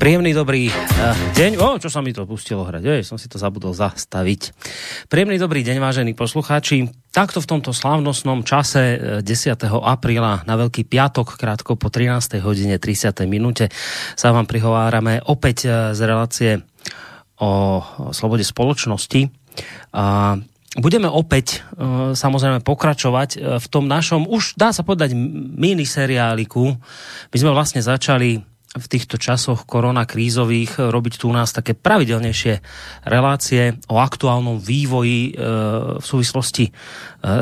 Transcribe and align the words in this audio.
Príjemný 0.00 0.32
dobrý 0.32 0.72
uh, 0.72 1.12
deň. 1.36 1.60
O, 1.60 1.76
čo 1.76 1.92
sa 1.92 2.00
mi 2.00 2.16
to 2.16 2.24
pustilo 2.24 2.64
hrať? 2.64 2.88
Ej, 2.88 3.04
som 3.04 3.20
si 3.20 3.28
to 3.28 3.36
zabudol 3.36 3.76
zastaviť. 3.76 4.56
Príjemný 5.12 5.36
dobrý 5.36 5.60
deň, 5.60 5.76
vážení 5.76 6.16
poslucháči. 6.16 6.88
Takto 7.12 7.44
v 7.44 7.50
tomto 7.52 7.76
slávnostnom 7.76 8.40
čase 8.40 8.96
10. 9.20 9.20
Eh, 9.20 9.68
apríla 9.68 10.40
na 10.48 10.54
Veľký 10.56 10.88
piatok, 10.88 11.36
krátko 11.36 11.76
po 11.76 11.92
13. 11.92 12.40
hodine 12.40 12.80
30. 12.80 13.28
minúte 13.28 13.68
sa 14.16 14.32
vám 14.32 14.48
prihovárame 14.48 15.20
opäť 15.20 15.68
eh, 15.68 15.92
z 15.92 16.00
relácie 16.08 16.50
o 17.36 17.84
slobode 18.16 18.48
spoločnosti. 18.48 19.28
A 19.92 20.36
budeme 20.80 21.12
opäť 21.12 21.60
samozrejme 22.16 22.64
pokračovať 22.64 23.60
v 23.60 23.66
tom 23.68 23.84
našom, 23.84 24.24
už 24.28 24.56
dá 24.56 24.72
sa 24.72 24.80
povedať, 24.80 25.12
miniseriáliku. 25.56 26.72
My 27.32 27.36
sme 27.36 27.52
vlastne 27.52 27.84
začali 27.84 28.49
v 28.70 28.86
týchto 28.86 29.18
časoch 29.18 29.66
koronakrízových 29.66 30.78
robiť 30.78 31.18
tu 31.18 31.26
u 31.26 31.34
nás 31.34 31.50
také 31.50 31.74
pravidelnejšie 31.74 32.62
relácie 33.02 33.74
o 33.90 33.98
aktuálnom 33.98 34.62
vývoji 34.62 35.34
e, 35.34 35.42
v 35.98 36.04
súvislosti 36.06 36.70
e, 36.70 36.72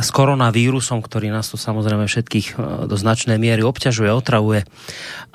s 0.01 0.09
koronavírusom, 0.09 1.05
ktorý 1.05 1.29
nás 1.29 1.53
tu 1.53 1.61
samozrejme 1.61 2.09
všetkých 2.09 2.47
e, 2.57 2.89
do 2.89 2.97
značnej 2.97 3.37
miery 3.37 3.61
obťažuje, 3.61 4.09
otravuje. 4.09 4.65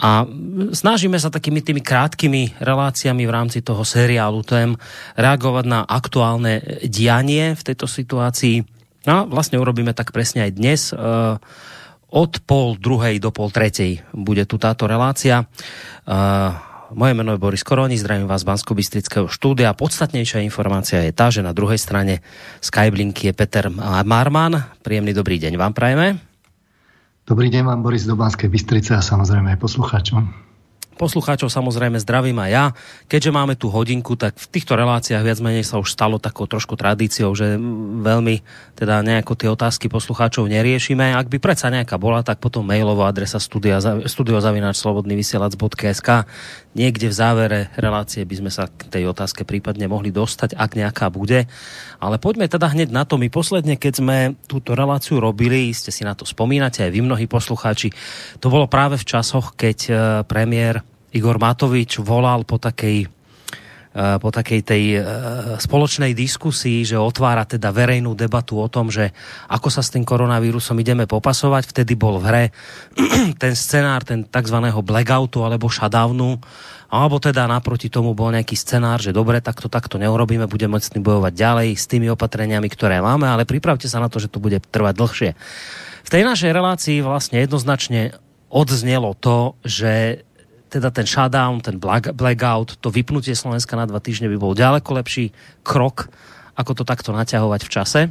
A 0.02 0.26
snažíme 0.74 1.22
sa 1.22 1.30
takými 1.30 1.62
tými 1.62 1.86
krátkými 1.86 2.58
reláciami 2.58 3.30
v 3.30 3.36
rámci 3.38 3.62
toho 3.62 3.86
seriálu 3.86 4.42
tém 4.42 4.74
reagovať 5.14 5.66
na 5.70 5.86
aktuálne 5.86 6.82
dianie 6.90 7.54
v 7.54 7.62
tejto 7.62 7.86
situácii. 7.86 8.66
A 9.06 9.30
vlastne 9.30 9.62
urobíme 9.62 9.94
tak 9.94 10.10
presne 10.10 10.50
aj 10.50 10.52
dnes. 10.58 10.82
Od 12.14 12.46
pol 12.46 12.78
druhej 12.78 13.18
do 13.18 13.34
pol 13.34 13.50
tretej 13.50 14.06
bude 14.14 14.46
tu 14.46 14.62
táto 14.62 14.86
relácia. 14.86 15.50
Moje 16.94 17.14
meno 17.18 17.34
je 17.34 17.42
Boris 17.42 17.66
Koroni, 17.66 17.98
zdravím 17.98 18.30
vás 18.30 18.46
z 18.46 18.54
bansko 18.54 18.78
štúdia. 19.26 19.74
Podstatnejšia 19.74 20.46
informácia 20.46 21.02
je 21.02 21.10
tá, 21.10 21.34
že 21.34 21.42
na 21.42 21.58
druhej 21.58 21.82
strane 21.82 22.22
Skyblinky 22.62 23.28
je 23.28 23.34
Peter 23.34 23.66
Marman. 24.06 24.62
Príjemný 24.86 25.18
dobrý 25.18 25.42
deň 25.42 25.58
vám 25.58 25.74
prajeme. 25.74 26.22
Dobrý 27.26 27.50
deň 27.50 27.66
vám, 27.66 27.82
Boris 27.82 28.06
do 28.06 28.14
Banskej 28.14 28.46
Bystrice 28.46 28.94
a 28.94 29.02
samozrejme 29.02 29.58
aj 29.58 29.58
poslucháčom. 29.58 30.53
Poslucháčov 30.94 31.50
samozrejme 31.50 31.98
zdravím 31.98 32.38
aj 32.38 32.54
ja. 32.54 32.70
Keďže 33.10 33.34
máme 33.34 33.58
tu 33.58 33.74
hodinku, 33.74 34.14
tak 34.14 34.38
v 34.38 34.46
týchto 34.54 34.78
reláciách 34.78 35.26
viac 35.26 35.42
menej 35.42 35.66
sa 35.66 35.82
už 35.82 35.90
stalo 35.90 36.22
takou 36.22 36.46
trošku 36.46 36.78
tradíciou, 36.78 37.34
že 37.34 37.58
veľmi 38.04 38.44
teda 38.78 39.02
nejako 39.02 39.34
tie 39.34 39.50
otázky 39.50 39.90
poslucháčov 39.90 40.46
neriešime. 40.46 41.18
Ak 41.18 41.34
by 41.34 41.42
predsa 41.42 41.74
nejaká 41.74 41.98
bola, 41.98 42.22
tak 42.22 42.38
potom 42.38 42.62
mailová 42.66 43.10
adresa 43.10 43.42
studiozavináčslobodnyvysielac.sk 43.42 46.10
Niekde 46.74 47.06
v 47.06 47.16
závere 47.16 47.60
relácie 47.78 48.26
by 48.26 48.36
sme 48.42 48.50
sa 48.50 48.66
k 48.66 48.90
tej 48.90 49.06
otázke 49.06 49.46
prípadne 49.46 49.86
mohli 49.86 50.10
dostať, 50.10 50.58
ak 50.58 50.74
nejaká 50.74 51.14
bude. 51.14 51.46
Ale 52.02 52.18
poďme 52.18 52.50
teda 52.50 52.74
hneď 52.74 52.90
na 52.90 53.06
to. 53.06 53.22
My 53.22 53.30
posledne, 53.30 53.78
keď 53.78 53.94
sme 54.02 54.18
túto 54.50 54.74
reláciu 54.74 55.22
robili, 55.22 55.70
ste 55.70 55.94
si 55.94 56.02
na 56.02 56.18
to 56.18 56.26
spomínate, 56.26 56.82
aj 56.82 56.90
vy 56.90 57.06
mnohí 57.06 57.30
poslucháči, 57.30 57.94
to 58.42 58.50
bolo 58.50 58.66
práve 58.66 58.98
v 58.98 59.06
časoch, 59.06 59.54
keď 59.54 59.78
eh, 59.86 59.96
premiér 60.26 60.82
Igor 61.14 61.38
Matovič 61.38 62.02
volal 62.02 62.42
po 62.42 62.58
takej 62.58 63.06
eh, 63.06 64.18
po 64.18 64.34
takej 64.34 64.60
tej 64.66 64.84
eh, 64.98 65.02
spoločnej 65.62 66.18
diskusii, 66.18 66.82
že 66.82 66.98
otvára 66.98 67.46
teda 67.46 67.70
verejnú 67.70 68.18
debatu 68.18 68.58
o 68.58 68.66
tom, 68.66 68.90
že 68.90 69.14
ako 69.46 69.70
sa 69.70 69.86
s 69.86 69.94
tým 69.94 70.02
koronavírusom 70.02 70.74
ideme 70.82 71.06
popasovať. 71.06 71.70
Vtedy 71.70 71.94
bol 71.94 72.18
v 72.18 72.26
hre 72.26 72.44
ten 73.42 73.54
scenár, 73.54 74.02
ten 74.02 74.26
tzv. 74.26 74.58
blackoutu 74.82 75.46
alebo 75.46 75.70
shutdownu, 75.70 76.42
alebo 76.94 77.18
teda 77.18 77.50
naproti 77.50 77.90
tomu 77.90 78.14
bol 78.18 78.30
nejaký 78.30 78.54
scenár, 78.54 79.02
že 79.02 79.10
dobre, 79.14 79.42
takto, 79.42 79.66
takto 79.66 79.98
neurobíme, 79.98 80.46
budeme 80.46 80.78
s 80.78 80.94
tým 80.94 81.02
bojovať 81.02 81.34
ďalej 81.34 81.70
s 81.74 81.90
tými 81.90 82.06
opatreniami, 82.14 82.70
ktoré 82.70 83.02
máme, 83.02 83.26
ale 83.26 83.50
pripravte 83.50 83.90
sa 83.90 83.98
na 83.98 84.14
to, 84.14 84.22
že 84.22 84.30
to 84.30 84.38
bude 84.38 84.62
trvať 84.70 84.94
dlhšie. 84.98 85.30
V 86.06 86.10
tej 86.10 86.22
našej 86.22 86.52
relácii 86.54 86.98
vlastne 87.02 87.42
jednoznačne 87.42 88.14
odznelo 88.54 89.18
to, 89.18 89.58
že 89.66 90.22
teda 90.74 90.90
ten 90.90 91.06
shutdown, 91.06 91.62
ten 91.62 91.78
black, 91.78 92.18
blackout, 92.18 92.82
to 92.82 92.90
vypnutie 92.90 93.38
Slovenska 93.38 93.78
na 93.78 93.86
dva 93.86 94.02
týždne 94.02 94.26
by 94.34 94.38
bol 94.42 94.58
ďaleko 94.58 94.90
lepší 94.98 95.30
krok, 95.62 96.10
ako 96.58 96.82
to 96.82 96.84
takto 96.84 97.14
naťahovať 97.14 97.62
v 97.62 97.70
čase. 97.70 98.02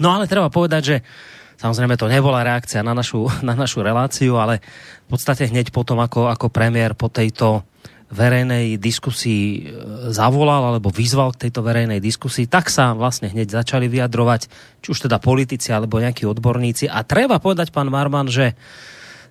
No 0.00 0.16
ale 0.16 0.24
treba 0.24 0.48
povedať, 0.48 0.82
že 0.84 0.96
samozrejme 1.60 2.00
to 2.00 2.08
nebola 2.08 2.40
reakcia 2.40 2.80
na 2.80 2.96
našu, 2.96 3.28
na 3.48 3.52
našu 3.52 3.84
reláciu, 3.84 4.40
ale 4.40 4.64
v 5.04 5.08
podstate 5.12 5.44
hneď 5.44 5.68
potom, 5.68 6.00
ako, 6.00 6.32
ako 6.32 6.48
premiér 6.48 6.96
po 6.96 7.12
tejto 7.12 7.68
verejnej 8.08 8.80
diskusii 8.80 9.44
e, 9.44 9.60
zavolal 10.16 10.72
alebo 10.72 10.88
vyzval 10.88 11.36
k 11.36 11.48
tejto 11.48 11.60
verejnej 11.60 12.00
diskusii, 12.00 12.48
tak 12.48 12.72
sa 12.72 12.96
vlastne 12.96 13.28
hneď 13.28 13.52
začali 13.52 13.84
vyjadrovať, 13.84 14.48
či 14.80 14.88
už 14.88 15.04
teda 15.04 15.20
politici 15.20 15.68
alebo 15.76 16.00
nejakí 16.00 16.24
odborníci. 16.24 16.88
A 16.88 17.04
treba 17.04 17.36
povedať, 17.36 17.68
pán 17.68 17.92
Marman, 17.92 18.32
že 18.32 18.56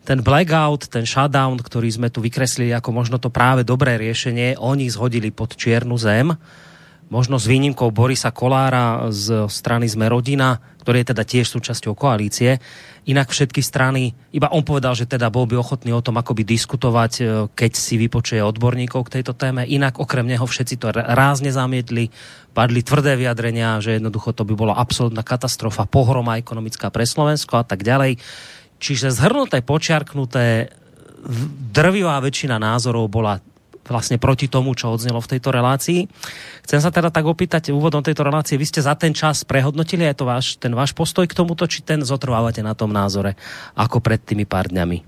ten 0.08 0.24
blackout, 0.24 0.88
ten 0.88 1.04
shutdown, 1.04 1.60
ktorý 1.60 1.92
sme 1.92 2.08
tu 2.08 2.24
vykreslili 2.24 2.72
ako 2.72 2.96
možno 2.96 3.20
to 3.20 3.28
práve 3.28 3.68
dobré 3.68 4.00
riešenie, 4.00 4.56
oni 4.56 4.88
zhodili 4.88 5.36
pod 5.36 5.60
čiernu 5.60 6.00
zem. 6.00 6.32
Možno 7.12 7.36
s 7.40 7.48
výnimkou 7.48 7.92
Borisa 7.92 8.32
Kolára 8.32 9.12
z 9.12 9.48
strany 9.52 9.88
Sme 9.88 10.08
rodina, 10.08 10.60
ktorý 10.84 11.04
je 11.04 11.12
teda 11.12 11.24
tiež 11.28 11.52
súčasťou 11.52 11.96
koalície. 11.96 12.60
Inak 13.08 13.32
všetky 13.32 13.64
strany, 13.64 14.16
iba 14.32 14.52
on 14.52 14.64
povedal, 14.64 14.96
že 14.96 15.08
teda 15.08 15.32
bol 15.32 15.48
by 15.48 15.60
ochotný 15.60 15.92
o 15.96 16.04
tom 16.04 16.20
akoby 16.20 16.44
diskutovať, 16.44 17.14
e, 17.20 17.24
keď 17.52 17.72
si 17.76 17.96
vypočuje 17.96 18.44
odborníkov 18.44 19.08
k 19.08 19.20
tejto 19.20 19.36
téme. 19.36 19.64
Inak 19.64 20.00
okrem 20.00 20.28
neho 20.28 20.44
všetci 20.44 20.76
to 20.80 20.92
rázne 20.92 21.52
zamietli, 21.52 22.12
padli 22.52 22.84
tvrdé 22.84 23.16
vyjadrenia, 23.16 23.80
že 23.80 24.00
jednoducho 24.00 24.36
to 24.36 24.44
by 24.44 24.56
bola 24.56 24.76
absolútna 24.76 25.24
katastrofa, 25.24 25.88
pohroma 25.88 26.40
ekonomická 26.40 26.92
pre 26.92 27.08
Slovensko 27.08 27.60
a 27.60 27.66
tak 27.68 27.88
ďalej. 27.88 28.20
Čiže 28.78 29.10
zhrnuté, 29.10 29.66
počiarknuté, 29.66 30.70
drvivá 31.74 32.22
väčšina 32.22 32.62
názorov 32.62 33.10
bola 33.10 33.42
vlastne 33.88 34.20
proti 34.20 34.52
tomu, 34.52 34.76
čo 34.76 34.92
odznelo 34.92 35.24
v 35.24 35.32
tejto 35.36 35.50
relácii. 35.50 36.12
Chcem 36.68 36.80
sa 36.84 36.92
teda 36.92 37.08
tak 37.08 37.24
opýtať 37.24 37.72
úvodom 37.72 38.04
tejto 38.04 38.28
relácie, 38.28 38.60
vy 38.60 38.68
ste 38.68 38.84
za 38.84 38.94
ten 39.00 39.16
čas 39.16 39.48
prehodnotili 39.48 40.04
aj 40.04 40.16
to 40.20 40.26
váš, 40.28 40.48
ten 40.60 40.76
váš 40.76 40.92
postoj 40.92 41.24
k 41.24 41.34
tomuto, 41.34 41.64
či 41.66 41.82
ten 41.82 42.04
zotrvávate 42.04 42.60
na 42.60 42.76
tom 42.76 42.92
názore 42.92 43.40
ako 43.80 44.04
pred 44.04 44.20
tými 44.20 44.44
pár 44.44 44.68
dňami? 44.68 45.00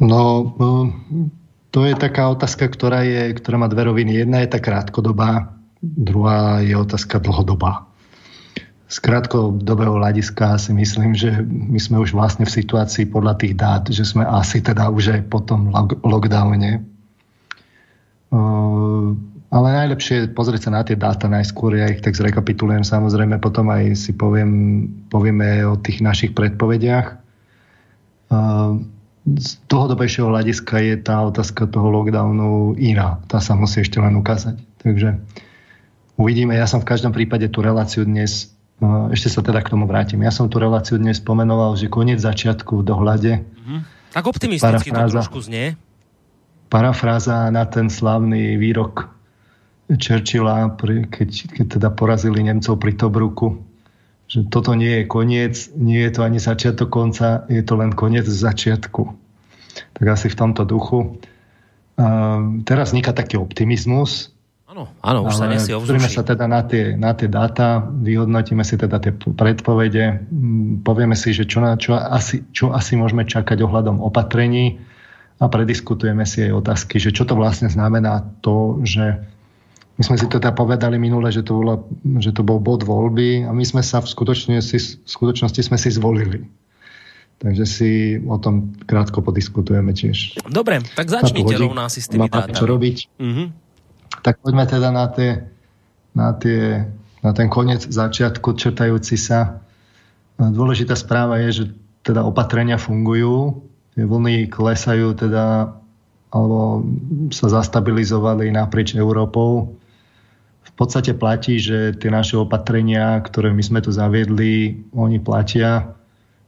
No, 0.00 0.48
to 1.68 1.84
je 1.84 1.94
taká 1.98 2.32
otázka, 2.32 2.72
ktorá, 2.72 3.04
je, 3.04 3.36
ktorá 3.36 3.60
má 3.60 3.68
dve 3.68 3.84
roviny. 3.84 4.24
Jedna 4.24 4.40
je 4.40 4.56
tá 4.56 4.58
krátkodobá, 4.62 5.52
druhá 5.84 6.64
je 6.64 6.72
otázka 6.72 7.20
dlhodobá 7.20 7.87
z 8.88 8.96
krátkodobého 9.04 10.00
hľadiska 10.00 10.56
si 10.56 10.72
myslím, 10.72 11.12
že 11.12 11.44
my 11.44 11.76
sme 11.76 12.00
už 12.00 12.16
vlastne 12.16 12.48
v 12.48 12.56
situácii 12.56 13.04
podľa 13.12 13.36
tých 13.36 13.52
dát, 13.52 13.84
že 13.84 14.00
sme 14.00 14.24
asi 14.24 14.64
teda 14.64 14.88
už 14.88 15.12
aj 15.12 15.22
po 15.28 15.44
tom 15.44 15.68
lockdowne. 16.00 16.80
Ale 19.48 19.68
najlepšie 19.72 20.14
je 20.24 20.32
pozrieť 20.32 20.68
sa 20.68 20.70
na 20.72 20.82
tie 20.88 20.96
dáta 20.96 21.28
najskôr, 21.28 21.76
ja 21.76 21.92
ich 21.92 22.00
tak 22.00 22.16
zrekapitulujem 22.16 22.80
samozrejme, 22.84 23.36
potom 23.40 23.68
aj 23.68 23.92
si 23.92 24.16
poviem, 24.16 24.84
povieme 25.12 25.68
o 25.68 25.76
tých 25.76 26.00
našich 26.00 26.32
predpovediach. 26.32 27.16
Z 29.28 29.48
dlhodobejšieho 29.68 30.32
hľadiska 30.32 30.80
je 30.80 30.94
tá 31.04 31.28
otázka 31.28 31.68
toho 31.68 31.92
lockdownu 31.92 32.72
iná. 32.80 33.20
Tá 33.28 33.40
sa 33.44 33.52
musí 33.52 33.84
ešte 33.84 34.00
len 34.00 34.16
ukázať. 34.16 34.56
Takže 34.80 35.20
uvidíme. 36.16 36.56
Ja 36.56 36.64
som 36.64 36.80
v 36.80 36.88
každom 36.88 37.12
prípade 37.12 37.52
tú 37.52 37.60
reláciu 37.60 38.08
dnes 38.08 38.56
ešte 39.10 39.28
sa 39.28 39.42
teda 39.42 39.58
k 39.58 39.74
tomu 39.74 39.90
vrátim. 39.90 40.22
Ja 40.22 40.30
som 40.30 40.46
tú 40.46 40.62
reláciu 40.62 41.02
dnes 41.02 41.18
pomenoval, 41.18 41.74
že 41.74 41.90
koniec 41.90 42.22
začiatku 42.22 42.82
v 42.82 42.84
dohľade. 42.86 43.32
Mm-hmm. 43.42 43.80
Tak 44.14 44.24
optimisticky 44.24 44.94
parafráza, 44.94 45.10
to 45.10 45.16
trošku 45.18 45.40
znie. 45.42 45.66
Parafráza 46.70 47.50
na 47.50 47.66
ten 47.66 47.90
slavný 47.90 48.54
výrok 48.54 49.10
Churchilla, 49.88 50.68
keď, 51.08 51.30
keď 51.58 51.66
teda 51.80 51.88
porazili 51.90 52.44
Nemcov 52.44 52.76
pri 52.76 52.92
Tobruku, 52.94 53.64
že 54.28 54.44
toto 54.52 54.76
nie 54.76 55.00
je 55.00 55.04
koniec, 55.08 55.54
nie 55.72 56.04
je 56.04 56.12
to 56.12 56.20
ani 56.28 56.36
začiatok 56.36 56.92
konca, 56.92 57.48
je 57.48 57.64
to 57.64 57.74
len 57.80 57.96
koniec 57.96 58.28
začiatku. 58.28 59.02
Tak 59.96 60.04
asi 60.04 60.28
v 60.28 60.36
tomto 60.36 60.68
duchu. 60.68 61.16
Um, 61.98 62.62
teraz 62.62 62.92
vzniká 62.92 63.16
taký 63.16 63.40
optimizmus, 63.40 64.30
Áno, 64.78 64.94
áno, 65.02 65.20
už 65.26 65.34
Ale 65.34 65.40
sa 65.42 65.46
nesie 65.50 65.74
ovzduší. 65.74 66.14
sa 66.14 66.22
teda 66.22 66.46
na 66.46 66.62
tie, 66.62 66.94
na 66.94 67.10
tie 67.10 67.26
dáta, 67.26 67.82
vyhodnotíme 67.82 68.62
si 68.62 68.78
teda 68.78 69.02
tie 69.02 69.10
predpovede, 69.10 70.30
povieme 70.86 71.18
si, 71.18 71.34
že 71.34 71.50
čo, 71.50 71.58
na, 71.58 71.74
čo, 71.74 71.98
asi, 71.98 72.46
čo 72.54 72.70
asi 72.70 72.94
môžeme 72.94 73.26
čakať 73.26 73.58
ohľadom 73.58 73.98
opatrení 73.98 74.78
a 75.42 75.50
prediskutujeme 75.50 76.22
si 76.22 76.46
aj 76.46 76.62
otázky, 76.62 77.02
že 77.02 77.10
čo 77.10 77.26
to 77.26 77.34
vlastne 77.34 77.66
znamená 77.66 78.22
to, 78.38 78.78
že 78.86 79.18
my 79.98 80.02
sme 80.06 80.14
si 80.14 80.30
to 80.30 80.38
teda 80.38 80.54
povedali 80.54 80.94
minule, 80.94 81.26
že 81.34 81.42
to, 81.42 81.58
bolo, 81.58 81.90
že 82.22 82.30
to 82.30 82.46
bol 82.46 82.62
bod 82.62 82.86
voľby 82.86 83.42
a 83.42 83.50
my 83.50 83.66
sme 83.66 83.82
sa 83.82 83.98
v 83.98 84.06
skutočnosti, 84.06 84.78
v 85.02 85.10
skutočnosti 85.10 85.58
sme 85.58 85.74
si 85.74 85.90
zvolili. 85.90 86.46
Takže 87.38 87.64
si 87.66 87.90
o 88.18 88.34
tom 88.38 88.78
krátko 88.82 89.22
podiskutujeme 89.22 89.94
tiež. 89.94 90.42
Dobre, 90.46 90.82
tak 90.94 91.06
začnite 91.06 91.54
rovná 91.54 91.86
si 91.90 92.02
s 92.02 92.10
tými 92.10 92.26
dátami. 92.26 92.54
čo 92.54 92.66
robiť. 92.66 92.96
Mm-hmm. 93.18 93.67
Tak 94.28 94.44
poďme 94.44 94.68
teda 94.68 94.92
na, 94.92 95.08
tie, 95.08 95.40
na, 96.12 96.36
tie, 96.36 96.84
na 97.24 97.32
ten 97.32 97.48
koniec 97.48 97.88
začiatku 97.88 98.60
čertajúci 98.60 99.16
sa. 99.16 99.64
Dôležitá 100.36 100.92
správa 101.00 101.40
je, 101.48 101.64
že 101.64 101.64
teda 102.04 102.28
opatrenia 102.28 102.76
fungujú, 102.76 103.64
tie 103.96 104.04
vlny 104.04 104.52
klesajú 104.52 105.16
teda 105.16 105.72
alebo 106.28 106.84
sa 107.32 107.48
zastabilizovali 107.48 108.52
naprieč 108.52 108.92
Európou. 109.00 109.80
V 110.60 110.72
podstate 110.76 111.16
platí, 111.16 111.56
že 111.56 111.96
tie 111.96 112.12
naše 112.12 112.36
opatrenia, 112.36 113.16
ktoré 113.24 113.48
my 113.48 113.64
sme 113.64 113.80
tu 113.80 113.96
zaviedli, 113.96 114.84
oni 114.92 115.24
platia. 115.24 115.96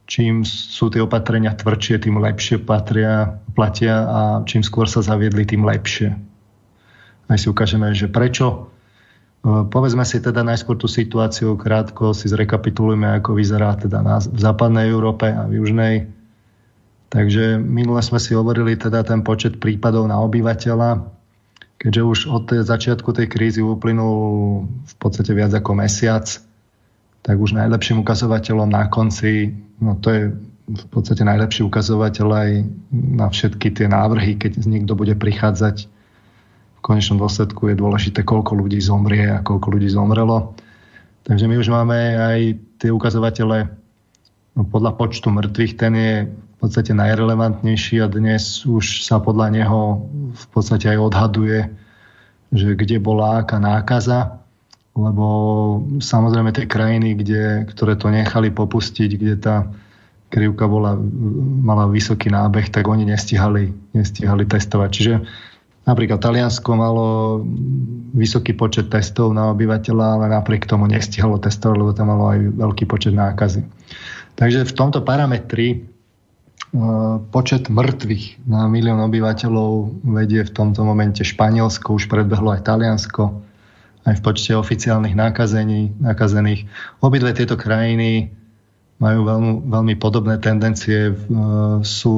Čím 0.05 0.45
sú 0.45 0.93
tie 0.93 1.01
opatrenia 1.01 1.57
tvrdšie, 1.57 1.97
tým 2.05 2.21
lepšie 2.21 2.61
patria, 2.61 3.41
platia 3.57 4.05
a 4.05 4.19
čím 4.45 4.61
skôr 4.61 4.85
sa 4.85 5.01
zaviedli, 5.01 5.49
tým 5.49 5.65
lepšie. 5.65 6.29
Aj 7.31 7.39
si 7.39 7.47
ukážeme, 7.47 7.95
že 7.95 8.11
prečo. 8.11 8.67
E, 9.39 9.63
povedzme 9.71 10.03
si 10.03 10.19
teda 10.19 10.43
najskôr 10.43 10.75
tú 10.75 10.91
situáciu, 10.91 11.55
krátko 11.55 12.11
si 12.11 12.27
zrekapitulujeme, 12.27 13.07
ako 13.23 13.39
vyzerá 13.39 13.79
teda 13.79 14.03
v 14.27 14.39
západnej 14.39 14.91
Európe 14.91 15.31
a 15.31 15.47
v 15.47 15.63
južnej 15.63 16.11
Takže 17.11 17.59
minule 17.59 17.99
sme 17.99 18.23
si 18.23 18.31
hovorili 18.31 18.79
teda 18.79 19.03
ten 19.03 19.19
počet 19.19 19.59
prípadov 19.59 20.07
na 20.07 20.23
obyvateľa, 20.23 21.11
keďže 21.75 22.01
už 22.07 22.19
od 22.31 22.45
začiatku 22.63 23.11
tej 23.11 23.27
krízy 23.27 23.59
uplynul 23.59 24.15
v 24.63 24.95
podstate 24.95 25.35
viac 25.35 25.51
ako 25.51 25.75
mesiac, 25.75 26.23
tak 27.19 27.35
už 27.35 27.59
najlepším 27.59 27.99
ukazovateľom 27.99 28.71
na 28.71 28.87
konci, 28.87 29.51
no 29.83 29.99
to 29.99 30.07
je 30.07 30.23
v 30.71 30.85
podstate 30.87 31.27
najlepší 31.27 31.67
ukazovateľ 31.67 32.27
aj 32.31 32.49
na 32.95 33.27
všetky 33.27 33.75
tie 33.75 33.91
návrhy, 33.91 34.39
keď 34.39 34.63
niekto 34.63 34.95
bude 34.95 35.11
prichádzať. 35.19 35.91
V 36.81 36.85
konečnom 36.89 37.21
dôsledku 37.21 37.69
je 37.69 37.77
dôležité, 37.77 38.25
koľko 38.25 38.57
ľudí 38.57 38.81
zomrie 38.81 39.29
a 39.29 39.45
koľko 39.45 39.77
ľudí 39.77 39.85
zomrelo. 39.93 40.57
Takže 41.29 41.45
my 41.45 41.55
už 41.61 41.69
máme 41.69 42.17
aj 42.17 42.39
tie 42.81 42.89
ukazovatele 42.89 43.69
no 44.57 44.61
podľa 44.65 44.97
počtu 44.97 45.29
mŕtvych, 45.29 45.73
ten 45.77 45.93
je 45.93 46.13
podstate 46.61 46.93
najrelevantnejší 46.93 48.05
a 48.05 48.07
dnes 48.07 48.61
už 48.69 49.01
sa 49.01 49.17
podľa 49.17 49.49
neho 49.49 50.05
v 50.37 50.45
podstate 50.53 50.93
aj 50.93 51.09
odhaduje, 51.09 51.73
že 52.53 52.77
kde 52.77 53.01
bola 53.01 53.41
aká 53.41 53.57
nákaza, 53.57 54.37
lebo 54.93 55.25
samozrejme 55.97 56.53
tie 56.53 56.69
krajiny, 56.69 57.17
kde, 57.17 57.65
ktoré 57.73 57.97
to 57.97 58.13
nechali 58.13 58.53
popustiť, 58.53 59.09
kde 59.17 59.35
tá 59.41 59.73
krivka 60.29 60.69
bola, 60.69 60.95
mala 61.65 61.89
vysoký 61.89 62.29
nábeh, 62.29 62.69
tak 62.69 62.85
oni 62.85 63.09
nestihali, 63.09 63.73
nestihali 63.97 64.45
testovať. 64.45 64.89
Čiže 64.93 65.13
napríklad 65.87 66.21
Taliansko 66.21 66.69
malo 66.77 67.07
vysoký 68.11 68.53
počet 68.53 68.91
testov 68.91 69.33
na 69.33 69.49
obyvateľa, 69.55 70.05
ale 70.19 70.25
napriek 70.29 70.69
tomu 70.69 70.85
nestihalo 70.85 71.41
testovať, 71.41 71.75
lebo 71.79 71.91
tam 71.95 72.11
malo 72.13 72.31
aj 72.31 72.39
veľký 72.59 72.85
počet 72.85 73.15
nákazy. 73.15 73.65
Takže 74.35 74.67
v 74.67 74.75
tomto 74.75 75.01
parametri 75.01 75.87
počet 77.35 77.67
mŕtvych 77.67 78.47
na 78.47 78.63
milión 78.71 79.03
obyvateľov 79.03 80.01
vedie 80.07 80.47
v 80.47 80.55
tomto 80.55 80.87
momente 80.87 81.19
Španielsko, 81.19 81.99
už 81.99 82.07
predbehlo 82.07 82.55
aj 82.55 82.63
Taliansko, 82.63 83.43
aj 84.07 84.15
v 84.17 84.21
počte 84.23 84.55
oficiálnych 84.55 85.11
nakazení, 85.11 85.91
nakazených. 85.99 86.71
Obidve 87.03 87.35
tieto 87.35 87.59
krajiny 87.59 88.31
majú 89.03 89.19
veľmi, 89.27 89.51
veľmi 89.67 89.95
podobné 89.99 90.39
tendencie, 90.39 91.11
sú 91.83 92.15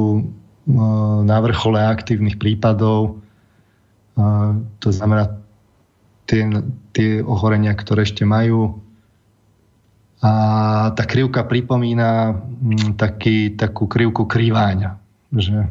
na 1.25 1.37
vrchole 1.41 1.81
aktívnych 1.81 2.37
prípadov, 2.37 3.22
to 4.79 4.87
znamená 4.93 5.41
tie, 6.29 6.45
tie 6.93 7.21
ochorenia, 7.25 7.73
ktoré 7.73 8.05
ešte 8.05 8.23
majú, 8.23 8.83
a 10.23 10.31
tá 10.95 11.03
krivka 11.03 11.43
pripomína 11.43 12.31
mm, 12.31 12.95
taký, 12.95 13.59
takú 13.59 13.91
krivku 13.91 14.23
krýváňa. 14.23 14.95
Že 15.35 15.67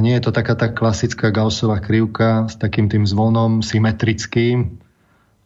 nie 0.00 0.16
je 0.16 0.22
to 0.24 0.32
taká 0.32 0.56
tá 0.56 0.72
klasická 0.72 1.28
Gaussová 1.28 1.84
krivka 1.84 2.48
s 2.48 2.56
takým 2.56 2.88
tým 2.88 3.04
zvonom 3.04 3.60
symetrickým. 3.60 4.80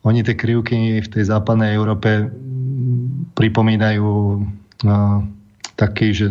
Oni 0.06 0.22
tie 0.22 0.38
krivky 0.38 1.02
v 1.02 1.08
tej 1.10 1.26
západnej 1.26 1.74
Európe 1.74 2.30
mm, 2.30 3.34
pripomínajú 3.34 4.06
no, 4.86 4.98
taký, 5.74 6.14
že 6.14 6.30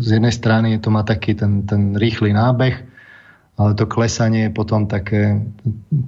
z 0.00 0.16
jednej 0.16 0.32
strany 0.32 0.80
to 0.80 0.88
má 0.88 1.04
taký 1.04 1.36
ten, 1.36 1.68
ten 1.68 2.00
rýchly 2.00 2.32
nábeh, 2.32 2.80
ale 3.60 3.76
to 3.76 3.84
klesanie 3.84 4.48
je 4.48 4.56
potom 4.56 4.88
také, 4.88 5.44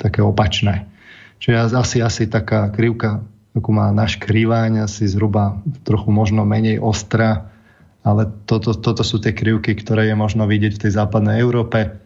také 0.01 0.25
opačné. 0.25 0.89
Čiže 1.37 1.77
asi, 1.77 2.01
asi 2.01 2.25
taká 2.25 2.73
krivka 2.73 3.21
ako 3.53 3.69
má 3.69 3.93
náš 3.93 4.17
krývaň, 4.17 4.89
asi 4.89 5.05
zhruba 5.05 5.61
trochu 5.85 6.09
možno 6.09 6.49
menej 6.49 6.81
ostrá, 6.81 7.53
ale 8.01 8.27
toto, 8.49 8.73
toto 8.73 9.05
sú 9.05 9.21
tie 9.21 9.37
krivky, 9.37 9.77
ktoré 9.77 10.09
je 10.09 10.17
možno 10.17 10.49
vidieť 10.49 10.73
v 10.75 10.83
tej 10.89 10.93
západnej 10.97 11.39
Európe. 11.39 12.01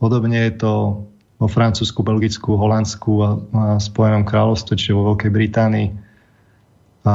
Podobne 0.00 0.48
je 0.48 0.52
to 0.56 0.72
vo 1.36 1.48
Francúzsku, 1.48 2.00
Belgicku, 2.00 2.56
Holandsku 2.56 3.12
a, 3.20 3.30
a 3.36 3.62
Spojenom 3.76 4.24
kráľovstve, 4.24 4.76
čiže 4.76 4.96
vo 4.96 5.12
Veľkej 5.12 5.30
Británii. 5.32 5.88
A 7.04 7.12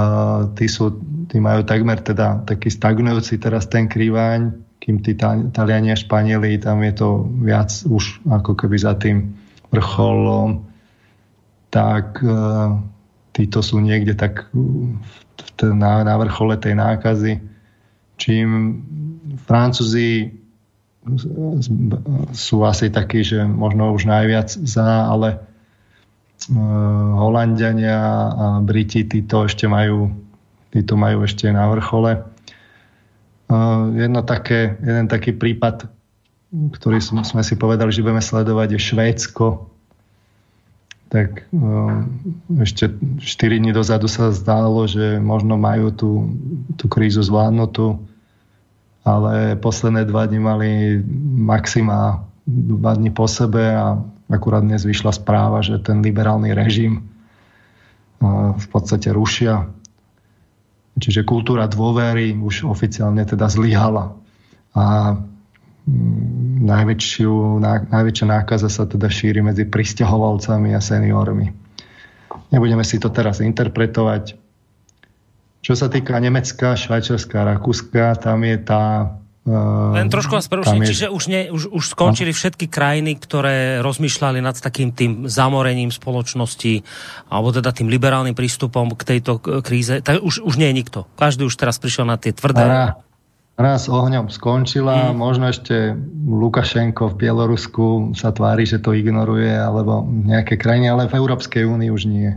tí, 0.58 0.66
sú, 0.66 0.98
tí 1.30 1.38
majú 1.38 1.62
takmer 1.66 2.02
teda 2.02 2.46
taký 2.46 2.70
stagnujúci 2.74 3.38
teraz 3.38 3.70
ten 3.70 3.86
krývaň, 3.90 4.54
kým 4.86 5.02
tí 5.02 5.18
a 5.18 5.98
Španieli, 5.98 6.62
tam 6.62 6.86
je 6.86 6.94
to 6.94 7.26
viac 7.42 7.74
už 7.90 8.22
ako 8.30 8.54
keby 8.54 8.78
za 8.78 8.94
tým 8.94 9.34
vrcholom, 9.74 10.62
tak 11.74 12.22
títo 13.34 13.66
sú 13.66 13.82
niekde 13.82 14.14
tak 14.14 14.54
na, 15.66 16.06
na 16.06 16.16
vrchole 16.22 16.62
tej 16.62 16.78
nákazy. 16.78 17.42
Čím 18.22 18.48
Francúzi 19.50 20.38
sú 22.34 22.62
asi 22.62 22.94
takí, 22.94 23.26
že 23.26 23.42
možno 23.42 23.90
už 23.94 24.06
najviac 24.06 24.54
za, 24.54 25.10
ale 25.10 25.38
uh, 25.38 26.58
Holandiania 27.22 27.98
a 28.30 28.46
Briti 28.62 29.06
títo 29.06 29.46
ešte 29.46 29.70
majú, 29.70 30.10
títo 30.74 30.94
majú 30.98 31.26
ešte 31.26 31.50
na 31.54 31.70
vrchole. 31.70 32.35
Jedno 33.96 34.22
také, 34.26 34.78
jeden 34.82 35.06
taký 35.06 35.38
prípad, 35.38 35.90
ktorý 36.50 36.98
sme 37.02 37.44
si 37.46 37.56
povedali, 37.60 37.94
že 37.94 38.02
budeme 38.02 38.24
sledovať, 38.24 38.68
je 38.74 38.80
Švédsko, 38.82 39.48
tak 41.14 41.46
ešte 42.60 42.90
4 43.22 43.62
dní 43.62 43.72
dozadu 43.72 44.10
sa 44.10 44.34
zdálo, 44.34 44.90
že 44.90 45.22
možno 45.22 45.56
majú 45.56 45.94
tú, 45.94 46.12
tú 46.76 46.90
krízu 46.90 47.22
zvládnutú, 47.22 48.02
ale 49.06 49.54
posledné 49.62 50.10
dva 50.10 50.26
dni 50.26 50.40
mali 50.42 50.70
maxima 51.38 52.26
dva 52.46 52.94
dni 52.94 53.10
po 53.10 53.26
sebe 53.26 53.62
a 53.74 53.98
akurát 54.30 54.62
dnes 54.62 54.86
vyšla 54.86 55.14
správa, 55.14 55.66
že 55.66 55.82
ten 55.82 56.02
liberálny 56.02 56.54
režim 56.54 57.10
v 58.56 58.68
podstate 58.70 59.10
rušia. 59.10 59.70
Čiže 60.96 61.28
kultúra 61.28 61.68
dôvery 61.68 62.32
už 62.40 62.72
oficiálne 62.72 63.28
teda 63.28 63.52
zlyhala. 63.52 64.16
A 64.76 65.16
najväčšiu, 66.66 67.62
najväčšia 67.92 68.28
nákaza 68.28 68.72
sa 68.72 68.88
teda 68.88 69.12
šíri 69.12 69.44
medzi 69.44 69.68
pristahovalcami 69.68 70.72
a 70.74 70.82
seniormi. 70.82 71.52
Nebudeme 72.50 72.82
si 72.88 72.98
to 72.98 73.12
teraz 73.12 73.44
interpretovať. 73.44 74.40
Čo 75.66 75.74
sa 75.74 75.90
týka 75.90 76.16
Nemecka, 76.22 76.78
Švajčiarska, 76.78 77.42
Rakúska, 77.42 78.16
tam 78.22 78.46
je 78.46 78.56
tá 78.62 79.18
len 79.46 80.10
trošku 80.10 80.34
vás 80.34 80.50
preruším, 80.50 80.82
je... 80.82 80.90
čiže 80.90 81.06
už, 81.14 81.24
ne, 81.30 81.54
už, 81.54 81.70
už 81.70 81.84
skončili 81.94 82.34
no? 82.34 82.38
všetky 82.38 82.66
krajiny, 82.66 83.14
ktoré 83.14 83.78
rozmýšľali 83.86 84.42
nad 84.42 84.58
takým 84.58 84.90
tým 84.90 85.30
zamorením 85.30 85.94
spoločnosti, 85.94 86.82
alebo 87.30 87.54
teda 87.54 87.70
tým 87.70 87.86
liberálnym 87.86 88.34
prístupom 88.34 88.98
k 88.98 89.06
tejto 89.06 89.38
kríze. 89.62 90.02
Tak 90.02 90.26
už, 90.26 90.42
už 90.42 90.58
nie 90.58 90.74
je 90.74 90.76
nikto. 90.82 91.00
Každý 91.14 91.46
už 91.46 91.62
teraz 91.62 91.78
prišiel 91.78 92.10
na 92.10 92.18
tie 92.18 92.34
tvrdé... 92.34 92.66
Ara, 92.66 92.98
raz 93.54 93.86
ohňom 93.86 94.34
skončila, 94.34 95.14
mm. 95.14 95.16
možno 95.16 95.46
ešte 95.54 95.94
Lukašenko 96.26 97.14
v 97.14 97.16
Bielorusku 97.22 98.18
sa 98.18 98.34
tvári, 98.34 98.66
že 98.66 98.82
to 98.82 98.98
ignoruje, 98.98 99.54
alebo 99.54 100.10
nejaké 100.10 100.58
krajiny, 100.58 100.90
ale 100.90 101.06
v 101.06 101.22
Európskej 101.22 101.70
únii 101.70 101.94
už 101.94 102.10
nie. 102.10 102.34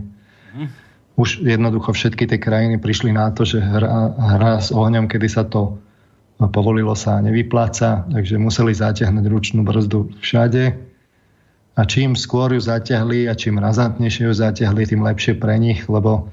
Mm. 0.53 0.69
Už 1.17 1.41
jednoducho 1.41 1.89
všetky 1.89 2.29
tie 2.29 2.37
krajiny 2.37 2.77
prišli 2.77 3.17
na 3.17 3.33
to, 3.33 3.49
že 3.49 3.65
hra, 3.65 4.13
hra 4.13 4.61
s 4.61 4.69
ohňom, 4.69 5.09
kedy 5.09 5.25
sa 5.25 5.41
to 5.41 5.81
povolilo, 6.47 6.95
sa 6.95 7.19
nevypláca, 7.19 8.07
takže 8.07 8.39
museli 8.39 8.71
zatiahnuť 8.71 9.25
ručnú 9.27 9.67
brzdu 9.67 10.15
všade. 10.23 10.79
A 11.75 11.81
čím 11.83 12.15
skôr 12.15 12.55
ju 12.55 12.61
zatiahli 12.63 13.27
a 13.27 13.35
čím 13.35 13.59
razantnejšie 13.59 14.31
ju 14.31 14.33
zatiahli, 14.35 14.87
tým 14.87 15.03
lepšie 15.03 15.35
pre 15.35 15.59
nich, 15.59 15.83
lebo 15.91 16.31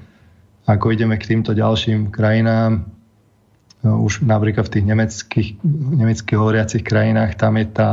ako 0.67 0.91
ideme 0.95 1.15
k 1.19 1.35
týmto 1.35 1.55
ďalším 1.55 2.11
krajinám, 2.11 2.87
no, 3.83 4.03
už 4.03 4.23
napríklad 4.27 4.67
v 4.67 4.73
tých 4.79 4.85
nemeckých, 4.87 5.49
nemeckých 5.63 6.39
hovoriacich 6.39 6.83
krajinách 6.83 7.39
tam 7.39 7.55
je 7.59 7.67
tá 7.71 7.91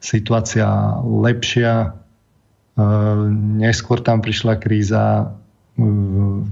situácia 0.00 0.68
lepšia. 1.04 1.96
Neskôr 3.60 4.00
tam 4.00 4.20
prišla 4.24 4.56
kríza, 4.60 5.36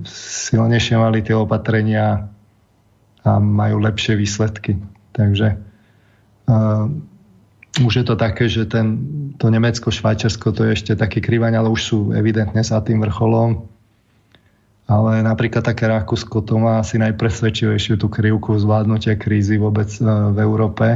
silnejšie 0.09 0.97
mali 0.97 1.21
tie 1.25 1.37
opatrenia 1.37 2.33
a 3.27 3.43
majú 3.43 3.83
lepšie 3.83 4.15
výsledky. 4.15 4.79
Takže 5.15 5.59
uh, 6.47 6.87
už 7.83 8.03
je 8.03 8.05
to 8.07 8.15
také, 8.19 8.47
že 8.47 8.67
ten, 8.67 8.87
to 9.39 9.51
Nemecko, 9.51 9.91
Švajčiarsko 9.91 10.55
to 10.55 10.67
je 10.69 10.71
ešte 10.79 10.93
taký 10.99 11.23
krivaň, 11.23 11.59
ale 11.59 11.69
už 11.71 11.81
sú 11.83 11.99
evidentne 12.15 12.63
za 12.63 12.79
tým 12.83 13.03
vrcholom. 13.03 13.67
Ale 14.89 15.21
napríklad 15.21 15.61
také 15.61 15.85
Rakúsko 15.85 16.41
to 16.41 16.57
má 16.57 16.81
asi 16.81 16.97
najpresvedčivejšiu 16.97 18.01
tú 18.01 18.09
krivku 18.09 18.57
zvládnutia 18.57 19.21
krízy 19.21 19.61
vôbec 19.61 19.91
uh, 20.01 20.33
v 20.33 20.39
Európe. 20.41 20.87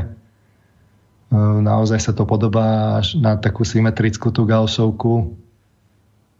Uh, 1.29 1.61
naozaj 1.61 2.01
sa 2.01 2.13
to 2.15 2.25
podobá 2.25 2.99
až 3.03 3.19
na 3.21 3.37
takú 3.37 3.67
symetrickú 3.67 4.33
tú 4.33 4.49
Gaussovku. 4.49 5.37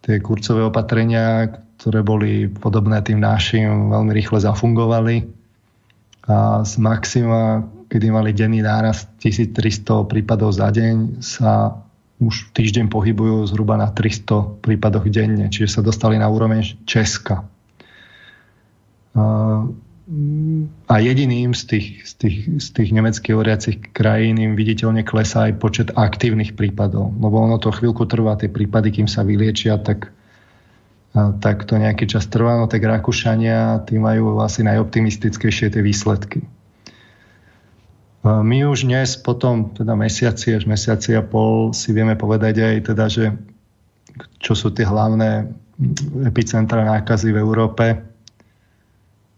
Tie 0.03 0.19
kurcové 0.19 0.67
opatrenia, 0.67 1.47
ktoré 1.79 2.03
boli 2.03 2.51
podobné 2.51 2.99
tým 3.07 3.23
našim, 3.23 3.95
veľmi 3.95 4.11
rýchle 4.11 4.43
zafungovali 4.43 5.42
a 6.23 6.63
z 6.63 6.79
maxima, 6.79 7.67
kedy 7.91 8.07
mali 8.15 8.31
denný 8.31 8.63
nárast 8.63 9.11
1300 9.19 10.07
prípadov 10.07 10.55
za 10.55 10.71
deň, 10.71 11.19
sa 11.19 11.83
už 12.23 12.55
týždeň 12.55 12.87
pohybujú 12.87 13.43
zhruba 13.51 13.75
na 13.75 13.91
300 13.91 14.63
prípadoch 14.63 15.11
denne, 15.11 15.51
čiže 15.51 15.79
sa 15.79 15.83
dostali 15.83 16.23
na 16.23 16.31
úroveň 16.31 16.79
Česka. 16.87 17.43
A 20.87 20.95
jediným 21.03 21.51
z 21.57 21.63
tých, 21.67 21.87
z 22.07 22.13
tých, 22.15 22.39
z 22.63 22.69
tých 22.71 22.91
nemeckých 22.95 23.35
hovoriacich 23.35 23.77
krajín 23.91 24.39
im 24.39 24.55
viditeľne 24.55 25.03
klesá 25.03 25.51
aj 25.51 25.59
počet 25.59 25.89
aktívnych 25.99 26.55
prípadov, 26.55 27.11
lebo 27.19 27.43
ono 27.43 27.59
to 27.59 27.75
chvíľku 27.75 28.07
trvá, 28.07 28.39
tie 28.39 28.47
prípady, 28.47 28.95
kým 28.95 29.09
sa 29.11 29.27
vyliečia, 29.27 29.83
tak 29.83 30.15
tak 31.13 31.69
to 31.69 31.77
nejaký 31.77 32.09
čas 32.09 32.25
trvá, 32.33 32.57
no 32.57 32.65
tak 32.65 32.81
Rakúšania 32.81 33.85
tí 33.85 34.01
majú 34.01 34.41
asi 34.41 34.65
najoptimistickejšie 34.65 35.69
tie 35.77 35.83
výsledky. 35.85 36.41
My 38.23 38.65
už 38.65 38.89
dnes 38.89 39.19
potom 39.19 39.75
teda 39.77 39.93
mesiaci 39.93 40.57
až 40.57 40.65
mesiaci 40.65 41.13
a 41.19 41.27
pol 41.27 41.77
si 41.77 41.91
vieme 41.91 42.17
povedať 42.17 42.65
aj 42.65 42.77
teda, 42.95 43.05
že 43.11 43.25
čo 44.41 44.57
sú 44.57 44.73
tie 44.73 44.89
hlavné 44.89 45.53
epicentra 46.25 46.87
nákazy 46.87 47.35
v 47.35 47.41
Európe. 47.43 47.87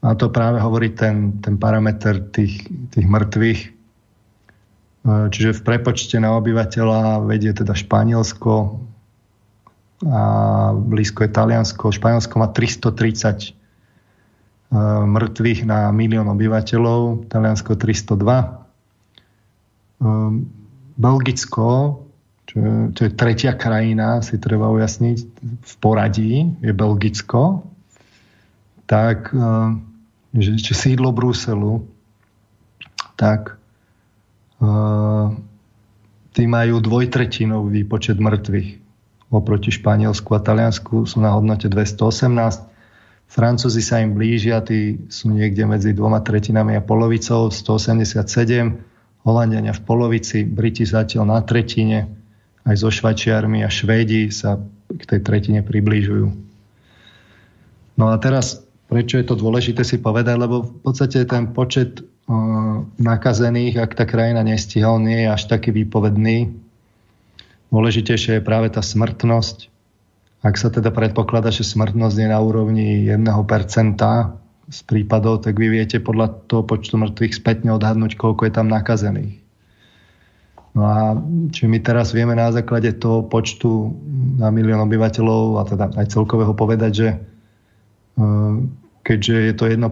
A 0.05 0.13
to 0.15 0.29
práve 0.29 0.61
hovorí 0.61 0.93
ten, 0.93 1.41
ten 1.41 1.57
parameter 1.57 2.21
tých, 2.29 2.69
tých 2.93 3.07
mŕtvych. 3.09 3.61
Čiže 5.05 5.51
v 5.57 5.63
prepočte 5.65 6.21
na 6.21 6.37
obyvateľa 6.37 7.25
vedie 7.25 7.57
teda 7.57 7.73
Španielsko, 7.73 8.85
a 10.09 10.23
blízko 10.77 11.25
je 11.25 11.31
Taliansko. 11.33 11.93
Španielsko 11.93 12.35
má 12.37 12.49
330 12.53 13.41
e, 13.41 13.57
mŕtvych 15.09 15.65
na 15.65 15.89
milión 15.95 16.29
obyvateľov, 16.29 17.29
Taliansko 17.33 17.77
302. 17.77 18.13
E, 18.13 18.47
Belgicko, 20.95 21.69
čo 22.45 22.55
je, 22.61 22.73
čo 22.95 23.01
je 23.09 23.11
tretia 23.17 23.57
krajina, 23.57 24.21
si 24.21 24.37
treba 24.37 24.69
ujasniť, 24.71 25.19
v 25.65 25.75
poradí 25.81 26.53
je 26.61 26.73
Belgicko, 26.77 27.65
tak 28.85 29.33
e, 29.33 29.49
že, 30.37 30.59
že 30.61 30.75
sídlo 30.75 31.15
Bruselu, 31.15 31.87
tak 33.15 33.61
tí 36.33 36.45
majú 36.49 36.81
dvojtretinový 36.81 37.85
počet 37.85 38.17
mŕtvych 38.17 38.84
oproti 39.35 39.75
Španielsku 39.75 40.31
a 40.33 40.41
Taliansku 40.41 41.11
sú 41.11 41.19
na 41.19 41.35
hodnote 41.35 41.67
218. 41.67 42.71
Francúzi 43.27 43.83
sa 43.83 43.99
im 43.99 44.15
blížia, 44.15 44.63
tí 44.63 45.11
sú 45.11 45.35
niekde 45.35 45.67
medzi 45.67 45.91
dvoma 45.91 46.23
tretinami 46.23 46.79
a 46.79 46.85
polovicou, 46.85 47.51
187. 47.51 48.23
Holandiania 49.27 49.75
v 49.75 49.83
polovici, 49.83 50.47
Briti 50.47 50.87
zatiaľ 50.87 51.25
na 51.35 51.41
tretine, 51.43 52.07
aj 52.63 52.77
so 52.79 52.93
Švajčiarmi 52.93 53.65
a 53.65 53.73
Švédi 53.73 54.31
sa 54.31 54.61
k 54.87 55.03
tej 55.03 55.21
tretine 55.25 55.61
priblížujú. 55.65 56.29
No 57.99 58.05
a 58.13 58.15
teraz, 58.21 58.63
prečo 58.87 59.19
je 59.19 59.27
to 59.27 59.35
dôležité 59.35 59.83
si 59.83 59.99
povedať, 59.99 60.37
lebo 60.39 60.63
v 60.63 60.75
podstate 60.85 61.25
ten 61.25 61.51
počet 61.51 62.05
nakazených, 63.01 63.81
ak 63.81 63.93
tá 63.97 64.05
krajina 64.09 64.41
nestihol, 64.41 65.01
nie 65.01 65.25
je 65.25 65.29
až 65.29 65.43
taký 65.49 65.73
výpovedný, 65.77 66.64
Dôležitejšia 67.75 68.39
je 68.39 68.47
práve 68.47 68.71
tá 68.71 68.79
smrtnosť. 68.79 69.67
Ak 70.47 70.55
sa 70.55 70.71
teda 70.71 70.95
predpokladá, 70.95 71.51
že 71.51 71.67
smrtnosť 71.67 72.23
je 72.23 72.29
na 72.31 72.39
úrovni 72.39 73.11
1% 73.11 73.99
z 74.71 74.81
prípadov, 74.87 75.43
tak 75.43 75.59
vy 75.59 75.75
viete 75.75 75.99
podľa 75.99 76.47
toho 76.47 76.63
počtu 76.63 76.95
mŕtvych 76.95 77.35
spätne 77.35 77.75
odhadnúť, 77.75 78.15
koľko 78.15 78.47
je 78.47 78.53
tam 78.55 78.71
nakazených. 78.71 79.43
No 80.79 80.87
a 80.87 81.19
či 81.51 81.67
my 81.67 81.83
teraz 81.83 82.15
vieme 82.15 82.39
na 82.39 82.55
základe 82.55 82.95
toho 82.95 83.27
počtu 83.27 83.91
na 84.39 84.55
milión 84.55 84.79
obyvateľov 84.87 85.59
a 85.59 85.63
teda 85.67 85.85
aj 85.99 86.15
celkového 86.15 86.55
povedať, 86.55 86.93
že 86.95 87.09
e, 87.11 87.19
keďže 89.03 89.35
je 89.51 89.55
to 89.59 89.65
1%, 89.67 89.83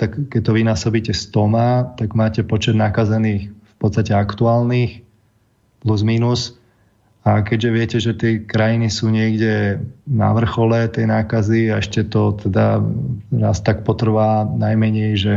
tak 0.00 0.10
keď 0.32 0.40
to 0.40 0.52
vynásobíte 0.56 1.12
100, 1.12 2.00
tak 2.00 2.08
máte 2.16 2.40
počet 2.40 2.72
nakazených 2.72 3.52
v 3.52 3.74
podstate 3.76 4.16
aktuálnych 4.16 5.04
plus 5.84 6.00
minus 6.00 6.56
a 7.26 7.42
keďže 7.42 7.70
viete, 7.74 7.98
že 7.98 8.16
tie 8.16 8.40
krajiny 8.40 8.88
sú 8.88 9.10
niekde 9.10 9.82
na 10.06 10.32
vrchole 10.32 10.86
tej 10.88 11.10
nákazy 11.10 11.68
a 11.68 11.82
ešte 11.82 12.06
to 12.06 12.38
teda 12.38 12.80
raz 13.34 13.58
tak 13.60 13.82
potrvá 13.82 14.46
najmenej, 14.46 15.12
že 15.18 15.34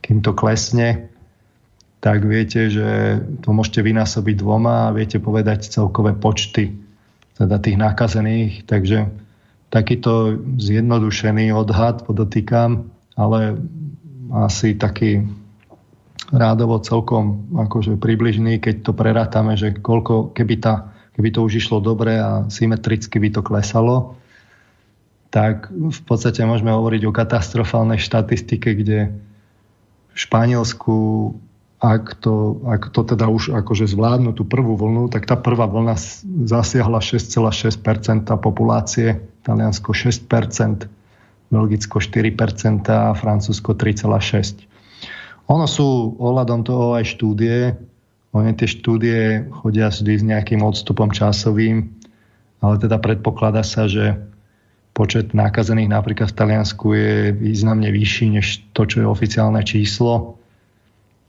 kým 0.00 0.24
to 0.24 0.32
klesne, 0.32 1.10
tak 1.98 2.22
viete, 2.22 2.70
že 2.70 3.20
to 3.42 3.50
môžete 3.50 3.82
vynásobiť 3.82 4.34
dvoma 4.38 4.88
a 4.88 4.94
viete 4.94 5.18
povedať 5.18 5.66
celkové 5.66 6.14
počty 6.14 6.78
teda 7.36 7.58
tých 7.58 7.76
nakazených. 7.76 8.64
Takže 8.64 9.10
takýto 9.68 10.38
zjednodušený 10.56 11.50
odhad 11.50 12.06
podotýkam, 12.06 12.88
ale 13.18 13.58
asi 14.30 14.78
taký 14.78 15.26
rádovo 16.30 16.78
celkom 16.80 17.50
akože 17.56 17.96
približný, 17.96 18.60
keď 18.62 18.84
to 18.84 18.92
prerátame, 18.94 19.56
že 19.58 19.74
koľko, 19.76 20.32
keby 20.36 20.54
tá 20.60 20.94
keby 21.18 21.34
to 21.34 21.42
už 21.42 21.58
išlo 21.58 21.82
dobre 21.82 22.14
a 22.14 22.46
symetricky 22.46 23.18
by 23.18 23.34
to 23.34 23.42
klesalo, 23.42 24.14
tak 25.34 25.66
v 25.74 26.00
podstate 26.06 26.46
môžeme 26.46 26.70
hovoriť 26.70 27.02
o 27.10 27.12
katastrofálnej 27.12 27.98
štatistike, 27.98 28.78
kde 28.78 29.10
v 30.14 30.16
Španielsku, 30.16 30.94
ak 31.82 32.22
to, 32.22 32.62
ak 32.70 32.94
to 32.94 33.02
teda 33.02 33.26
už 33.26 33.50
akože 33.50 33.90
zvládnu 33.90 34.30
tú 34.30 34.46
prvú 34.46 34.78
vlnu, 34.78 35.10
tak 35.10 35.26
tá 35.26 35.34
prvá 35.34 35.66
vlna 35.66 35.98
zasiahla 36.46 37.02
6,6% 37.02 38.30
populácie, 38.38 39.18
Taliansko 39.42 39.90
6%, 39.90 40.86
Belgicko 41.50 41.98
4% 41.98 42.86
a 42.94 43.10
Francúzsko 43.18 43.74
3,6%. 43.74 44.70
Ono 45.48 45.64
sú 45.64 46.14
ohľadom 46.20 46.60
toho 46.62 46.94
aj 46.94 47.04
štúdie, 47.08 47.72
oni 48.36 48.52
tie 48.52 48.68
štúdie 48.68 49.48
chodia 49.62 49.88
vždy 49.88 50.12
s 50.20 50.24
nejakým 50.24 50.60
odstupom 50.60 51.08
časovým, 51.08 51.88
ale 52.60 52.74
teda 52.76 53.00
predpokladá 53.00 53.64
sa, 53.64 53.88
že 53.88 54.18
počet 54.92 55.30
nákazených 55.30 55.94
napríklad 55.94 56.34
v 56.34 56.38
Taliansku 56.42 56.86
je 56.90 57.30
významne 57.30 57.86
vyšší 57.88 58.26
než 58.34 58.46
to, 58.74 58.82
čo 58.84 58.96
je 59.00 59.06
oficiálne 59.06 59.62
číslo. 59.62 60.36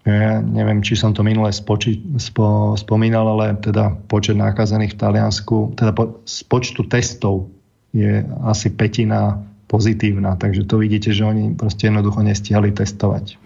Ja 0.10 0.42
neviem, 0.42 0.82
či 0.82 0.98
som 0.98 1.14
to 1.14 1.22
minule 1.22 1.54
spoči, 1.54 2.02
spo, 2.18 2.74
spomínal, 2.74 3.30
ale 3.30 3.54
teda 3.62 3.94
počet 4.10 4.42
nákazených 4.42 4.98
v 4.98 5.00
Taliansku, 5.00 5.78
teda 5.78 5.94
po, 5.94 6.18
z 6.26 6.42
počtu 6.50 6.82
testov 6.90 7.52
je 7.94 8.26
asi 8.42 8.74
petina 8.74 9.38
pozitívna, 9.70 10.34
takže 10.34 10.66
to 10.66 10.82
vidíte, 10.82 11.14
že 11.14 11.30
oni 11.30 11.54
proste 11.54 11.94
jednoducho 11.94 12.26
nestihali 12.26 12.74
testovať. 12.74 13.38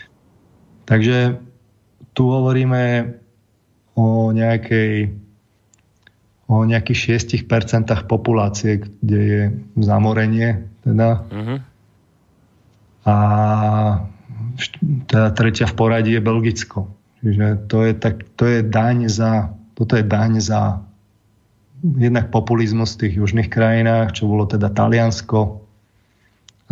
takže 0.90 1.38
tu 2.12 2.28
hovoríme 2.28 3.16
o 3.96 4.32
nejakej 4.32 5.22
o 6.52 6.68
nejakých 6.68 7.24
6% 7.48 7.88
populácie, 8.04 8.84
kde 9.00 9.20
je 9.20 9.42
zamorenie. 9.80 10.68
Teda. 10.84 11.24
Uh-huh. 11.24 11.58
A 13.08 13.14
teda 15.08 15.32
tretia 15.32 15.64
v 15.64 15.74
poradí 15.74 16.12
je 16.12 16.20
Belgicko. 16.20 16.92
Čiže 17.22 17.70
to 17.70 17.86
je, 17.86 17.92
tak, 17.96 18.26
to 18.36 18.44
je 18.44 18.60
daň 18.60 19.08
za, 19.08 19.54
toto 19.78 19.96
je 19.96 20.04
daň 20.04 20.42
za 20.42 20.82
jednak 21.82 22.30
populizmus 22.34 22.94
v 22.94 23.06
tých 23.06 23.14
južných 23.22 23.48
krajinách, 23.50 24.14
čo 24.14 24.28
bolo 24.28 24.46
teda 24.46 24.70
Taliansko 24.70 25.62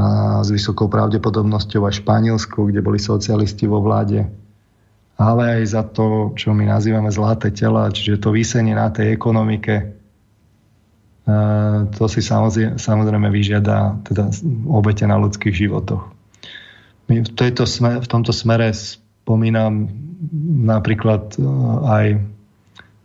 a 0.01 0.41
s 0.41 0.49
vysokou 0.49 0.89
pravdepodobnosťou 0.89 1.85
aj 1.85 2.01
Španielsku, 2.01 2.73
kde 2.73 2.81
boli 2.81 2.97
socialisti 2.97 3.69
vo 3.69 3.85
vláde, 3.85 4.25
ale 5.21 5.61
aj 5.61 5.63
za 5.69 5.83
to, 5.85 6.33
čo 6.33 6.57
my 6.57 6.65
nazývame 6.65 7.13
zlaté 7.13 7.53
tela, 7.53 7.93
čiže 7.93 8.25
to 8.25 8.33
vysenie 8.33 8.73
na 8.73 8.89
tej 8.89 9.13
ekonomike, 9.13 10.01
to 11.93 12.05
si 12.09 12.25
samozrejme 12.25 13.29
vyžiada 13.29 14.01
teda 14.09 14.33
obete 14.73 15.05
na 15.05 15.21
ľudských 15.21 15.53
životoch. 15.53 16.09
My 17.13 17.27
v, 17.27 17.31
tejto 17.31 17.69
smer, 17.69 18.01
v 18.01 18.09
tomto 18.09 18.33
smere 18.33 18.71
spomínam 18.73 19.91
napríklad 20.63 21.35
e, 21.35 21.39
aj 21.91 22.07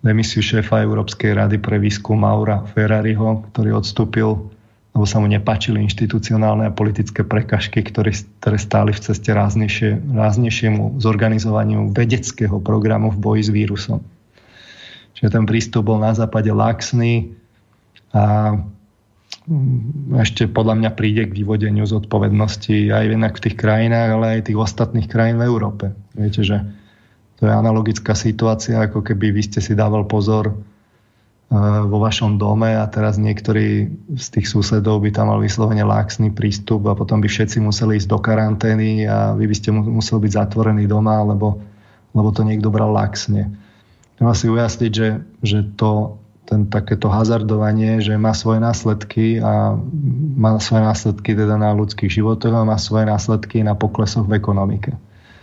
demisiu 0.06 0.46
šéfa 0.46 0.86
Európskej 0.86 1.34
rady 1.34 1.58
pre 1.58 1.82
výskum 1.82 2.22
Maura 2.22 2.62
Ferrariho, 2.70 3.50
ktorý 3.50 3.82
odstúpil, 3.82 4.54
lebo 4.96 5.04
sa 5.04 5.20
mu 5.20 5.28
nepačili 5.28 5.84
inštitucionálne 5.84 6.72
a 6.72 6.72
politické 6.72 7.28
prekažky, 7.28 7.84
ktoré, 7.84 8.16
ktoré 8.40 8.56
stáli 8.56 8.96
v 8.96 9.04
ceste 9.04 9.36
ráznejšie, 9.36 10.00
ráznejšiemu 10.00 11.04
zorganizovaniu 11.04 11.92
vedeckého 11.92 12.64
programu 12.64 13.12
v 13.12 13.20
boji 13.20 13.42
s 13.44 13.52
vírusom. 13.52 14.00
Čiže 15.20 15.36
ten 15.36 15.44
prístup 15.44 15.92
bol 15.92 16.00
na 16.00 16.16
západe 16.16 16.48
laxný 16.48 17.36
a 18.16 18.56
mm, 19.52 20.16
ešte 20.24 20.48
podľa 20.48 20.80
mňa 20.80 20.92
príde 20.96 21.28
k 21.28 21.44
vyvodeniu 21.44 21.84
zodpovednosti 21.84 22.96
aj 22.96 23.06
v 23.12 23.44
tých 23.44 23.56
krajinách, 23.60 24.10
ale 24.16 24.26
aj 24.40 24.48
tých 24.48 24.60
ostatných 24.64 25.12
krajín 25.12 25.44
v 25.44 25.48
Európe. 25.48 25.92
Viete, 26.16 26.40
že 26.48 26.64
to 27.36 27.48
je 27.48 27.52
analogická 27.52 28.16
situácia, 28.16 28.80
ako 28.80 29.04
keby 29.04 29.36
vy 29.36 29.44
ste 29.44 29.60
si 29.60 29.76
dával 29.76 30.08
pozor 30.08 30.56
vo 31.86 31.98
vašom 32.02 32.36
dome 32.36 32.76
a 32.76 32.84
teraz 32.90 33.16
niektorí 33.16 33.88
z 34.16 34.28
tých 34.30 34.48
susedov 34.52 35.00
by 35.02 35.10
tam 35.16 35.32
mal 35.32 35.40
vyslovene 35.40 35.84
laxný 35.88 36.32
prístup 36.36 36.86
a 36.92 36.98
potom 36.98 37.24
by 37.24 37.28
všetci 37.32 37.64
museli 37.64 37.98
ísť 37.98 38.10
do 38.12 38.20
karantény 38.20 39.08
a 39.08 39.32
vy 39.34 39.48
by 39.48 39.56
ste 39.56 39.72
museli 39.72 40.28
byť 40.28 40.32
zatvorení 40.36 40.86
doma, 40.86 41.24
lebo, 41.24 41.62
lebo 42.12 42.30
to 42.36 42.44
niekto 42.44 42.68
bral 42.68 42.92
laxne. 42.92 43.56
Treba 44.16 44.34
si 44.36 44.48
ujasniť, 44.48 44.92
že, 44.92 45.10
že 45.44 45.60
to, 45.76 46.20
ten, 46.48 46.68
takéto 46.68 47.08
hazardovanie, 47.12 48.00
že 48.00 48.16
má 48.16 48.32
svoje 48.32 48.64
následky 48.64 49.40
a 49.40 49.76
má 50.40 50.60
svoje 50.60 50.84
následky 50.88 51.36
teda 51.36 51.60
na 51.60 51.74
ľudských 51.76 52.12
životoch 52.12 52.54
a 52.54 52.68
má 52.68 52.80
svoje 52.80 53.08
následky 53.08 53.66
na 53.66 53.76
poklesoch 53.76 54.24
v 54.28 54.40
ekonomike. 54.40 54.96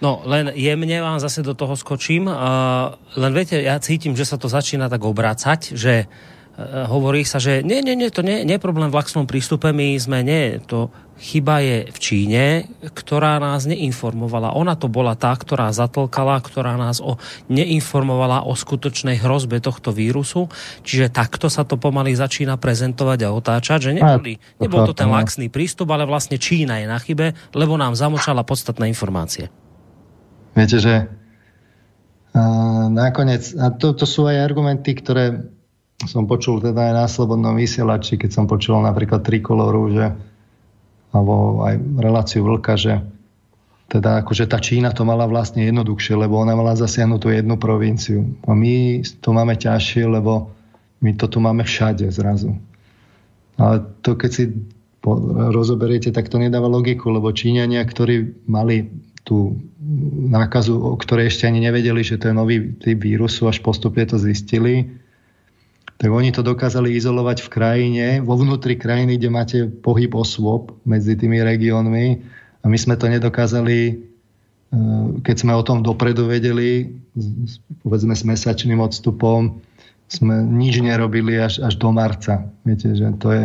No, 0.02 0.18
len 0.26 0.50
jemne 0.59 0.99
vám 0.99 1.23
zase 1.23 1.47
do 1.47 1.54
toho 1.54 1.78
skočím. 1.78 2.26
Uh, 2.26 2.99
len 3.15 3.30
viete, 3.30 3.54
ja 3.62 3.78
cítim, 3.78 4.19
že 4.19 4.26
sa 4.26 4.34
to 4.34 4.50
začína 4.50 4.91
tak 4.91 5.06
obracať, 5.06 5.78
že 5.78 6.10
uh, 6.10 6.91
hovorí 6.91 7.23
sa, 7.23 7.38
že 7.38 7.62
nie, 7.62 7.78
nie, 7.86 7.95
nie, 7.95 8.10
to 8.10 8.26
nie, 8.26 8.43
nie 8.43 8.58
je 8.58 8.67
problém 8.67 8.91
v 8.91 8.99
laxnom 8.99 9.30
prístupe, 9.30 9.71
my 9.71 9.95
sme, 10.02 10.26
nie, 10.26 10.58
to 10.67 10.91
chyba 11.23 11.62
je 11.62 11.86
v 11.86 11.99
Číne, 12.02 12.45
ktorá 12.82 13.38
nás 13.38 13.62
neinformovala. 13.62 14.58
Ona 14.58 14.75
to 14.75 14.91
bola 14.91 15.15
tá, 15.15 15.30
ktorá 15.38 15.71
zatlkala, 15.71 16.43
ktorá 16.43 16.75
nás 16.75 16.99
o, 16.99 17.15
neinformovala 17.47 18.43
o 18.43 18.58
skutočnej 18.58 19.23
hrozbe 19.23 19.62
tohto 19.62 19.95
vírusu. 19.95 20.50
Čiže 20.82 21.15
takto 21.15 21.47
sa 21.47 21.62
to 21.62 21.78
pomaly 21.78 22.19
začína 22.19 22.58
prezentovať 22.58 23.19
a 23.23 23.30
otáčať, 23.30 23.78
že 23.86 24.02
neboli, 24.02 24.43
nebol 24.58 24.82
to 24.82 24.99
ten 24.99 25.06
laxný 25.06 25.47
prístup, 25.47 25.95
ale 25.95 26.10
vlastne 26.10 26.43
Čína 26.43 26.82
je 26.82 26.91
na 26.91 26.99
chybe, 26.99 27.38
lebo 27.54 27.78
nám 27.78 27.95
zamočala 27.95 28.43
podstatné 28.43 28.91
informácie. 28.91 29.62
Viete, 30.52 30.78
že 30.78 30.95
a 32.32 32.43
nakoniec, 32.88 33.52
a 33.60 33.69
to, 33.76 33.93
to 33.93 34.08
sú 34.08 34.25
aj 34.25 34.41
argumenty, 34.41 34.97
ktoré 34.97 35.52
som 36.08 36.25
počul 36.25 36.65
teda 36.65 36.91
aj 36.91 36.93
na 36.97 37.06
Slobodnom 37.06 37.52
vysielači, 37.52 38.17
keď 38.17 38.30
som 38.32 38.45
počul 38.49 38.80
napríklad 38.80 39.21
Trikoloru, 39.21 39.93
že, 39.93 40.06
alebo 41.12 41.60
aj 41.62 41.76
reláciu 42.00 42.43
Vlka, 42.49 42.75
že 42.80 43.04
teda 43.93 44.25
akože 44.25 44.49
tá 44.49 44.56
Čína 44.56 44.97
to 44.97 45.04
mala 45.04 45.28
vlastne 45.28 45.69
jednoduchšie, 45.69 46.17
lebo 46.17 46.41
ona 46.41 46.56
mala 46.56 46.73
zasiahnuť 46.73 47.21
tú 47.21 47.28
jednu 47.28 47.60
provinciu. 47.60 48.25
A 48.49 48.56
my 48.56 49.04
to 49.21 49.36
máme 49.36 49.52
ťažšie, 49.52 50.08
lebo 50.08 50.49
my 51.04 51.12
to 51.21 51.28
tu 51.28 51.38
máme 51.45 51.60
všade 51.60 52.08
zrazu. 52.08 52.56
Ale 53.60 53.84
to 54.00 54.17
keď 54.17 54.30
si 54.32 54.45
rozoberiete, 55.52 56.08
tak 56.08 56.32
to 56.32 56.41
nedáva 56.41 56.73
logiku, 56.73 57.12
lebo 57.12 57.28
Číňania, 57.28 57.84
ktorí 57.84 58.49
mali 58.49 58.88
tú 59.23 59.63
nákazu, 60.30 60.75
o 60.75 60.99
ktorej 60.99 61.30
ešte 61.30 61.47
ani 61.47 61.63
nevedeli, 61.63 62.02
že 62.02 62.19
to 62.19 62.30
je 62.30 62.35
nový 62.35 62.75
typ 62.78 62.99
vírusu, 62.99 63.47
až 63.47 63.63
postupne 63.63 64.02
to 64.02 64.19
zistili, 64.19 64.99
tak 66.02 66.11
oni 66.11 66.35
to 66.35 66.43
dokázali 66.43 66.99
izolovať 66.99 67.47
v 67.47 67.49
krajine, 67.52 68.06
vo 68.26 68.35
vnútri 68.35 68.75
krajiny, 68.75 69.23
kde 69.23 69.30
máte 69.30 69.58
pohyb 69.71 70.11
osôb 70.19 70.75
medzi 70.82 71.15
tými 71.15 71.39
regiónmi 71.39 72.06
a 72.63 72.67
my 72.67 72.75
sme 72.75 72.99
to 72.99 73.06
nedokázali, 73.06 73.78
e, 73.87 73.95
keď 75.23 75.37
sme 75.39 75.54
o 75.54 75.63
tom 75.63 75.87
dopredu 75.87 76.26
vedeli, 76.26 76.99
povedzme 77.87 78.19
s 78.19 78.26
mesačným 78.26 78.82
odstupom, 78.82 79.63
sme 80.11 80.43
nič 80.43 80.82
nerobili 80.82 81.39
až, 81.39 81.63
až 81.63 81.78
do 81.78 81.95
marca. 81.95 82.50
Viete, 82.67 82.93
že 82.99 83.06
to 83.17 83.30
je, 83.30 83.45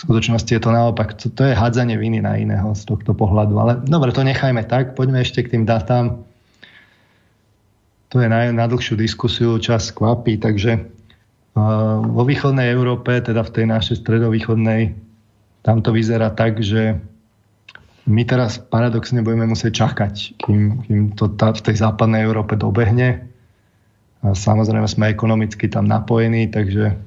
skutočnosti 0.00 0.48
je 0.48 0.62
to 0.62 0.72
naopak. 0.72 1.12
To, 1.20 1.28
to 1.28 1.42
je 1.44 1.52
hádzanie 1.52 2.00
viny 2.00 2.24
na 2.24 2.40
iného 2.40 2.72
z 2.72 2.82
tohto 2.88 3.12
pohľadu. 3.12 3.54
Ale 3.60 3.72
dobre, 3.84 4.16
to 4.16 4.24
nechajme 4.24 4.64
tak. 4.64 4.96
Poďme 4.96 5.20
ešte 5.20 5.44
k 5.44 5.56
tým 5.56 5.64
datám. 5.68 6.24
To 8.10 8.18
je 8.18 8.26
na, 8.26 8.50
na 8.50 8.66
dlhšiu 8.66 8.98
diskusiu, 8.98 9.60
čas 9.62 9.94
kvapí, 9.94 10.40
takže 10.42 10.82
uh, 10.82 12.02
vo 12.02 12.26
východnej 12.26 12.66
Európe, 12.74 13.14
teda 13.22 13.46
v 13.46 13.54
tej 13.54 13.66
našej 13.70 14.02
stredovýchodnej, 14.02 14.98
tam 15.62 15.78
to 15.78 15.94
vyzerá 15.94 16.34
tak, 16.34 16.58
že 16.58 16.98
my 18.10 18.22
teraz 18.26 18.58
paradoxne 18.58 19.22
budeme 19.22 19.46
musieť 19.46 19.86
čakať, 19.86 20.42
kým, 20.42 20.82
kým 20.82 21.00
to 21.14 21.30
tá, 21.38 21.54
v 21.54 21.62
tej 21.62 21.78
západnej 21.78 22.26
Európe 22.26 22.58
dobehne. 22.58 23.30
A 24.26 24.34
samozrejme 24.34 24.90
sme 24.90 25.12
ekonomicky 25.14 25.70
tam 25.70 25.86
napojení, 25.86 26.50
takže 26.50 26.98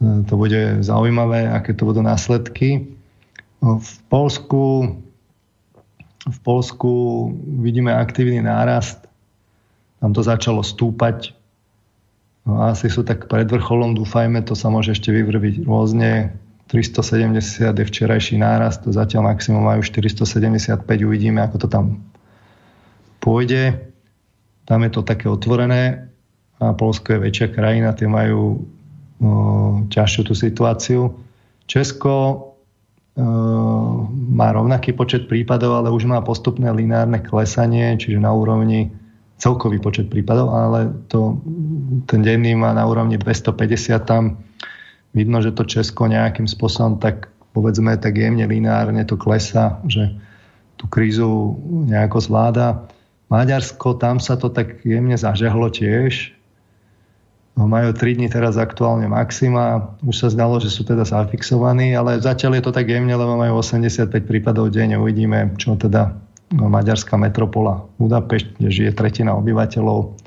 to 0.00 0.34
bude 0.36 0.84
zaujímavé, 0.84 1.48
aké 1.48 1.72
to 1.72 1.88
budú 1.88 2.04
následky. 2.04 2.92
V 3.62 3.92
Polsku, 4.12 4.92
v 6.28 6.38
Polsku 6.44 6.92
vidíme 7.64 7.96
aktívny 7.96 8.44
nárast. 8.44 9.08
Tam 10.00 10.12
to 10.12 10.20
začalo 10.20 10.60
stúpať. 10.60 11.32
No 12.44 12.62
asi 12.62 12.92
sú 12.92 13.02
tak 13.02 13.26
pred 13.26 13.48
vrcholom, 13.48 13.96
dúfajme, 13.96 14.44
to 14.44 14.54
sa 14.54 14.70
môže 14.70 14.94
ešte 14.94 15.10
vyvrbiť 15.10 15.66
rôzne. 15.66 16.36
370 16.66 17.74
je 17.74 17.84
včerajší 17.86 18.42
nárast, 18.42 18.82
to 18.82 18.90
zatiaľ 18.90 19.30
maximum 19.30 19.62
majú 19.62 19.86
475, 19.86 20.82
uvidíme, 21.06 21.38
ako 21.38 21.62
to 21.62 21.68
tam 21.70 22.02
pôjde. 23.22 23.86
Tam 24.66 24.82
je 24.82 24.90
to 24.90 25.06
také 25.06 25.30
otvorené 25.30 26.10
a 26.58 26.74
Polsko 26.74 27.14
je 27.14 27.22
väčšia 27.22 27.54
krajina, 27.54 27.94
tie 27.94 28.10
majú 28.10 28.66
ťažšiu 29.88 30.22
tú 30.28 30.34
situáciu. 30.36 31.16
Česko 31.64 32.12
má 34.36 34.48
rovnaký 34.52 34.92
počet 34.92 35.24
prípadov, 35.24 35.80
ale 35.80 35.88
už 35.88 36.04
má 36.04 36.20
postupné 36.20 36.68
lineárne 36.68 37.24
klesanie, 37.24 37.96
čiže 37.96 38.20
na 38.20 38.36
úrovni 38.36 38.92
celkový 39.40 39.80
počet 39.80 40.12
prípadov, 40.12 40.52
ale 40.52 40.92
to, 41.08 41.40
ten 42.08 42.20
denný 42.20 42.56
má 42.56 42.76
na 42.76 42.84
úrovni 42.84 43.16
250 43.16 44.04
tam. 44.04 44.40
Vidno, 45.16 45.40
že 45.40 45.56
to 45.56 45.64
Česko 45.64 46.04
nejakým 46.12 46.44
spôsobom 46.44 47.00
tak 47.00 47.32
povedzme 47.56 47.96
tak 47.96 48.20
jemne 48.20 48.44
lineárne 48.44 49.00
to 49.08 49.16
klesa, 49.16 49.80
že 49.88 50.12
tú 50.76 50.84
krízu 50.92 51.56
nejako 51.88 52.20
zvláda. 52.20 52.84
Maďarsko, 53.32 53.96
tam 53.96 54.20
sa 54.20 54.36
to 54.36 54.52
tak 54.52 54.84
jemne 54.84 55.16
zažehlo 55.16 55.72
tiež, 55.72 56.35
majú 57.64 57.96
3 57.96 58.20
dní 58.20 58.28
teraz 58.28 58.60
aktuálne 58.60 59.08
maxima. 59.08 59.96
Už 60.04 60.20
sa 60.20 60.28
zdalo, 60.28 60.60
že 60.60 60.68
sú 60.68 60.84
teda 60.84 61.08
zafixovaní, 61.08 61.96
ale 61.96 62.20
zatiaľ 62.20 62.60
je 62.60 62.62
to 62.68 62.72
tak 62.76 62.84
jemne, 62.84 63.16
lebo 63.16 63.40
majú 63.40 63.64
85 63.64 64.12
prípadov 64.28 64.68
denne. 64.68 65.00
Uvidíme, 65.00 65.56
čo 65.56 65.72
teda 65.80 66.12
no, 66.52 66.68
maďarská 66.68 67.16
metropola 67.16 67.88
Budapešť, 67.96 68.60
kde 68.60 68.68
žije 68.68 68.90
tretina 68.92 69.32
obyvateľov. 69.40 70.20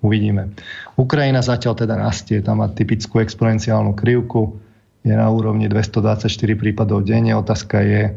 Uvidíme. 0.00 0.56
Ukrajina 0.96 1.44
zatiaľ 1.44 1.76
teda 1.76 2.00
rastie, 2.00 2.40
tam 2.40 2.64
má 2.64 2.72
typickú 2.72 3.20
exponenciálnu 3.20 3.92
krivku, 3.92 4.56
je 5.04 5.12
na 5.12 5.28
úrovni 5.28 5.68
224 5.68 6.28
prípadov 6.56 7.04
denne. 7.04 7.36
Otázka 7.36 7.84
je, 7.84 8.16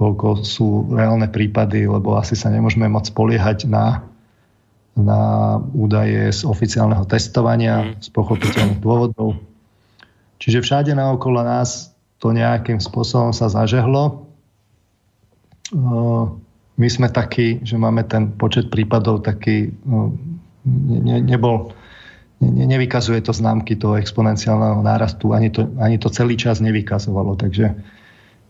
koľko 0.00 0.44
sú 0.44 0.96
reálne 0.96 1.28
prípady, 1.28 1.84
lebo 1.84 2.16
asi 2.16 2.32
sa 2.32 2.48
nemôžeme 2.48 2.88
moc 2.88 3.04
spoliehať 3.04 3.68
na 3.68 4.08
na 4.98 5.56
údaje 5.72 6.34
z 6.34 6.42
oficiálneho 6.42 7.06
testovania 7.06 7.86
mm. 7.86 8.02
z 8.02 8.08
pochopiteľných 8.10 8.80
dôvodov. 8.82 9.38
Čiže 10.38 10.62
všade 10.62 10.92
naokolo 10.94 11.42
nás 11.42 11.94
to 12.18 12.34
nejakým 12.34 12.82
spôsobom 12.82 13.30
sa 13.30 13.46
zažehlo. 13.46 14.26
My 16.78 16.88
sme 16.90 17.10
takí, 17.10 17.62
že 17.62 17.78
máme 17.78 18.06
ten 18.06 18.34
počet 18.34 18.70
prípadov 18.70 19.26
taký, 19.26 19.74
ne, 20.66 21.16
nebol, 21.22 21.74
ne, 22.38 22.64
nevykazuje 22.66 23.22
to 23.22 23.34
známky 23.34 23.74
toho 23.74 23.98
exponenciálneho 23.98 24.82
nárastu, 24.82 25.34
ani 25.34 25.50
to, 25.50 25.66
ani 25.82 25.98
to 25.98 26.10
celý 26.10 26.38
čas 26.38 26.62
nevykazovalo. 26.62 27.34
Takže 27.34 27.74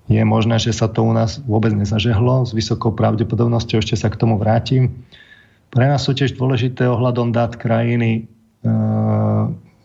je 0.09 0.23
možné, 0.25 0.57
že 0.57 0.73
sa 0.73 0.89
to 0.89 1.05
u 1.05 1.13
nás 1.13 1.41
vôbec 1.45 1.73
nezažehlo. 1.77 2.49
S 2.49 2.57
vysokou 2.57 2.97
pravdepodobnosťou 2.97 3.85
ešte 3.85 3.97
sa 3.97 4.09
k 4.09 4.17
tomu 4.17 4.41
vrátim. 4.41 5.05
Pre 5.69 5.85
nás 5.85 6.01
sú 6.01 6.17
tiež 6.17 6.37
dôležité 6.37 6.89
ohľadom 6.89 7.33
dát 7.33 7.57
krajiny. 7.57 8.25
E, 8.25 8.71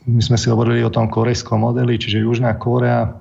my 0.08 0.22
sme 0.24 0.38
si 0.40 0.48
hovorili 0.48 0.84
o 0.84 0.94
tom 0.94 1.12
korejskom 1.12 1.64
modeli, 1.64 2.00
čiže 2.00 2.24
Južná 2.24 2.56
Kórea. 2.56 3.20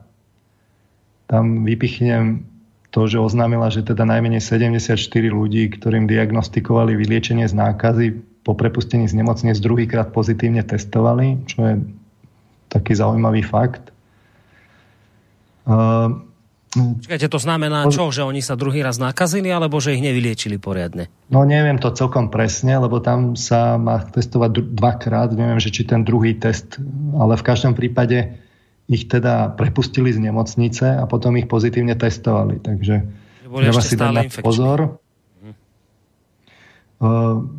Tam 1.27 1.66
vypichnem 1.66 2.46
to, 2.92 3.09
že 3.09 3.18
oznámila, 3.18 3.72
že 3.72 3.83
teda 3.83 4.05
najmenej 4.05 4.44
74 4.44 4.94
ľudí, 5.33 5.72
ktorým 5.75 6.05
diagnostikovali 6.07 6.92
vyliečenie 6.94 7.48
z 7.48 7.55
nákazy 7.57 8.07
po 8.42 8.59
prepustení 8.59 9.07
z 9.07 9.16
nemocnic 9.16 9.57
druhýkrát 9.62 10.11
pozitívne 10.11 10.66
testovali, 10.66 11.40
čo 11.46 11.59
je 11.62 11.75
taký 12.68 12.92
zaujímavý 12.98 13.46
fakt. 13.46 13.94
Uh, 15.62 16.27
Počkajte, 16.73 17.29
to 17.29 17.37
znamená 17.37 17.85
čo, 17.93 18.09
že 18.09 18.25
oni 18.25 18.41
sa 18.41 18.57
druhý 18.57 18.81
raz 18.81 18.97
nakazili, 18.97 19.53
alebo 19.53 19.77
že 19.77 19.93
ich 19.93 20.01
nevyliečili 20.01 20.57
poriadne? 20.57 21.13
No 21.29 21.45
neviem 21.45 21.77
to 21.77 21.93
celkom 21.93 22.33
presne, 22.33 22.81
lebo 22.81 22.97
tam 22.97 23.37
sa 23.37 23.77
má 23.77 24.01
testovať 24.01 24.73
dvakrát, 24.73 25.37
neviem, 25.37 25.61
že 25.61 25.69
či 25.69 25.85
ten 25.85 26.01
druhý 26.01 26.33
test, 26.33 26.81
ale 27.13 27.37
v 27.37 27.45
každom 27.45 27.77
prípade 27.77 28.41
ich 28.89 29.05
teda 29.05 29.53
prepustili 29.53 30.17
z 30.17 30.25
nemocnice 30.25 30.97
a 30.97 31.05
potom 31.05 31.37
ich 31.37 31.45
pozitívne 31.45 31.93
testovali, 31.93 32.57
takže 32.65 33.05
treba 33.45 33.81
si 33.85 33.97
dať 34.01 34.41
pozor. 34.41 34.97
Uh, 37.03 37.51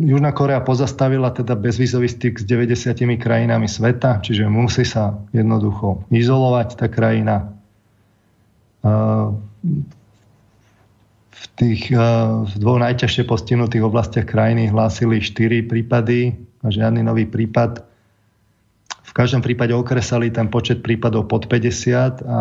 Južná 0.00 0.32
Korea 0.32 0.64
pozastavila 0.64 1.28
teda 1.28 1.52
bezvizový 1.60 2.08
styk 2.08 2.40
s 2.40 2.44
90 2.48 2.96
krajinami 3.20 3.68
sveta, 3.68 4.24
čiže 4.24 4.48
musí 4.48 4.88
sa 4.88 5.20
jednoducho 5.36 6.08
izolovať 6.08 6.68
tá 6.80 6.88
krajina, 6.88 7.57
v 11.38 11.44
tých 11.58 11.90
v 11.90 12.52
dvoch 12.58 12.78
najťažšie 12.78 13.26
postihnutých 13.26 13.82
oblastiach 13.82 14.26
krajiny 14.26 14.70
hlásili 14.70 15.18
4 15.22 15.66
prípady 15.66 16.38
a 16.62 16.70
žiadny 16.70 17.02
nový 17.02 17.26
prípad. 17.26 17.82
V 19.02 19.12
každom 19.16 19.42
prípade 19.42 19.74
okresali 19.74 20.30
ten 20.30 20.46
počet 20.46 20.82
prípadov 20.82 21.26
pod 21.26 21.50
50 21.50 22.22
a 22.22 22.40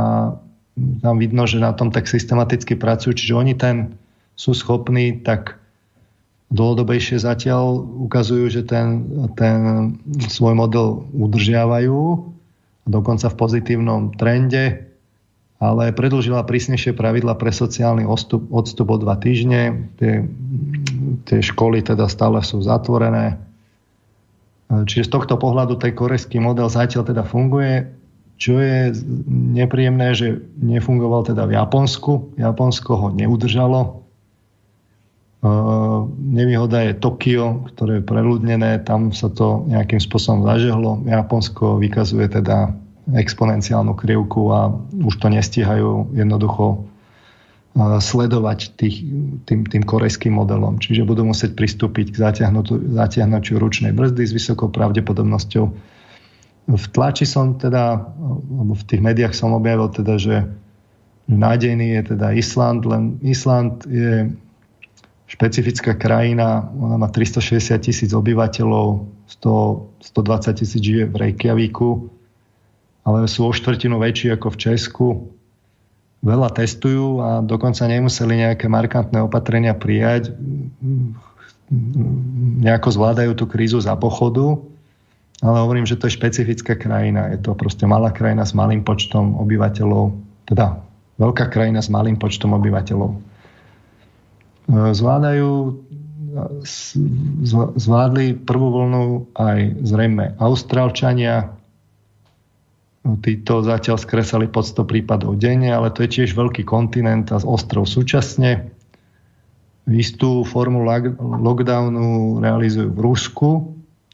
tam 0.78 1.16
vidno, 1.18 1.50
že 1.50 1.58
na 1.58 1.74
tom 1.74 1.90
tak 1.90 2.06
systematicky 2.06 2.78
pracujú, 2.78 3.18
čiže 3.18 3.34
oni 3.34 3.54
ten 3.58 3.98
sú 4.38 4.54
schopní 4.54 5.26
tak 5.26 5.58
dlhodobejšie 6.54 7.20
zatiaľ 7.20 7.82
ukazujú, 8.08 8.46
že 8.48 8.62
ten, 8.64 9.04
ten 9.36 9.58
svoj 10.32 10.56
model 10.56 11.04
udržiavajú, 11.12 12.00
dokonca 12.88 13.28
v 13.28 13.36
pozitívnom 13.36 14.16
trende 14.16 14.87
ale 15.58 15.90
predlžila 15.90 16.46
prísnejšie 16.46 16.94
pravidla 16.94 17.34
pre 17.34 17.50
sociálny 17.50 18.06
odstup, 18.06 18.46
odstup 18.54 18.94
o 18.94 18.98
dva 19.02 19.18
týždne. 19.18 19.90
Tie, 19.98 20.30
tie 21.26 21.40
školy 21.42 21.82
teda 21.82 22.06
stále 22.06 22.46
sú 22.46 22.62
zatvorené. 22.62 23.42
Čiže 24.70 25.10
z 25.10 25.14
tohto 25.14 25.40
pohľadu 25.40 25.82
ten 25.82 25.98
korejský 25.98 26.38
model 26.38 26.70
zatiaľ 26.70 27.10
teda 27.10 27.24
funguje. 27.26 27.90
Čo 28.38 28.62
je 28.62 28.94
nepríjemné, 29.58 30.14
že 30.14 30.38
nefungoval 30.62 31.26
teda 31.26 31.50
v 31.50 31.58
Japonsku. 31.58 32.38
Japonsko 32.38 32.92
ho 32.94 33.08
neudržalo. 33.10 34.06
Nevýhoda 36.22 36.86
je 36.86 37.02
Tokio, 37.02 37.66
ktoré 37.74 38.02
je 38.02 38.08
preľudnené, 38.10 38.82
tam 38.86 39.10
sa 39.14 39.30
to 39.30 39.66
nejakým 39.70 40.02
spôsobom 40.02 40.46
zažehlo. 40.46 41.02
Japonsko 41.06 41.82
vykazuje 41.82 42.30
teda 42.30 42.78
exponenciálnu 43.16 43.96
krivku 43.96 44.52
a 44.52 44.74
už 44.92 45.16
to 45.16 45.28
nestíhajú 45.32 46.12
jednoducho 46.12 46.84
sledovať 47.78 48.74
tých, 48.74 49.06
tým, 49.46 49.70
tým 49.70 49.84
korejským 49.86 50.34
modelom. 50.34 50.82
Čiže 50.82 51.06
budú 51.06 51.30
musieť 51.30 51.54
pristúpiť 51.54 52.10
k 52.10 52.34
zatiahnutiu 52.98 53.62
ručnej 53.62 53.94
brzdy 53.94 54.24
s 54.26 54.34
vysokou 54.34 54.74
pravdepodobnosťou. 54.74 55.66
V 56.68 56.86
tlači 56.92 57.30
som 57.30 57.56
teda, 57.56 58.02
alebo 58.18 58.74
v 58.74 58.84
tých 58.84 59.02
médiách 59.02 59.38
som 59.38 59.54
objavil 59.54 59.94
teda, 59.94 60.18
že 60.18 60.36
nádejný 61.30 62.02
je 62.02 62.18
teda 62.18 62.34
Island, 62.34 62.82
len 62.90 63.22
Island 63.22 63.86
je 63.86 64.34
špecifická 65.28 65.94
krajina, 65.94 66.66
ona 66.72 66.98
má 66.98 67.08
360 67.12 67.78
tisíc 67.84 68.12
obyvateľov, 68.16 69.06
100, 69.28 70.08
120 70.18 70.60
tisíc 70.60 70.82
žije 70.82 71.04
v 71.06 71.16
Reykjavíku, 71.16 72.10
ale 73.08 73.24
sú 73.32 73.48
o 73.48 73.56
štvrtinu 73.56 73.96
väčší 74.04 74.36
ako 74.36 74.52
v 74.52 74.58
Česku. 74.60 75.08
Veľa 76.20 76.52
testujú 76.52 77.24
a 77.24 77.40
dokonca 77.40 77.88
nemuseli 77.88 78.44
nejaké 78.44 78.68
markantné 78.68 79.24
opatrenia 79.24 79.72
prijať. 79.72 80.36
Nejako 82.60 82.90
zvládajú 82.92 83.32
tú 83.40 83.48
krízu 83.48 83.80
za 83.80 83.96
pochodu, 83.96 84.60
ale 85.40 85.58
hovorím, 85.64 85.88
že 85.88 85.96
to 85.96 86.12
je 86.12 86.20
špecifická 86.20 86.76
krajina. 86.76 87.32
Je 87.32 87.40
to 87.40 87.56
proste 87.56 87.88
malá 87.88 88.12
krajina 88.12 88.44
s 88.44 88.52
malým 88.52 88.84
počtom 88.84 89.40
obyvateľov, 89.40 90.12
teda 90.52 90.84
veľká 91.16 91.48
krajina 91.48 91.80
s 91.80 91.88
malým 91.88 92.20
počtom 92.20 92.60
obyvateľov. 92.60 93.24
Zvládajú 94.68 95.52
zvládli 97.78 98.38
prvú 98.38 98.68
vlnu 98.70 99.32
aj 99.34 99.80
zrejme 99.82 100.38
Austrálčania, 100.38 101.57
títo 103.24 103.64
zatiaľ 103.64 103.96
skresali 103.96 104.52
pod 104.52 104.68
100 104.68 104.84
prípadov 104.84 105.40
denne, 105.40 105.72
ale 105.72 105.94
to 105.96 106.04
je 106.04 106.20
tiež 106.20 106.36
veľký 106.36 106.68
kontinent 106.68 107.32
a 107.32 107.40
ostrov 107.40 107.88
súčasne. 107.88 108.68
Istú 109.88 110.44
formu 110.44 110.84
lockdownu 111.18 112.44
realizujú 112.44 112.92
v 112.92 113.00
Rusku, 113.00 113.50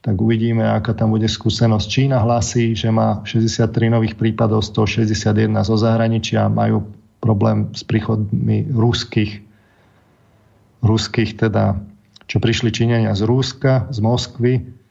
tak 0.03 0.19
uvidíme, 0.19 0.67
aká 0.67 0.93
tam 0.93 1.15
bude 1.15 1.25
skúsenosť. 1.25 1.87
Čína 1.87 2.21
hlasí, 2.21 2.75
že 2.75 2.91
má 2.91 3.23
63 3.25 3.89
nových 3.89 4.19
prípadov, 4.19 4.61
161 4.61 5.49
zo 5.63 5.79
zahraničia, 5.79 6.51
majú 6.51 6.85
problém 7.23 7.71
s 7.71 7.87
príchodmi 7.87 8.67
ruských, 8.69 9.39
ruských 10.83 11.39
teda, 11.39 11.79
čo 12.27 12.43
prišli 12.43 12.69
Číňania 12.69 13.15
z 13.15 13.23
Rúska, 13.23 13.87
z 13.89 13.97
Moskvy, 14.03 14.82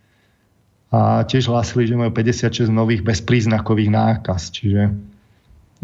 a 0.93 1.25
tiež 1.25 1.49
hlásili, 1.49 1.89
že 1.89 1.97
majú 1.97 2.13
56 2.13 2.69
nových 2.69 3.01
bezpríznakových 3.01 3.89
nákaz. 3.89 4.53
Čiže 4.53 4.93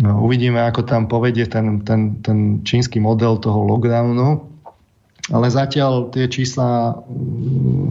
no, 0.04 0.20
uvidíme, 0.20 0.60
ako 0.60 0.84
tam 0.84 1.08
povedie 1.08 1.48
ten, 1.48 1.80
ten, 1.80 2.20
ten 2.20 2.60
čínsky 2.60 3.00
model 3.00 3.40
toho 3.40 3.64
lockdownu. 3.64 4.44
Ale 5.32 5.48
zatiaľ 5.48 6.12
tie 6.12 6.28
čísla 6.28 6.92
mm, 7.08 7.88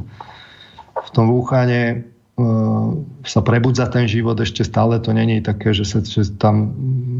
v 0.93 1.09
tom 1.09 1.33
Wuhane 1.33 2.05
mm, 2.37 3.25
sa 3.25 3.41
prebudza 3.41 3.89
ten 3.89 4.05
život, 4.05 4.37
ešte 4.37 4.61
stále 4.61 5.01
to 5.01 5.09
není 5.09 5.41
také, 5.41 5.73
že, 5.73 5.89
sa, 5.89 6.05
že 6.05 6.37
tam 6.37 6.69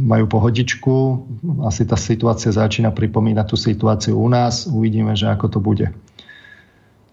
majú 0.05 0.29
pohodičku. 0.29 1.25
Asi 1.65 1.89
tá 1.89 1.97
situácia 1.97 2.53
začína 2.53 2.93
pripomínať 2.93 3.45
tú 3.49 3.57
situáciu 3.57 4.13
u 4.13 4.29
nás. 4.29 4.69
Uvidíme, 4.69 5.17
že 5.17 5.25
ako 5.25 5.57
to 5.57 5.59
bude. 5.61 5.89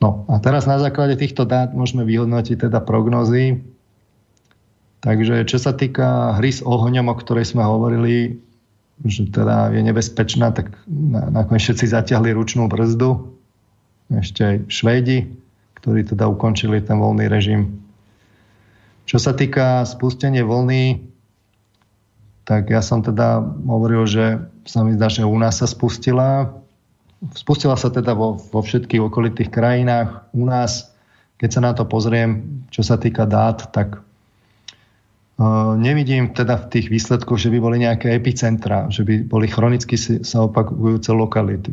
No 0.05 0.29
a 0.29 0.37
teraz 0.37 0.69
na 0.69 0.77
základe 0.77 1.17
týchto 1.17 1.49
dát 1.49 1.73
môžeme 1.73 2.05
vyhodnotiť 2.05 2.69
teda 2.69 2.85
prognozy. 2.85 3.65
Takže 5.01 5.49
čo 5.49 5.57
sa 5.57 5.73
týka 5.73 6.37
hry 6.37 6.53
s 6.53 6.61
ohňom, 6.61 7.09
o 7.09 7.17
ktorej 7.17 7.49
sme 7.49 7.65
hovorili, 7.65 8.37
že 9.01 9.33
teda 9.33 9.73
je 9.73 9.81
nebezpečná, 9.81 10.53
tak 10.53 10.77
nakoniec 11.09 11.65
všetci 11.65 11.89
zatiahli 11.89 12.37
ručnú 12.37 12.69
brzdu. 12.69 13.33
Ešte 14.13 14.41
aj 14.45 14.57
Švédi, 14.69 15.25
ktorí 15.81 16.05
teda 16.05 16.29
ukončili 16.29 16.85
ten 16.85 17.01
voľný 17.01 17.25
režim. 17.25 17.81
Čo 19.09 19.17
sa 19.17 19.33
týka 19.33 19.89
spustenie 19.89 20.45
vlny, 20.45 21.01
tak 22.45 22.69
ja 22.69 22.85
som 22.85 23.01
teda 23.01 23.41
hovoril, 23.65 24.05
že 24.05 24.37
sa 24.69 24.85
mi 24.85 24.93
zdá, 25.01 25.09
že 25.09 25.25
u 25.25 25.37
nás 25.41 25.65
sa 25.65 25.69
spustila 25.69 26.53
spustila 27.33 27.79
sa 27.81 27.89
teda 27.89 28.13
vo, 28.13 28.37
vo 28.37 28.61
všetkých 28.61 29.01
okolitých 29.01 29.49
krajinách. 29.49 30.29
U 30.37 30.45
nás, 30.45 30.93
keď 31.41 31.49
sa 31.49 31.61
na 31.65 31.73
to 31.73 31.89
pozriem, 31.89 32.65
čo 32.69 32.85
sa 32.85 33.01
týka 33.01 33.25
dát, 33.25 33.73
tak 33.73 34.05
uh, 35.41 35.73
nevidím 35.81 36.37
teda 36.37 36.61
v 36.61 36.69
tých 36.69 36.87
výsledkoch, 36.93 37.41
že 37.41 37.49
by 37.49 37.59
boli 37.63 37.77
nejaké 37.81 38.13
epicentra, 38.13 38.93
že 38.93 39.07
by 39.07 39.25
boli 39.25 39.49
chronicky 39.49 39.97
sa 39.97 40.45
opakujúce 40.45 41.09
lokality. 41.17 41.73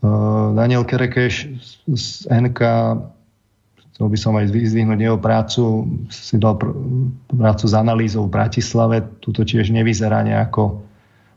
Uh, 0.00 0.56
Daniel 0.56 0.88
Kerekeš 0.88 1.50
z 1.84 2.30
NK, 2.30 2.60
chcel 3.92 4.06
by 4.06 4.18
som 4.20 4.32
aj 4.36 4.52
vyzvihnúť 4.52 5.00
jeho 5.02 5.18
prácu, 5.20 5.88
si 6.08 6.36
dal 6.40 6.56
pr- 6.56 6.76
prácu 7.32 7.64
s 7.64 7.74
analýzou 7.74 8.28
v 8.28 8.34
Bratislave, 8.38 9.04
tuto 9.20 9.44
tiež 9.44 9.72
nevyzerá 9.74 10.24
nejako 10.24 10.85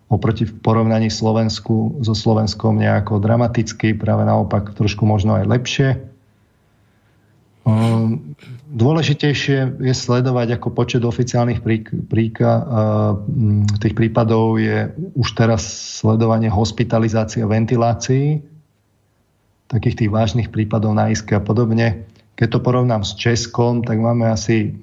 oproti 0.09 0.49
v 0.49 0.57
porovnaní 0.57 1.13
Slovensku 1.13 2.01
so 2.01 2.17
Slovenskom 2.17 2.81
nejako 2.81 3.21
dramaticky, 3.21 3.93
práve 3.93 4.25
naopak 4.25 4.73
trošku 4.73 5.05
možno 5.05 5.37
aj 5.37 5.45
lepšie. 5.45 5.89
Um, 7.69 8.33
dôležitejšie 8.73 9.77
je 9.77 9.93
sledovať, 9.93 10.57
ako 10.57 10.73
počet 10.73 11.05
oficiálnych 11.05 11.61
príka, 12.09 12.51
uh, 12.57 12.65
tých 13.77 13.93
prípadov 13.93 14.57
je 14.57 14.89
už 15.13 15.37
teraz 15.37 15.61
sledovanie 16.01 16.49
hospitalizácie 16.49 17.45
a 17.45 17.51
ventilácií, 17.51 18.41
takých 19.69 19.95
tých 20.05 20.09
vážnych 20.09 20.49
prípadov 20.49 20.97
na 20.97 21.13
iske 21.13 21.37
a 21.37 21.41
podobne. 21.43 22.09
Keď 22.33 22.57
to 22.57 22.59
porovnám 22.65 23.05
s 23.05 23.13
Českom, 23.13 23.85
tak 23.85 24.01
máme 24.01 24.25
asi 24.25 24.73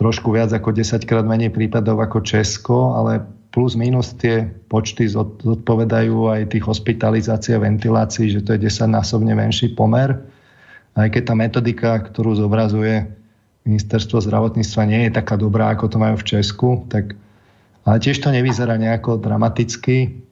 trošku 0.00 0.32
viac 0.32 0.48
ako 0.48 0.72
10 0.72 1.04
krát 1.04 1.26
menej 1.28 1.52
prípadov 1.52 2.00
ako 2.00 2.24
Česko, 2.24 2.96
ale 2.96 3.28
plus 3.58 3.74
minus 3.74 4.14
tie 4.14 4.46
počty 4.70 5.10
zodpovedajú 5.10 6.30
aj 6.30 6.54
tých 6.54 6.62
hospitalizácií 6.62 7.58
a 7.58 7.64
ventilácií, 7.66 8.30
že 8.30 8.46
to 8.46 8.54
je 8.54 8.70
10 8.70 8.86
násobne 8.94 9.34
menší 9.34 9.74
pomer 9.74 10.14
aj 10.98 11.08
keď 11.14 11.22
tá 11.22 11.34
metodika, 11.38 11.90
ktorú 12.02 12.34
zobrazuje 12.34 13.06
ministerstvo 13.62 14.18
zdravotníctva 14.18 14.82
nie 14.88 15.00
je 15.06 15.10
taká 15.14 15.38
dobrá, 15.38 15.70
ako 15.70 15.86
to 15.86 15.96
majú 16.02 16.18
v 16.18 16.26
Česku, 16.26 16.68
tak, 16.90 17.14
ale 17.86 17.96
tiež 18.02 18.18
to 18.18 18.34
nevyzerá 18.34 18.74
nejako 18.74 19.22
dramaticky. 19.22 20.24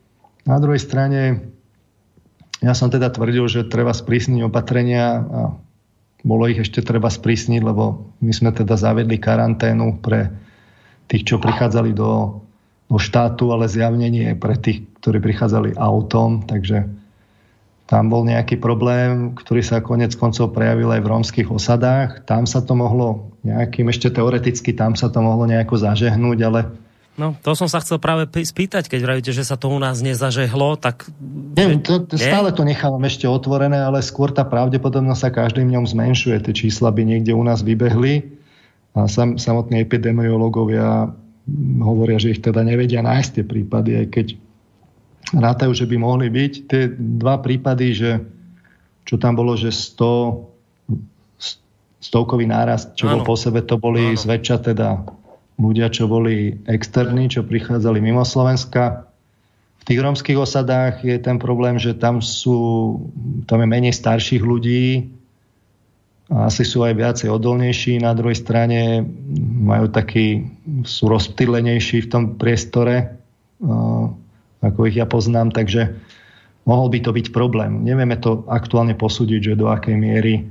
Na 0.43 0.59
druhej 0.59 0.83
strane, 0.83 1.53
ja 2.65 2.75
som 2.75 2.91
teda 2.91 3.13
tvrdil, 3.15 3.47
že 3.47 3.71
treba 3.71 3.95
sprísniť 3.95 4.41
opatrenia 4.43 5.23
a 5.23 5.41
bolo 6.27 6.51
ich 6.51 6.59
ešte 6.59 6.83
treba 6.83 7.13
sprísniť, 7.13 7.61
lebo 7.63 8.11
my 8.19 8.33
sme 8.35 8.51
teda 8.51 8.75
zavedli 8.75 9.21
karanténu 9.21 10.03
pre 10.03 10.33
tých, 11.07 11.29
čo 11.29 11.37
prichádzali 11.39 11.95
do, 11.95 12.43
do 12.87 12.99
štátu, 13.03 13.51
ale 13.51 13.67
zjavne 13.67 14.07
nie 14.07 14.31
pre 14.39 14.55
tých, 14.55 14.87
ktorí 15.03 15.19
prichádzali 15.19 15.75
autom, 15.75 16.47
takže 16.47 16.87
tam 17.87 18.11
bol 18.11 18.27
nejaký 18.27 18.59
problém, 18.59 19.35
ktorý 19.39 19.63
sa 19.63 19.79
konec 19.79 20.19
koncov 20.19 20.51
prejavil 20.51 20.91
aj 20.91 21.03
v 21.07 21.11
rómskych 21.11 21.49
osadách. 21.51 22.27
Tam 22.27 22.43
sa 22.43 22.59
to 22.59 22.75
mohlo 22.75 23.31
nejakým, 23.47 23.87
ešte 23.91 24.11
teoreticky, 24.11 24.75
tam 24.75 24.99
sa 24.99 25.07
to 25.07 25.23
mohlo 25.23 25.47
nejako 25.47 25.79
zažehnúť, 25.79 26.39
ale 26.43 26.61
No, 27.17 27.33
to 27.33 27.57
som 27.57 27.65
sa 27.65 27.81
chcel 27.81 27.97
práve 27.97 28.29
spýtať, 28.29 28.93
keď 28.93 29.01
vravíte, 29.01 29.33
že 29.33 29.41
sa 29.41 29.57
to 29.57 29.73
u 29.73 29.81
nás 29.81 30.05
nezažehlo, 30.05 30.77
tak... 30.77 31.09
Nie, 31.57 31.81
to, 31.81 32.05
to, 32.05 32.21
stále 32.21 32.53
to 32.53 32.61
nechávam 32.61 33.01
ešte 33.09 33.25
otvorené, 33.25 33.81
ale 33.81 34.05
skôr 34.05 34.37
tá 34.37 34.45
pravdepodobnosť 34.45 35.21
sa 35.25 35.31
každým 35.33 35.73
dňom 35.73 35.89
zmenšuje. 35.89 36.37
Tie 36.45 36.69
čísla 36.69 36.93
by 36.93 37.09
niekde 37.09 37.33
u 37.33 37.41
nás 37.41 37.65
vybehli 37.65 38.37
a 38.93 39.09
sam, 39.09 39.41
samotní 39.41 39.81
epidemiológovia 39.81 41.09
hovoria, 41.81 42.19
že 42.19 42.35
ich 42.35 42.43
teda 42.43 42.67
nevedia 42.67 43.01
nájsť 43.01 43.31
tie 43.39 43.45
prípady, 43.47 43.91
aj 44.03 44.07
keď 44.11 44.27
rátajú, 45.35 45.73
že 45.75 45.87
by 45.87 45.97
mohli 45.99 46.27
byť. 46.31 46.53
Tie 46.67 46.83
dva 46.99 47.39
prípady, 47.39 47.87
že 47.95 48.11
čo 49.07 49.15
tam 49.19 49.39
bolo, 49.39 49.55
že 49.55 49.71
100, 49.71 50.43
stovkový 52.03 52.47
nárast, 52.51 52.99
čo 52.99 53.07
ano. 53.07 53.23
bol 53.23 53.35
po 53.35 53.35
sebe, 53.39 53.63
to 53.63 53.79
boli 53.79 54.15
ano. 54.15 54.19
zväčša 54.19 54.57
teda 54.75 55.07
ľudia, 55.57 55.89
čo 55.89 56.11
boli 56.11 56.59
externí, 56.69 57.31
čo 57.31 57.47
prichádzali 57.47 58.03
mimo 58.03 58.27
Slovenska. 58.27 59.09
V 59.81 59.95
tých 59.95 60.03
romských 60.03 60.39
osadách 60.39 61.07
je 61.07 61.17
ten 61.23 61.39
problém, 61.39 61.79
že 61.79 61.95
tam 61.95 62.19
sú, 62.19 62.99
tam 63.47 63.63
je 63.63 63.69
menej 63.71 63.95
starších 63.95 64.43
ľudí, 64.43 65.15
asi 66.27 66.67
sú 66.67 66.83
aj 66.83 66.95
viacej 66.99 67.29
odolnejší, 67.31 68.03
na 68.03 68.11
druhej 68.15 68.35
strane 68.35 69.07
majú 69.63 69.87
taký, 69.91 70.43
sú 70.83 71.07
rozptýlenejší 71.07 72.07
v 72.07 72.11
tom 72.11 72.23
priestore 72.35 73.17
ako 74.67 74.89
ich 74.89 74.99
ja 74.99 75.07
poznám, 75.07 75.55
takže 75.55 75.95
mohol 76.67 76.91
by 76.91 76.99
to 77.05 77.11
byť 77.15 77.27
problém. 77.31 77.87
Nevieme 77.87 78.19
to 78.19 78.45
aktuálne 78.51 78.99
posúdiť, 78.99 79.53
že 79.53 79.59
do 79.59 79.71
akej 79.71 79.97
miery 79.97 80.49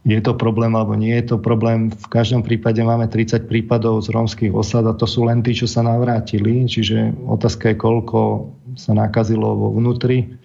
je 0.00 0.16
to 0.24 0.32
problém 0.32 0.72
alebo 0.72 0.96
nie 0.96 1.12
je 1.20 1.34
to 1.34 1.36
problém. 1.36 1.92
V 1.92 2.08
každom 2.08 2.40
prípade 2.40 2.80
máme 2.80 3.04
30 3.04 3.44
prípadov 3.44 4.00
z 4.00 4.08
rómskych 4.16 4.52
osad 4.56 4.88
a 4.88 4.96
to 4.96 5.04
sú 5.04 5.28
len 5.28 5.44
tí, 5.44 5.52
čo 5.52 5.68
sa 5.68 5.84
navrátili. 5.84 6.64
Čiže 6.64 7.28
otázka 7.28 7.76
je, 7.76 7.76
koľko 7.76 8.48
sa 8.80 8.96
nakazilo 8.96 9.52
vo 9.52 9.68
vnútri. 9.76 10.39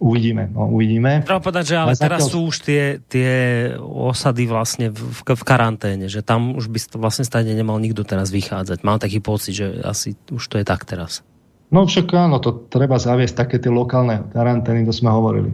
Uvidíme, 0.00 0.48
no, 0.48 0.72
uvidíme. 0.72 1.20
Treba 1.28 1.44
povedať, 1.44 1.64
že 1.70 1.76
ale, 1.76 1.92
ale 1.92 2.00
teraz 2.00 2.24
zatiaľ... 2.24 2.32
sú 2.32 2.38
už 2.48 2.56
tie, 2.64 2.82
tie 3.04 3.32
osady 3.76 4.48
vlastne 4.48 4.88
v, 4.88 5.20
v 5.20 5.42
karanténe, 5.44 6.08
že 6.08 6.24
tam 6.24 6.56
už 6.56 6.72
by 6.72 6.96
vlastne 6.96 7.28
stane 7.28 7.52
nemal 7.52 7.76
nikto 7.76 8.00
teraz 8.00 8.32
vychádzať. 8.32 8.80
Mám 8.80 8.96
taký 8.96 9.20
pocit, 9.20 9.60
že 9.60 9.66
asi 9.84 10.16
už 10.32 10.40
to 10.40 10.56
je 10.56 10.64
tak 10.64 10.88
teraz. 10.88 11.20
No 11.68 11.84
však 11.84 12.08
áno, 12.16 12.40
to 12.40 12.64
treba 12.72 12.96
zaviesť 12.96 13.44
také 13.44 13.60
tie 13.60 13.68
lokálne 13.68 14.24
karantény, 14.32 14.88
to 14.88 14.94
sme 14.96 15.12
hovorili. 15.12 15.52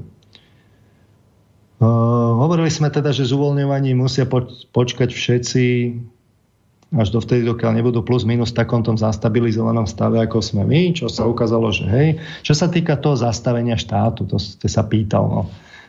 Uh, 1.77 2.39
hovorili 2.41 2.71
sme 2.71 2.89
teda, 2.89 3.11
že 3.11 3.29
z 3.29 3.35
uvoľňovaní 3.37 3.93
musia 3.99 4.31
poč- 4.31 4.71
počkať 4.71 5.11
všetci 5.11 5.65
až 7.01 7.13
do 7.13 7.21
vtedy, 7.21 7.45
dokiaľ 7.45 7.81
nebudú 7.81 8.01
plus 8.01 8.25
minus 8.25 8.53
v 8.53 8.65
takom 8.65 8.81
tom 8.81 8.97
zastabilizovanom 8.97 9.85
stave, 9.85 10.21
ako 10.21 10.41
sme 10.41 10.65
my, 10.65 10.97
čo 10.97 11.07
sa 11.13 11.29
ukázalo, 11.29 11.69
že 11.73 11.85
hej. 11.89 12.09
Čo 12.43 12.57
sa 12.57 12.67
týka 12.73 12.97
toho 12.97 13.17
zastavenia 13.17 13.77
štátu, 13.77 14.25
to 14.25 14.41
ste 14.41 14.67
sa 14.67 14.85
pýtal, 14.85 15.29
no. 15.29 15.43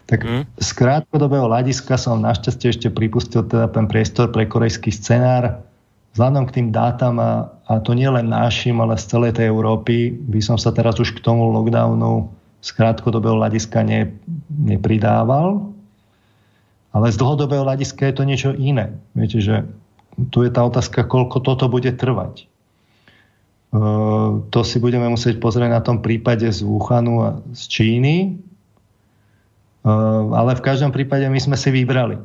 Tak 0.07 0.23
mm. 0.23 0.43
z 0.55 0.69
krátkodobého 0.71 1.51
hľadiska 1.51 1.99
som 1.99 2.23
našťastie 2.23 2.71
ešte 2.71 2.87
pripustil 2.87 3.43
teda 3.43 3.67
ten 3.67 3.91
priestor 3.91 4.31
pre 4.31 4.47
korejský 4.47 4.87
scenár, 4.87 5.59
vzhľadom 6.15 6.47
k 6.47 6.55
tým 6.59 6.67
dátam 6.71 7.19
a, 7.19 7.51
a 7.67 7.83
to 7.83 7.91
nie 7.91 8.07
len 8.07 8.31
našim, 8.31 8.79
ale 8.79 8.95
z 8.95 9.05
celej 9.11 9.35
tej 9.35 9.51
Európy, 9.51 10.15
by 10.15 10.39
som 10.39 10.55
sa 10.55 10.71
teraz 10.71 10.95
už 10.97 11.11
k 11.11 11.19
tomu 11.19 11.51
lockdownu 11.51 12.31
z 12.63 12.69
krátkodobého 12.73 13.37
hľadiska 13.37 13.83
ne, 13.85 14.15
nepridával. 14.49 15.75
Ale 16.95 17.13
z 17.13 17.19
dlhodobého 17.21 17.61
hľadiska 17.61 18.09
je 18.09 18.15
to 18.15 18.23
niečo 18.25 18.49
iné. 18.57 18.97
Viete, 19.13 19.37
že 19.37 19.55
tu 20.33 20.41
je 20.41 20.49
tá 20.49 20.65
otázka, 20.65 21.05
koľko 21.05 21.45
toto 21.45 21.69
bude 21.69 21.93
trvať. 21.93 22.49
Uh, 23.67 24.41
to 24.49 24.63
si 24.65 24.81
budeme 24.81 25.05
musieť 25.11 25.37
pozrieť 25.37 25.69
na 25.69 25.81
tom 25.83 26.01
prípade 26.01 26.47
z 26.47 26.63
Wuhanu 26.65 27.21
a 27.21 27.29
z 27.53 27.63
Číny. 27.67 28.15
Uh, 29.85 30.33
ale 30.33 30.57
v 30.57 30.65
každom 30.65 30.89
prípade 30.89 31.27
my 31.29 31.37
sme 31.37 31.59
si 31.59 31.69
vybrali. 31.69 32.17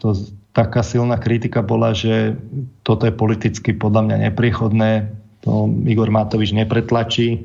to, 0.00 0.08
taká 0.54 0.82
silná 0.82 1.18
kritika 1.20 1.62
bola, 1.62 1.94
že 1.94 2.34
toto 2.82 3.06
je 3.06 3.14
politicky 3.14 3.74
podľa 3.74 4.10
mňa 4.10 4.16
nepriechodné, 4.30 4.90
to 5.44 5.68
Igor 5.84 6.08
Matovič 6.08 6.56
nepretlačí. 6.56 7.44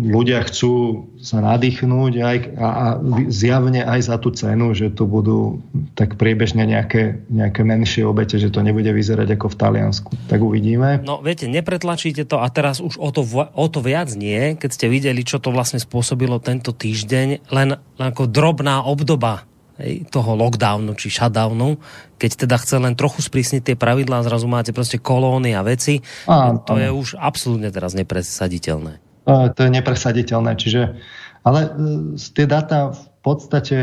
Ľudia 0.00 0.46
chcú 0.46 1.04
sa 1.20 1.42
nadýchnúť 1.44 2.12
aj, 2.22 2.36
a, 2.56 2.68
a 2.68 2.86
zjavne 3.28 3.84
aj 3.84 4.00
za 4.06 4.16
tú 4.16 4.32
cenu, 4.32 4.72
že 4.72 4.88
tu 4.94 5.04
budú 5.04 5.60
tak 5.98 6.16
priebežne 6.16 6.64
nejaké, 6.64 7.20
nejaké 7.28 7.60
menšie 7.66 8.06
obete, 8.06 8.40
že 8.40 8.48
to 8.48 8.64
nebude 8.64 8.88
vyzerať 8.88 9.36
ako 9.36 9.46
v 9.52 9.58
Taliansku. 9.58 10.10
Tak 10.30 10.40
uvidíme. 10.40 11.02
No 11.04 11.20
viete, 11.20 11.50
nepretlačíte 11.50 12.24
to 12.24 12.40
a 12.40 12.48
teraz 12.48 12.78
už 12.80 12.96
o 12.96 13.10
to, 13.12 13.26
o 13.36 13.66
to 13.68 13.80
viac 13.84 14.14
nie, 14.16 14.56
keď 14.56 14.70
ste 14.70 14.86
videli, 14.88 15.26
čo 15.26 15.42
to 15.42 15.52
vlastne 15.52 15.82
spôsobilo 15.82 16.40
tento 16.40 16.72
týždeň, 16.72 17.52
len, 17.52 17.68
len 17.76 18.06
ako 18.14 18.30
drobná 18.30 18.86
obdoba 18.86 19.49
toho 20.12 20.36
lockdownu 20.36 20.92
či 20.94 21.08
shutdownu, 21.08 21.80
keď 22.20 22.46
teda 22.46 22.56
chce 22.60 22.76
len 22.80 22.94
trochu 22.94 23.24
sprísniť 23.24 23.72
tie 23.72 23.76
pravidlá, 23.76 24.22
zrazu 24.24 24.46
máte 24.46 24.76
proste 24.76 25.00
kolóny 25.00 25.56
a 25.56 25.64
veci, 25.64 26.04
a, 26.28 26.56
to 26.60 26.76
je 26.76 26.88
už 26.92 27.16
absolútne 27.16 27.72
teraz 27.72 27.96
nepresaditeľné. 27.96 29.00
To 29.30 29.60
je 29.60 29.70
nepresaditeľné, 29.70 30.52
čiže 30.58 30.98
ale 31.40 31.60
e, 31.64 31.70
tie 32.16 32.44
dáta 32.44 32.92
v 32.92 33.04
podstate 33.24 33.78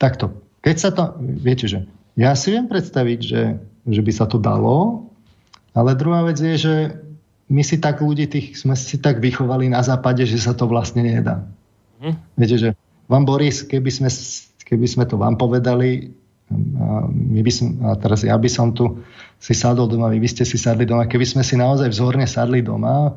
takto. 0.00 0.42
Keď 0.62 0.76
sa 0.76 0.90
to, 0.90 1.14
viete, 1.20 1.70
že 1.70 1.86
ja 2.18 2.34
si 2.34 2.50
viem 2.50 2.66
predstaviť, 2.66 3.20
že, 3.22 3.42
že 3.86 4.00
by 4.02 4.12
sa 4.14 4.26
to 4.26 4.40
dalo, 4.40 5.06
ale 5.76 5.94
druhá 5.94 6.24
vec 6.24 6.40
je, 6.40 6.56
že 6.56 6.74
my 7.46 7.62
si 7.62 7.78
tak 7.78 8.02
ľudí, 8.02 8.26
tých, 8.26 8.58
sme 8.58 8.74
si 8.74 8.98
tak 8.98 9.22
vychovali 9.22 9.70
na 9.70 9.84
západe, 9.84 10.26
že 10.26 10.40
sa 10.42 10.56
to 10.56 10.66
vlastne 10.66 11.06
nedá. 11.06 11.46
Hm. 12.02 12.16
Viete, 12.34 12.56
že 12.58 12.68
vám 13.06 13.22
Boris, 13.22 13.62
keby 13.62 13.90
sme 13.92 14.10
keby 14.66 14.86
sme 14.90 15.04
to 15.06 15.14
vám 15.14 15.38
povedali, 15.38 16.10
my 17.10 17.40
by 17.42 17.52
som, 17.54 17.78
a 17.86 17.98
teraz 17.98 18.22
ja 18.22 18.34
by 18.38 18.50
som 18.50 18.70
tu 18.70 19.02
si 19.38 19.54
sadol 19.54 19.90
doma, 19.90 20.10
vy 20.10 20.22
by 20.22 20.30
ste 20.30 20.46
si 20.46 20.58
sadli 20.58 20.86
doma, 20.86 21.10
keby 21.10 21.26
sme 21.26 21.42
si 21.42 21.58
naozaj 21.58 21.90
vzorne 21.90 22.26
sadli 22.26 22.62
doma, 22.62 23.14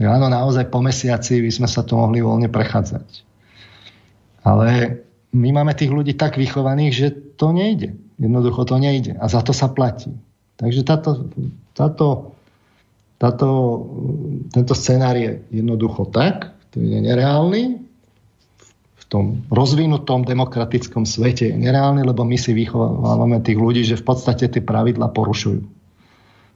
tak 0.00 0.06
áno, 0.08 0.32
naozaj 0.32 0.72
po 0.72 0.80
mesiaci 0.80 1.44
by 1.44 1.52
sme 1.52 1.68
sa 1.68 1.84
tu 1.84 1.96
mohli 1.96 2.24
voľne 2.24 2.48
prechádzať. 2.48 3.08
Ale 4.40 5.00
my 5.36 5.48
máme 5.52 5.76
tých 5.76 5.92
ľudí 5.92 6.16
tak 6.16 6.40
vychovaných, 6.40 6.92
že 6.96 7.08
to 7.36 7.52
nejde. 7.52 8.00
Jednoducho 8.16 8.64
to 8.64 8.80
nejde. 8.80 9.16
A 9.20 9.28
za 9.28 9.44
to 9.44 9.52
sa 9.52 9.68
platí. 9.68 10.12
Takže 10.56 10.84
táto, 10.84 11.28
táto, 11.76 12.32
táto, 13.20 13.48
tento 14.52 14.72
scenár 14.72 15.16
je 15.16 15.44
jednoducho 15.52 16.08
tak, 16.08 16.52
to 16.72 16.80
je 16.80 17.00
nereálny, 17.00 17.79
tom 19.10 19.42
rozvinutom 19.50 20.22
demokratickom 20.22 21.02
svete 21.02 21.50
je 21.50 21.56
nereálny, 21.58 22.06
lebo 22.06 22.22
my 22.22 22.38
si 22.38 22.54
vychovávame 22.54 23.42
tých 23.42 23.58
ľudí, 23.58 23.82
že 23.82 23.98
v 23.98 24.06
podstate 24.06 24.46
tie 24.46 24.62
pravidla 24.62 25.10
porušujú. 25.10 25.60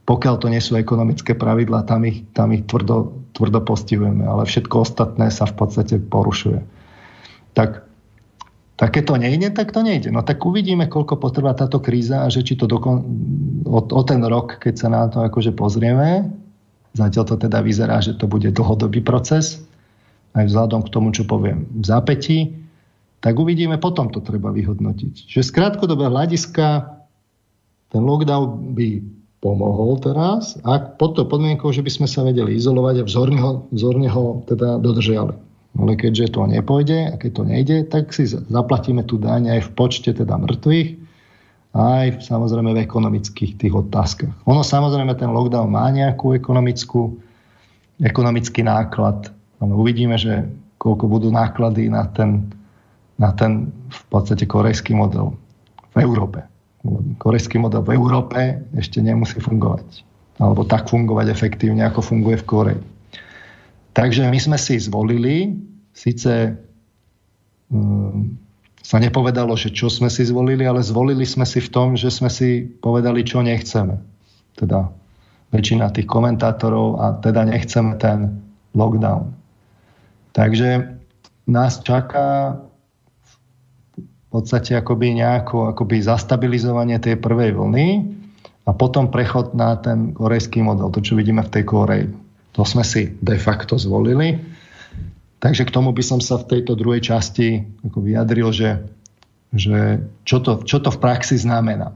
Pokiaľ 0.07 0.35
to 0.39 0.47
nie 0.47 0.63
sú 0.63 0.79
ekonomické 0.79 1.35
pravidla, 1.35 1.83
tam 1.83 2.07
ich, 2.07 2.23
tam 2.31 2.55
ich 2.55 2.63
tvrdo, 2.63 3.27
tvrdo 3.35 3.59
postihujeme, 3.59 4.23
ale 4.23 4.47
všetko 4.47 4.87
ostatné 4.87 5.27
sa 5.35 5.43
v 5.43 5.55
podstate 5.59 5.99
porušuje. 5.99 6.63
Tak 7.51 7.83
Tak 8.75 8.91
keď 8.91 9.03
to 9.07 9.15
nejde, 9.15 9.47
tak 9.55 9.71
to 9.71 9.79
nejde. 9.87 10.11
No 10.11 10.19
tak 10.19 10.43
uvidíme, 10.43 10.91
koľko 10.91 11.15
potrvá 11.15 11.55
táto 11.55 11.79
kríza 11.79 12.23
a 12.23 12.27
že 12.27 12.43
či 12.43 12.59
to 12.59 12.67
dokon... 12.67 13.07
o, 13.63 13.79
o 13.79 14.01
ten 14.03 14.19
rok, 14.19 14.59
keď 14.59 14.73
sa 14.75 14.87
na 14.91 15.07
to 15.07 15.23
akože 15.23 15.55
pozrieme, 15.55 16.27
zatiaľ 16.91 17.23
to 17.23 17.35
teda 17.39 17.63
vyzerá, 17.63 18.03
že 18.03 18.19
to 18.19 18.27
bude 18.27 18.51
dlhodobý 18.51 18.99
proces, 18.99 19.63
aj 20.35 20.51
vzhľadom 20.51 20.83
k 20.85 20.91
tomu, 20.91 21.09
čo 21.15 21.23
poviem 21.23 21.65
v 21.71 21.85
zápätí, 21.87 22.39
tak 23.23 23.39
uvidíme, 23.39 23.79
potom 23.81 24.11
to 24.13 24.21
treba 24.21 24.53
vyhodnotiť. 24.53 25.31
Že 25.31 25.41
z 25.41 25.49
krátkodobého 25.49 26.13
hľadiska 26.13 26.93
ten 27.89 28.03
lockdown 28.03 28.75
by 28.75 29.01
pomohol 29.39 29.97
teraz, 30.01 30.59
ak 30.67 30.99
pod 31.01 31.17
to 31.17 31.25
podmienkou, 31.25 31.71
že 31.71 31.81
by 31.81 31.89
sme 31.89 32.07
sa 32.09 32.21
vedeli 32.21 32.57
izolovať 32.57 33.01
a 33.01 33.07
vzorne 33.07 33.39
ho, 33.39 33.51
vzorne 33.71 34.09
ho 34.11 34.45
teda 34.45 34.77
dodržiali. 34.81 35.37
Ale 35.75 35.91
keďže 35.99 36.37
to 36.39 36.47
nepôjde 36.47 37.11
a 37.11 37.15
keď 37.19 37.31
to 37.35 37.43
nejde, 37.43 37.77
tak 37.91 38.09
si 38.15 38.25
zaplatíme 38.27 39.03
tú 39.03 39.19
daň 39.19 39.59
aj 39.59 39.59
v 39.67 39.69
počte 39.75 40.11
teda 40.15 40.39
mŕtvych, 40.39 40.89
aj 41.75 42.23
samozrejme 42.23 42.71
v 42.71 42.83
ekonomických 42.87 43.59
tých 43.59 43.73
otázkach. 43.75 44.31
Ono 44.47 44.63
samozrejme 44.63 45.11
ten 45.19 45.29
lockdown 45.35 45.67
má 45.67 45.91
nejakú 45.91 46.31
ekonomickú, 46.31 47.19
ekonomický 47.99 48.63
náklad, 48.63 49.35
uvidíme, 49.73 50.19
že 50.19 50.45
koľko 50.77 51.05
budú 51.07 51.27
náklady 51.33 51.89
na 51.89 52.05
ten, 52.11 52.51
na 53.17 53.33
ten 53.33 53.73
v 53.89 54.03
podstate 54.11 54.45
korejský 54.45 54.93
model 54.93 55.33
v 55.95 56.03
Európe 56.03 56.45
korejský 57.17 57.57
model 57.57 57.81
v 57.81 57.97
Európe 57.97 58.61
ešte 58.77 59.01
nemusí 59.01 59.41
fungovať. 59.41 60.05
Alebo 60.37 60.67
tak 60.67 60.91
fungovať 60.91 61.31
efektívne, 61.31 61.87
ako 61.87 62.03
funguje 62.03 62.37
v 62.43 62.47
Koreji. 62.47 62.81
Takže 63.95 64.27
my 64.27 64.39
sme 64.39 64.57
si 64.59 64.75
zvolili, 64.75 65.55
síce 65.95 66.59
um, 67.71 68.35
sa 68.83 68.99
nepovedalo, 68.99 69.55
že 69.55 69.71
čo 69.71 69.87
sme 69.87 70.11
si 70.11 70.27
zvolili, 70.27 70.67
ale 70.67 70.83
zvolili 70.83 71.23
sme 71.23 71.47
si 71.47 71.63
v 71.63 71.71
tom, 71.71 71.95
že 71.95 72.11
sme 72.11 72.27
si 72.27 72.67
povedali, 72.67 73.23
čo 73.23 73.39
nechceme. 73.39 73.95
Teda 74.59 74.91
väčšina 75.55 75.95
tých 75.95 76.11
komentátorov 76.11 76.99
a 76.99 77.15
teda 77.23 77.47
nechceme 77.47 77.95
ten 77.95 78.43
lockdown. 78.75 79.31
Takže 80.35 80.99
nás 81.47 81.79
čaká 81.79 82.59
podstate 84.35 84.75
akoby 84.75 85.23
nejako 85.23 85.71
akoby 85.71 86.03
zastabilizovanie 86.03 86.99
tej 86.99 87.15
prvej 87.15 87.55
vlny 87.55 87.87
a 88.67 88.75
potom 88.75 89.07
prechod 89.07 89.55
na 89.55 89.79
ten 89.79 90.11
korejský 90.11 90.59
model, 90.59 90.91
to 90.91 90.99
čo 90.99 91.15
vidíme 91.15 91.39
v 91.39 91.53
tej 91.55 91.63
Koreji. 91.63 92.11
To 92.59 92.67
sme 92.67 92.83
si 92.83 93.15
de 93.23 93.39
facto 93.39 93.79
zvolili. 93.79 94.35
Takže 95.39 95.63
k 95.63 95.71
tomu 95.71 95.95
by 95.95 96.03
som 96.03 96.19
sa 96.19 96.35
v 96.35 96.51
tejto 96.51 96.75
druhej 96.75 96.99
časti 96.99 97.63
ako 97.87 98.03
vyjadril, 98.03 98.51
že, 98.51 98.83
že 99.55 100.03
čo, 100.27 100.43
to, 100.43 100.67
čo 100.67 100.83
to 100.83 100.91
v 100.91 100.99
praxi 100.99 101.39
znamená. 101.39 101.95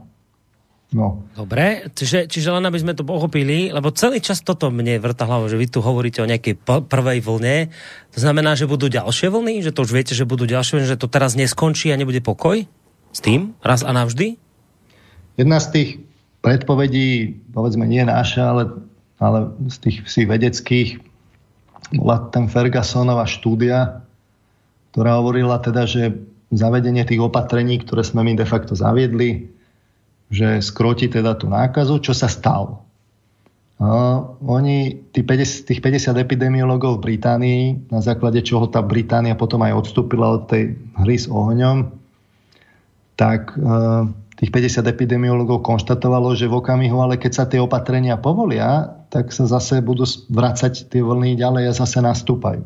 No. 0.90 1.22
Dobre, 1.38 1.86
čiže, 1.94 2.26
čiže 2.26 2.50
len 2.50 2.66
aby 2.66 2.82
sme 2.82 2.98
to 2.98 3.06
pochopili, 3.06 3.70
lebo 3.70 3.94
celý 3.94 4.18
čas 4.18 4.42
toto 4.42 4.74
mne 4.74 4.98
vrta 4.98 5.22
hlavu, 5.22 5.46
že 5.46 5.54
vy 5.54 5.70
tu 5.70 5.78
hovoríte 5.78 6.18
o 6.18 6.26
nejakej 6.26 6.58
prvej 6.66 7.22
vlne. 7.22 7.70
To 8.10 8.18
znamená, 8.18 8.58
že 8.58 8.66
budú 8.66 8.90
ďalšie 8.90 9.30
vlny? 9.30 9.62
Že 9.62 9.70
to 9.70 9.80
už 9.86 9.92
viete, 9.94 10.18
že 10.18 10.26
budú 10.26 10.50
ďalšie 10.50 10.82
vlny? 10.82 10.90
Že 10.90 10.98
to 10.98 11.06
teraz 11.06 11.38
neskončí 11.38 11.94
a 11.94 12.00
nebude 12.00 12.18
pokoj? 12.18 12.66
S 13.14 13.20
tým? 13.22 13.54
Raz 13.62 13.86
a 13.86 13.94
navždy? 13.94 14.34
Jedna 15.38 15.62
z 15.62 15.66
tých 15.70 15.90
predpovedí, 16.42 17.38
povedzme 17.54 17.86
nie 17.86 18.02
naša, 18.02 18.50
ale, 18.50 18.62
ale 19.22 19.38
z 19.70 19.76
tých 19.78 19.96
si 20.10 20.26
vedeckých, 20.26 20.98
bola 21.94 22.26
ten 22.34 22.50
Fergusonova 22.50 23.30
štúdia, 23.30 24.02
ktorá 24.90 25.22
hovorila 25.22 25.62
teda, 25.62 25.86
že 25.86 26.18
zavedenie 26.50 27.06
tých 27.06 27.22
opatrení, 27.22 27.78
ktoré 27.78 28.02
sme 28.02 28.26
my 28.26 28.34
de 28.34 28.46
facto 28.46 28.74
zaviedli, 28.74 29.46
že 30.30 30.62
skroti 30.62 31.10
teda 31.10 31.34
tú 31.34 31.50
nákazu, 31.50 31.98
čo 31.98 32.14
sa 32.14 32.30
stalo. 32.30 32.86
A 33.80 34.20
oni, 34.44 35.08
tí 35.10 35.24
50, 35.24 35.66
tých 35.66 35.80
50 35.80 36.14
epidemiologov 36.20 37.00
v 37.00 37.12
Británii, 37.12 37.62
na 37.88 38.04
základe 38.04 38.44
čoho 38.44 38.68
tá 38.68 38.84
Británia 38.84 39.34
potom 39.34 39.64
aj 39.64 39.88
odstúpila 39.88 40.36
od 40.36 40.52
tej 40.52 40.76
hry 41.00 41.16
s 41.16 41.26
ohňom, 41.26 41.88
tak 43.16 43.56
uh, 43.56 44.04
tých 44.36 44.52
50 44.52 44.84
epidemiologov 44.84 45.64
konštatovalo, 45.64 46.36
že 46.36 46.48
v 46.48 46.60
okamihu, 46.60 47.00
ale 47.00 47.16
keď 47.16 47.32
sa 47.32 47.44
tie 47.48 47.60
opatrenia 47.60 48.20
povolia, 48.20 49.00
tak 49.08 49.32
sa 49.32 49.48
zase 49.48 49.80
budú 49.80 50.04
vracať 50.28 50.88
tie 50.88 51.00
vlny 51.04 51.40
ďalej 51.40 51.72
a 51.72 51.76
zase 51.76 52.04
nastúpajú. 52.04 52.64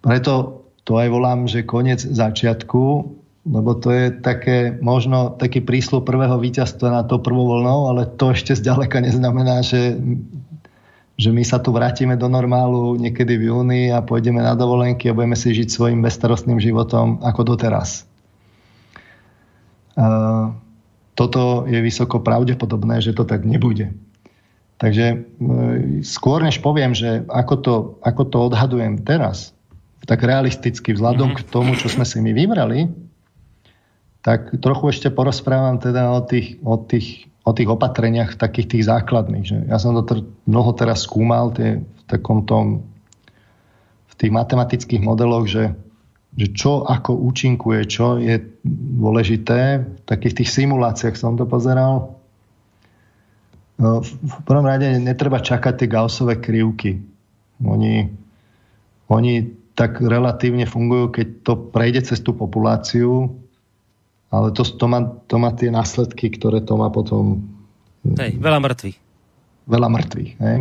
Preto 0.00 0.64
to 0.84 0.96
aj 0.96 1.08
volám, 1.12 1.44
že 1.44 1.68
koniec 1.68 2.00
začiatku, 2.00 3.12
lebo 3.46 3.72
to 3.72 3.88
je 3.88 4.04
také, 4.12 4.76
možno 4.84 5.32
taký 5.32 5.64
prísľub 5.64 6.04
prvého 6.04 6.36
víťazstva 6.36 6.92
na 6.92 7.02
to 7.08 7.24
prvou 7.24 7.56
voľnou, 7.56 7.88
ale 7.88 8.04
to 8.04 8.36
ešte 8.36 8.52
zďaleka 8.52 9.00
neznamená, 9.00 9.64
že, 9.64 9.96
že 11.16 11.32
my 11.32 11.40
sa 11.40 11.56
tu 11.56 11.72
vrátime 11.72 12.20
do 12.20 12.28
normálu 12.28 13.00
niekedy 13.00 13.40
v 13.40 13.48
júni 13.48 13.82
a 13.88 14.04
pôjdeme 14.04 14.44
na 14.44 14.52
dovolenky 14.52 15.08
a 15.08 15.16
budeme 15.16 15.40
si 15.40 15.56
žiť 15.56 15.72
svojim 15.72 16.04
bezstarostným 16.04 16.60
životom 16.60 17.24
ako 17.24 17.56
doteraz. 17.56 18.04
A 19.96 20.06
toto 21.16 21.64
je 21.64 21.80
vysoko 21.80 22.20
pravdepodobné, 22.20 23.00
že 23.00 23.16
to 23.16 23.24
tak 23.24 23.48
nebude. 23.48 23.92
Takže 24.80 25.06
e, 25.12 25.16
skôr 26.00 26.40
než 26.40 26.64
poviem, 26.64 26.96
že 26.96 27.24
ako 27.28 27.54
to, 27.60 27.74
ako 28.00 28.22
to 28.24 28.36
odhadujem 28.48 29.04
teraz, 29.04 29.52
tak 30.08 30.24
realisticky 30.24 30.96
vzhľadom 30.96 31.36
mm-hmm. 31.36 31.44
k 31.44 31.52
tomu, 31.52 31.76
čo 31.76 31.92
sme 31.92 32.08
si 32.08 32.24
my 32.24 32.32
vybrali, 32.32 32.88
tak 34.20 34.52
trochu 34.60 34.92
ešte 34.92 35.08
porozprávam 35.08 35.80
teda 35.80 36.12
o 36.12 36.20
tých, 36.20 36.60
o 36.60 36.76
tých, 36.76 37.28
o 37.44 37.52
tých 37.56 37.68
opatreniach 37.68 38.36
takých 38.36 38.76
tých 38.76 38.84
základných. 38.88 39.44
Že 39.48 39.56
ja 39.72 39.76
som 39.80 39.96
to 39.96 40.04
tr- 40.04 40.28
mnoho 40.44 40.76
teraz 40.76 41.08
skúmal 41.08 41.56
tie, 41.56 41.80
v 41.80 42.02
takom 42.04 42.44
tom, 42.44 42.84
v 44.12 44.14
tých 44.20 44.32
matematických 44.32 45.00
modeloch, 45.00 45.48
že, 45.48 45.72
že 46.36 46.46
čo 46.52 46.84
ako 46.84 47.16
účinkuje, 47.16 47.80
čo 47.88 48.20
je 48.20 48.44
dôležité. 49.00 49.80
V 49.80 50.02
takých 50.04 50.44
tých 50.44 50.52
simuláciách 50.52 51.16
som 51.16 51.40
to 51.40 51.48
pozeral. 51.48 52.20
No, 53.80 54.04
v 54.04 54.36
prvom 54.44 54.68
rade 54.68 54.84
netreba 55.00 55.40
čakať 55.40 55.80
tie 55.80 55.88
Gaussové 55.88 56.36
krivky. 56.36 57.00
Oni, 57.64 58.12
oni 59.08 59.32
tak 59.72 60.04
relatívne 60.04 60.68
fungujú, 60.68 61.16
keď 61.16 61.26
to 61.40 61.52
prejde 61.72 62.04
cez 62.04 62.20
tú 62.20 62.36
populáciu, 62.36 63.32
ale 64.30 64.54
to, 64.54 64.62
to, 64.62 64.86
má, 64.86 65.02
to 65.26 65.36
má 65.42 65.50
tie 65.54 65.74
následky, 65.74 66.30
ktoré 66.30 66.62
to 66.62 66.78
má 66.78 66.86
potom... 66.88 67.42
Hej, 68.06 68.38
veľa 68.38 68.62
mŕtvych. 68.62 68.96
Veľa 69.66 69.88
mŕtvych. 69.90 70.32
Hej. 70.38 70.58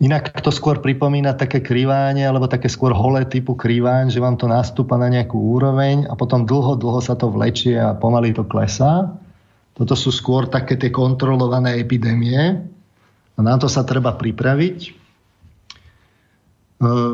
Inak 0.00 0.32
to 0.40 0.48
skôr 0.48 0.80
pripomína 0.80 1.36
také 1.36 1.60
krývanie, 1.60 2.24
alebo 2.24 2.48
také 2.48 2.72
skôr 2.72 2.96
holé 2.96 3.28
typu 3.28 3.52
krývanie, 3.52 4.08
že 4.08 4.22
vám 4.22 4.40
to 4.40 4.48
nastúpa 4.48 4.96
na 4.96 5.12
nejakú 5.12 5.36
úroveň 5.36 6.08
a 6.08 6.16
potom 6.16 6.48
dlho, 6.48 6.80
dlho 6.80 7.04
sa 7.04 7.12
to 7.20 7.28
vlečie 7.28 7.76
a 7.76 7.92
pomaly 7.92 8.32
to 8.32 8.48
klesá. 8.48 9.12
Toto 9.76 9.92
sú 9.92 10.08
skôr 10.08 10.48
také 10.48 10.80
tie 10.80 10.88
kontrolované 10.88 11.76
epidémie 11.76 12.64
a 13.36 13.38
na 13.44 13.60
to 13.60 13.68
sa 13.68 13.84
treba 13.84 14.16
pripraviť. 14.16 14.96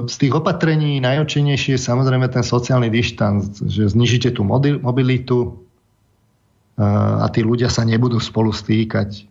Z 0.07 0.15
tých 0.23 0.31
opatrení 0.31 1.03
najúčinnejšie 1.03 1.75
je 1.75 1.81
samozrejme 1.83 2.31
ten 2.31 2.47
sociálny 2.47 2.87
dištanc, 2.87 3.67
že 3.67 3.91
znižíte 3.91 4.31
tú 4.31 4.47
mobilitu 4.79 5.59
a 6.79 7.27
tí 7.35 7.43
ľudia 7.43 7.67
sa 7.67 7.83
nebudú 7.83 8.23
spolu 8.23 8.55
stýkať. 8.55 9.27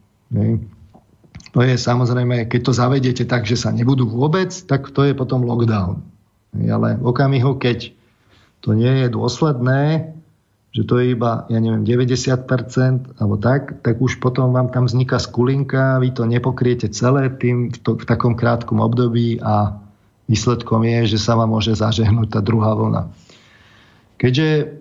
To 1.56 1.60
je 1.64 1.80
samozrejme, 1.80 2.52
keď 2.52 2.62
to 2.68 2.72
zavediete 2.76 3.24
tak, 3.24 3.48
že 3.48 3.56
sa 3.56 3.72
nebudú 3.72 4.12
vôbec, 4.12 4.52
tak 4.68 4.92
to 4.92 5.08
je 5.08 5.16
potom 5.16 5.48
lockdown. 5.48 6.04
Ale 6.52 7.00
v 7.00 7.06
okamihu, 7.08 7.56
keď 7.56 7.96
to 8.60 8.76
nie 8.76 8.92
je 9.04 9.08
dôsledné, 9.08 10.12
že 10.76 10.84
to 10.84 11.00
je 11.00 11.16
iba, 11.16 11.48
ja 11.48 11.64
neviem, 11.64 11.88
90% 11.88 13.16
alebo 13.24 13.40
tak, 13.40 13.80
tak 13.80 13.96
už 14.04 14.20
potom 14.20 14.52
vám 14.52 14.68
tam 14.68 14.92
vzniká 14.92 15.16
skulinka, 15.16 16.04
vy 16.04 16.12
to 16.12 16.28
nepokriete 16.28 16.92
celé 16.92 17.32
tým 17.32 17.72
v, 17.72 17.78
to, 17.80 17.96
v 17.96 18.04
takom 18.04 18.36
krátkom 18.36 18.84
období 18.84 19.40
a 19.40 19.85
Výsledkom 20.26 20.82
je, 20.82 21.16
že 21.16 21.20
sa 21.22 21.38
vám 21.38 21.54
môže 21.54 21.78
zažehnúť 21.78 22.34
tá 22.34 22.40
druhá 22.42 22.74
vlna. 22.74 23.14
Keďže 24.18 24.74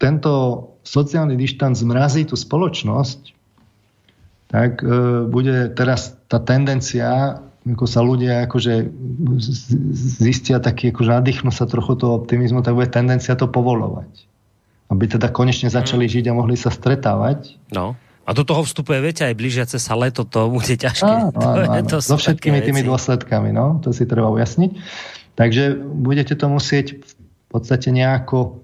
tento 0.00 0.32
sociálny 0.80 1.36
dištanc 1.36 1.76
zmrazí 1.76 2.24
tú 2.24 2.38
spoločnosť, 2.38 3.36
tak 4.48 4.80
e, 4.80 4.86
bude 5.28 5.70
teraz 5.76 6.16
tá 6.26 6.40
tendencia, 6.40 7.38
ako 7.68 7.84
sa 7.84 8.00
ľudia 8.00 8.48
akože 8.48 8.88
zistia 10.24 10.58
taký, 10.58 10.90
akože 10.90 11.12
nadýchnú 11.12 11.52
sa 11.52 11.68
trochu 11.68 12.00
toho 12.00 12.16
optimizmu, 12.16 12.64
tak 12.64 12.74
bude 12.74 12.88
tendencia 12.88 13.36
to 13.36 13.46
povolovať. 13.46 14.10
Aby 14.90 15.06
teda 15.06 15.30
konečne 15.30 15.70
začali 15.70 16.08
mhm. 16.08 16.12
žiť 16.16 16.24
a 16.32 16.36
mohli 16.36 16.56
sa 16.56 16.72
stretávať. 16.72 17.60
No. 17.70 17.94
A 18.30 18.34
do 18.36 18.46
toho 18.46 18.62
vstupuje, 18.62 19.02
viete, 19.02 19.26
aj 19.26 19.34
blížiace 19.34 19.82
sa 19.82 19.98
leto, 19.98 20.22
to 20.22 20.46
bude 20.46 20.70
ťažké. 20.70 21.02
Áno, 21.02 21.34
áno, 21.42 21.66
áno. 21.66 21.90
To 21.90 21.98
so 21.98 22.14
všetkými 22.14 22.62
tými 22.62 22.86
dôsledkami, 22.86 23.50
no, 23.50 23.82
to 23.82 23.90
si 23.90 24.06
treba 24.06 24.30
ujasniť. 24.30 24.70
Takže 25.34 25.82
budete 25.82 26.38
to 26.38 26.46
musieť 26.46 27.02
v 27.02 27.12
podstate 27.50 27.90
nejako 27.90 28.62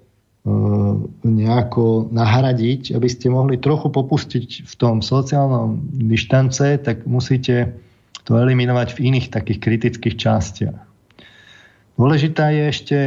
nejako 1.26 2.06
nahradiť, 2.14 2.94
aby 2.94 3.08
ste 3.10 3.34
mohli 3.34 3.58
trochu 3.58 3.90
popustiť 3.90 4.62
v 4.62 4.74
tom 4.78 5.02
sociálnom 5.02 5.82
dištance, 5.90 6.86
tak 6.86 7.02
musíte 7.02 7.74
to 8.22 8.38
eliminovať 8.38 8.94
v 8.94 9.02
iných 9.10 9.34
takých 9.34 9.58
kritických 9.58 10.14
častiach. 10.14 10.78
Dôležitá 11.98 12.54
je 12.54 12.62
ešte 12.70 12.98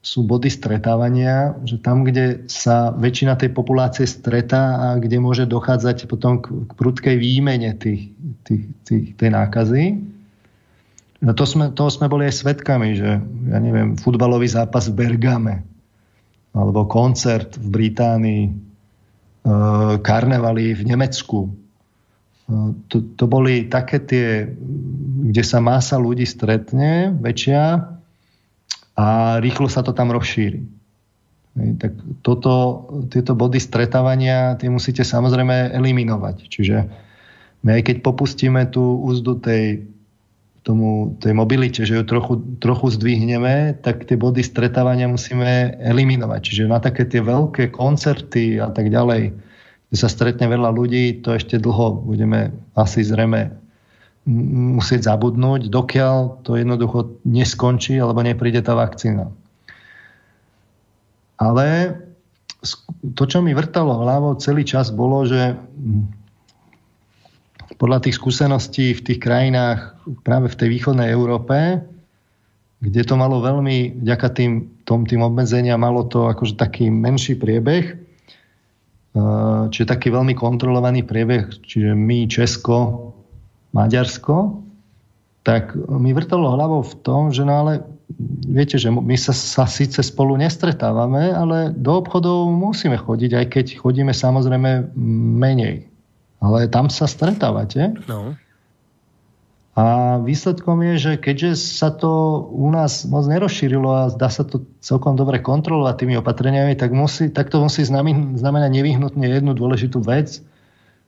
sú 0.00 0.24
body 0.24 0.48
stretávania, 0.48 1.60
že 1.68 1.76
tam, 1.76 2.08
kde 2.08 2.48
sa 2.48 2.88
väčšina 2.88 3.36
tej 3.36 3.52
populácie 3.52 4.08
stretá 4.08 4.80
a 4.80 4.86
kde 4.96 5.20
môže 5.20 5.44
dochádzať 5.44 6.08
potom 6.08 6.40
k, 6.40 6.48
k 6.64 6.72
prudkej 6.72 7.16
výmene 7.20 7.76
tých, 7.76 8.08
tých, 8.48 8.64
tých, 8.88 9.06
tej 9.20 9.28
nákazy. 9.28 10.00
No 11.20 11.36
to 11.36 11.44
sme, 11.44 11.68
toho 11.76 11.92
sme 11.92 12.08
boli 12.08 12.24
aj 12.24 12.40
svetkami, 12.40 12.96
že 12.96 13.20
ja 13.52 13.58
neviem, 13.60 14.00
futbalový 14.00 14.48
zápas 14.48 14.88
v 14.88 15.04
Bergame 15.04 15.68
alebo 16.56 16.88
koncert 16.88 17.60
v 17.60 17.68
Británii, 17.68 18.44
e, 18.48 18.52
karnevaly 20.00 20.80
v 20.80 20.82
Nemecku. 20.88 21.40
E, 21.44 21.50
to, 22.88 23.04
to 23.20 23.24
boli 23.28 23.68
také 23.68 24.00
tie, 24.00 24.48
kde 25.28 25.44
sa 25.44 25.60
masa 25.60 26.00
ľudí 26.00 26.24
stretne, 26.24 27.12
väčšia, 27.20 27.99
a 29.00 29.04
rýchlo 29.40 29.72
sa 29.72 29.80
to 29.80 29.96
tam 29.96 30.12
rozšíri. 30.12 30.60
Tak 31.80 31.92
toto, 32.20 32.84
tieto 33.08 33.32
body 33.32 33.56
stretávania 33.56 34.60
tie 34.60 34.68
musíte 34.68 35.02
samozrejme 35.02 35.72
eliminovať. 35.72 36.36
Čiže 36.46 36.76
my 37.64 37.80
aj 37.80 37.82
keď 37.88 37.96
popustíme 38.04 38.68
tú 38.68 39.00
úzdu 39.00 39.40
tej, 39.40 39.88
tomu, 40.62 41.16
tej 41.18 41.32
mobilite, 41.32 41.82
že 41.82 41.96
ju 41.96 42.04
trochu, 42.04 42.44
trochu 42.60 42.92
zdvihneme, 42.92 43.80
tak 43.80 44.04
tie 44.04 44.20
body 44.20 44.44
stretávania 44.44 45.08
musíme 45.08 45.80
eliminovať. 45.80 46.40
Čiže 46.44 46.70
na 46.70 46.78
také 46.78 47.08
tie 47.08 47.24
veľké 47.24 47.72
koncerty 47.72 48.60
a 48.60 48.68
tak 48.68 48.92
ďalej, 48.92 49.32
kde 49.90 49.96
sa 49.96 50.12
stretne 50.12 50.46
veľa 50.46 50.70
ľudí, 50.70 51.24
to 51.24 51.34
ešte 51.34 51.58
dlho 51.58 52.04
budeme 52.04 52.52
asi 52.76 53.02
zrejme 53.02 53.50
musieť 54.28 55.08
zabudnúť, 55.08 55.72
dokiaľ 55.72 56.44
to 56.44 56.60
jednoducho 56.60 57.18
neskončí 57.24 57.96
alebo 57.96 58.20
nepríde 58.20 58.60
tá 58.60 58.76
vakcína. 58.76 59.32
Ale 61.40 61.96
to, 63.16 63.24
čo 63.24 63.40
mi 63.40 63.56
vrtalo 63.56 64.04
hlavou 64.04 64.36
celý 64.36 64.68
čas, 64.68 64.92
bolo, 64.92 65.24
že 65.24 65.56
podľa 67.80 68.04
tých 68.04 68.20
skúseností 68.20 68.92
v 68.92 69.04
tých 69.08 69.20
krajinách 69.24 69.96
práve 70.20 70.52
v 70.52 70.58
tej 70.60 70.68
východnej 70.68 71.08
Európe, 71.08 71.80
kde 72.84 73.02
to 73.08 73.16
malo 73.16 73.40
veľmi, 73.40 74.04
vďaka 74.04 74.28
tým, 74.36 74.68
tom, 74.84 75.08
tým 75.08 75.24
obmedzeniam, 75.24 75.80
malo 75.80 76.04
to 76.04 76.28
akože 76.28 76.60
taký 76.60 76.92
menší 76.92 77.40
priebeh, 77.40 77.96
čiže 79.72 79.88
taký 79.88 80.12
veľmi 80.12 80.36
kontrolovaný 80.36 81.08
priebeh, 81.08 81.64
čiže 81.64 81.96
my, 81.96 82.28
Česko, 82.28 82.76
Maďarsko, 83.70 84.64
tak 85.46 85.72
mi 85.76 86.12
vrtalo 86.12 86.52
hlavou 86.52 86.82
v 86.84 86.94
tom, 87.00 87.30
že 87.32 87.46
no 87.46 87.64
ale 87.64 87.86
viete, 88.44 88.76
že 88.76 88.90
my 88.90 89.16
sa, 89.16 89.32
sa 89.32 89.64
síce 89.64 90.02
spolu 90.02 90.36
nestretávame, 90.36 91.30
ale 91.30 91.70
do 91.72 92.02
obchodov 92.02 92.50
musíme 92.50 92.98
chodiť, 92.98 93.30
aj 93.38 93.46
keď 93.48 93.66
chodíme 93.78 94.12
samozrejme 94.12 94.92
menej. 95.40 95.86
Ale 96.40 96.68
tam 96.72 96.88
sa 96.88 97.04
stretávate. 97.04 97.94
No. 98.08 98.34
A 99.78 100.18
výsledkom 100.20 100.82
je, 100.82 100.94
že 100.98 101.12
keďže 101.16 101.56
sa 101.56 101.94
to 101.94 102.42
u 102.50 102.68
nás 102.74 103.06
moc 103.06 103.24
nerozšírilo 103.30 103.88
a 103.88 104.02
dá 104.12 104.26
sa 104.28 104.42
to 104.42 104.66
celkom 104.82 105.14
dobre 105.14 105.38
kontrolovať 105.40 105.94
tými 106.04 106.18
opatreniami, 106.18 106.74
tak, 106.74 106.90
musí, 106.90 107.30
tak 107.30 107.48
to 107.48 107.62
musí 107.62 107.86
znamenať 107.86 108.70
nevyhnutne 108.74 109.24
jednu 109.24 109.54
dôležitú 109.54 110.02
vec, 110.02 110.42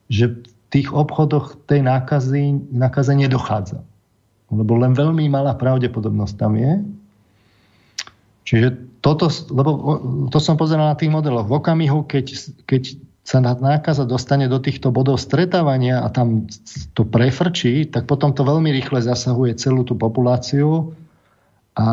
že 0.07 0.41
tých 0.73 0.89
obchodoch 0.89 1.69
tej 1.69 1.85
nákazy, 1.85 2.73
nákaze 2.73 3.13
nedochádza. 3.13 3.85
Lebo 4.49 4.73
len 4.81 4.97
veľmi 4.97 5.29
malá 5.29 5.53
pravdepodobnosť 5.53 6.33
tam 6.33 6.57
je. 6.57 6.81
Čiže 8.49 8.67
toto, 8.97 9.29
lebo 9.53 9.69
to 10.33 10.41
som 10.41 10.57
pozeral 10.57 10.89
na 10.89 10.97
tých 10.97 11.13
modeloch. 11.13 11.45
V 11.45 11.61
okamihu, 11.61 12.09
keď, 12.09 12.25
keď 12.65 12.97
sa 13.21 13.39
nákaza 13.39 14.09
dostane 14.09 14.49
do 14.49 14.57
týchto 14.57 14.89
bodov 14.89 15.21
stretávania 15.21 16.01
a 16.01 16.09
tam 16.09 16.49
to 16.97 17.05
prefrčí, 17.05 17.87
tak 17.87 18.09
potom 18.09 18.33
to 18.33 18.41
veľmi 18.41 18.73
rýchle 18.73 18.99
zasahuje 18.99 19.53
celú 19.55 19.85
tú 19.85 19.93
populáciu 19.93 20.91
a 21.77 21.87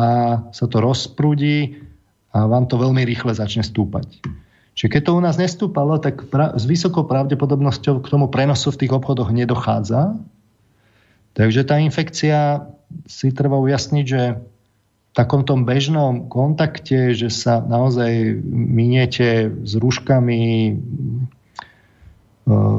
sa 0.51 0.65
to 0.65 0.81
rozprúdi 0.81 1.85
a 2.33 2.49
vám 2.49 2.65
to 2.65 2.81
veľmi 2.81 3.05
rýchle 3.05 3.31
začne 3.31 3.61
stúpať. 3.61 4.25
Čiže 4.81 4.97
keď 4.97 5.01
to 5.05 5.13
u 5.13 5.21
nás 5.21 5.37
nestúpalo, 5.37 6.01
tak 6.01 6.25
pra- 6.33 6.57
s 6.57 6.65
vysokou 6.65 7.05
pravdepodobnosťou 7.05 8.01
k 8.01 8.09
tomu 8.09 8.33
prenosu 8.33 8.73
v 8.73 8.81
tých 8.81 8.97
obchodoch 8.97 9.29
nedochádza. 9.29 10.17
Takže 11.37 11.61
tá 11.69 11.77
infekcia 11.77 12.65
si 13.05 13.29
treba 13.29 13.61
ujasniť, 13.61 14.05
že 14.09 14.41
v 14.41 15.13
takom 15.13 15.45
tom 15.45 15.69
bežnom 15.69 16.25
kontakte, 16.25 17.13
že 17.13 17.29
sa 17.29 17.61
naozaj 17.61 18.41
miniete 18.49 19.53
s 19.53 19.77
rúškami 19.77 20.41
e, 20.41 20.73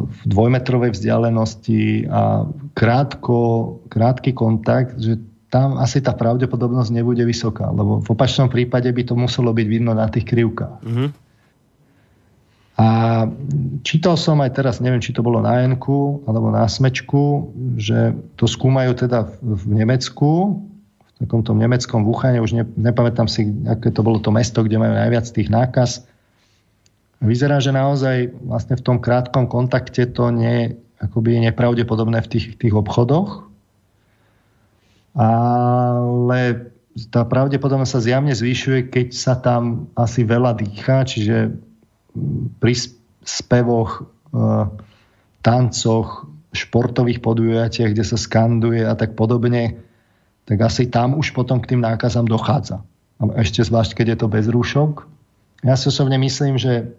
v 0.02 0.20
dvojmetrovej 0.26 0.98
vzdialenosti 0.98 2.10
a 2.10 2.50
krátko, 2.74 3.38
krátky 3.86 4.34
kontakt, 4.34 4.98
že 4.98 5.22
tam 5.54 5.78
asi 5.78 6.02
tá 6.02 6.18
pravdepodobnosť 6.18 6.90
nebude 6.90 7.22
vysoká, 7.22 7.70
lebo 7.70 8.02
v 8.02 8.08
opačnom 8.10 8.50
prípade 8.50 8.90
by 8.90 9.06
to 9.06 9.14
muselo 9.14 9.54
byť 9.54 9.66
vidno 9.70 9.94
na 9.94 10.10
tých 10.10 10.26
krivkách. 10.26 10.82
Mm-hmm. 10.82 11.21
A 12.80 13.28
čítal 13.84 14.16
som 14.16 14.40
aj 14.40 14.56
teraz, 14.56 14.80
neviem, 14.80 15.04
či 15.04 15.12
to 15.12 15.20
bolo 15.20 15.44
na 15.44 15.60
n 15.60 15.76
alebo 16.24 16.48
na 16.48 16.64
Smečku, 16.64 17.52
že 17.76 18.16
to 18.40 18.48
skúmajú 18.48 18.96
teda 18.96 19.28
v 19.44 19.84
Nemecku, 19.84 20.56
v 21.04 21.10
takomto 21.20 21.52
nemeckom 21.52 22.08
Wuchane, 22.08 22.40
už 22.40 22.56
ne, 22.56 22.64
nepamätám 22.64 23.28
si, 23.28 23.44
aké 23.68 23.92
to 23.92 24.00
bolo 24.00 24.18
to 24.24 24.32
mesto, 24.32 24.64
kde 24.64 24.80
majú 24.80 24.96
najviac 24.96 25.28
tých 25.28 25.52
nákaz. 25.52 26.08
Vyzerá, 27.22 27.62
že 27.62 27.76
naozaj 27.76 28.34
vlastne 28.42 28.74
v 28.74 28.82
tom 28.82 28.98
krátkom 28.98 29.46
kontakte 29.46 30.08
to 30.08 30.32
nie, 30.32 30.74
akoby 30.98 31.38
je 31.38 31.40
nepravdepodobné 31.52 32.24
v 32.24 32.30
tých, 32.30 32.46
tých 32.56 32.74
obchodoch. 32.74 33.46
Ale 35.12 36.72
tá 37.12 37.22
pravdepodobnosť 37.28 37.92
sa 37.92 38.00
zjavne 38.00 38.32
zvyšuje, 38.32 38.88
keď 38.88 39.06
sa 39.12 39.36
tam 39.36 39.92
asi 39.92 40.24
veľa 40.24 40.56
dýcha, 40.56 41.04
čiže 41.04 41.52
pri 42.58 42.74
spevoch, 43.22 43.90
e, 44.00 44.02
tancoch, 45.42 46.28
športových 46.52 47.24
podujatiach, 47.24 47.96
kde 47.96 48.04
sa 48.04 48.20
skanduje 48.20 48.84
a 48.84 48.92
tak 48.92 49.16
podobne, 49.16 49.80
tak 50.44 50.58
asi 50.60 50.86
tam 50.92 51.16
už 51.16 51.32
potom 51.32 51.64
k 51.64 51.74
tým 51.74 51.80
nákazám 51.80 52.28
dochádza. 52.28 52.84
Ešte 53.38 53.64
zvlášť, 53.64 53.96
keď 53.96 54.06
je 54.14 54.18
to 54.18 54.26
bez 54.28 54.46
rúšok. 54.50 55.06
Ja 55.62 55.78
si 55.78 55.88
osobne 55.88 56.18
myslím, 56.18 56.58
že 56.58 56.92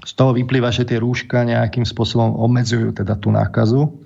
z 0.00 0.12
toho 0.16 0.32
vyplýva, 0.32 0.72
že 0.72 0.88
tie 0.88 0.96
rúška 0.96 1.44
nejakým 1.44 1.84
spôsobom 1.84 2.40
obmedzujú 2.40 2.96
teda 2.96 3.20
tú 3.20 3.28
nákazu. 3.28 4.00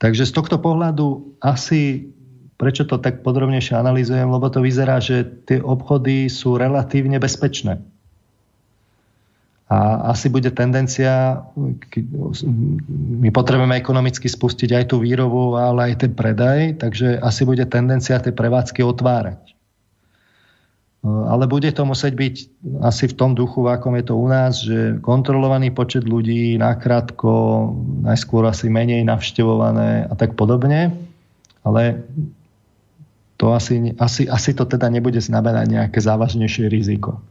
Takže 0.00 0.26
z 0.26 0.32
tohto 0.32 0.56
pohľadu 0.58 1.36
asi, 1.38 2.10
prečo 2.56 2.88
to 2.88 2.98
tak 2.98 3.20
podrobnejšie 3.20 3.76
analizujem, 3.76 4.26
lebo 4.26 4.48
to 4.48 4.64
vyzerá, 4.64 4.98
že 4.98 5.22
tie 5.46 5.60
obchody 5.60 6.26
sú 6.32 6.56
relatívne 6.56 7.20
bezpečné. 7.20 7.91
A 9.72 10.12
asi 10.12 10.28
bude 10.28 10.52
tendencia, 10.52 11.40
my 13.16 13.32
potrebujeme 13.32 13.72
ekonomicky 13.80 14.28
spustiť 14.28 14.68
aj 14.76 14.84
tú 14.92 15.00
výrobu, 15.00 15.56
ale 15.56 15.88
aj 15.88 16.04
ten 16.04 16.12
predaj, 16.12 16.76
takže 16.76 17.16
asi 17.16 17.48
bude 17.48 17.64
tendencia 17.64 18.20
tie 18.20 18.36
prevádzky 18.36 18.84
otvárať. 18.84 19.56
Ale 21.02 21.48
bude 21.48 21.72
to 21.72 21.88
musieť 21.88 22.14
byť 22.14 22.34
asi 22.84 23.08
v 23.08 23.16
tom 23.16 23.32
duchu, 23.32 23.64
v 23.64 23.72
akom 23.72 23.96
je 23.96 24.04
to 24.04 24.14
u 24.14 24.28
nás, 24.28 24.60
že 24.60 25.00
kontrolovaný 25.00 25.72
počet 25.72 26.04
ľudí, 26.04 26.60
nakrátko, 26.60 27.72
najskôr 28.04 28.44
asi 28.44 28.68
menej 28.68 29.08
navštevované 29.08 30.06
a 30.06 30.14
tak 30.14 30.36
podobne. 30.36 30.92
Ale 31.64 32.04
to 33.40 33.56
asi, 33.56 33.96
asi, 33.96 34.28
asi 34.28 34.52
to 34.52 34.68
teda 34.68 34.92
nebude 34.92 35.18
znamenať 35.18 35.66
nejaké 35.66 35.98
závažnejšie 35.98 36.68
riziko. 36.68 37.24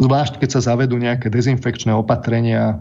Zvlášť, 0.00 0.40
keď 0.40 0.48
sa 0.48 0.64
zavedú 0.72 0.96
nejaké 0.96 1.28
dezinfekčné 1.28 1.92
opatrenia, 1.92 2.80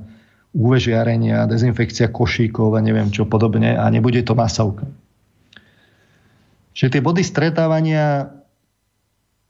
UV 0.55 0.81
žiarenia, 0.81 1.45
dezinfekcia 1.45 2.09
košíkov 2.09 2.73
a 2.73 2.81
neviem 2.81 3.13
čo 3.13 3.29
podobne 3.29 3.77
a 3.77 3.85
nebude 3.93 4.25
to 4.25 4.33
masovka. 4.33 4.89
Čiže 6.73 6.97
tie 6.97 7.05
body 7.05 7.21
stretávania 7.21 8.33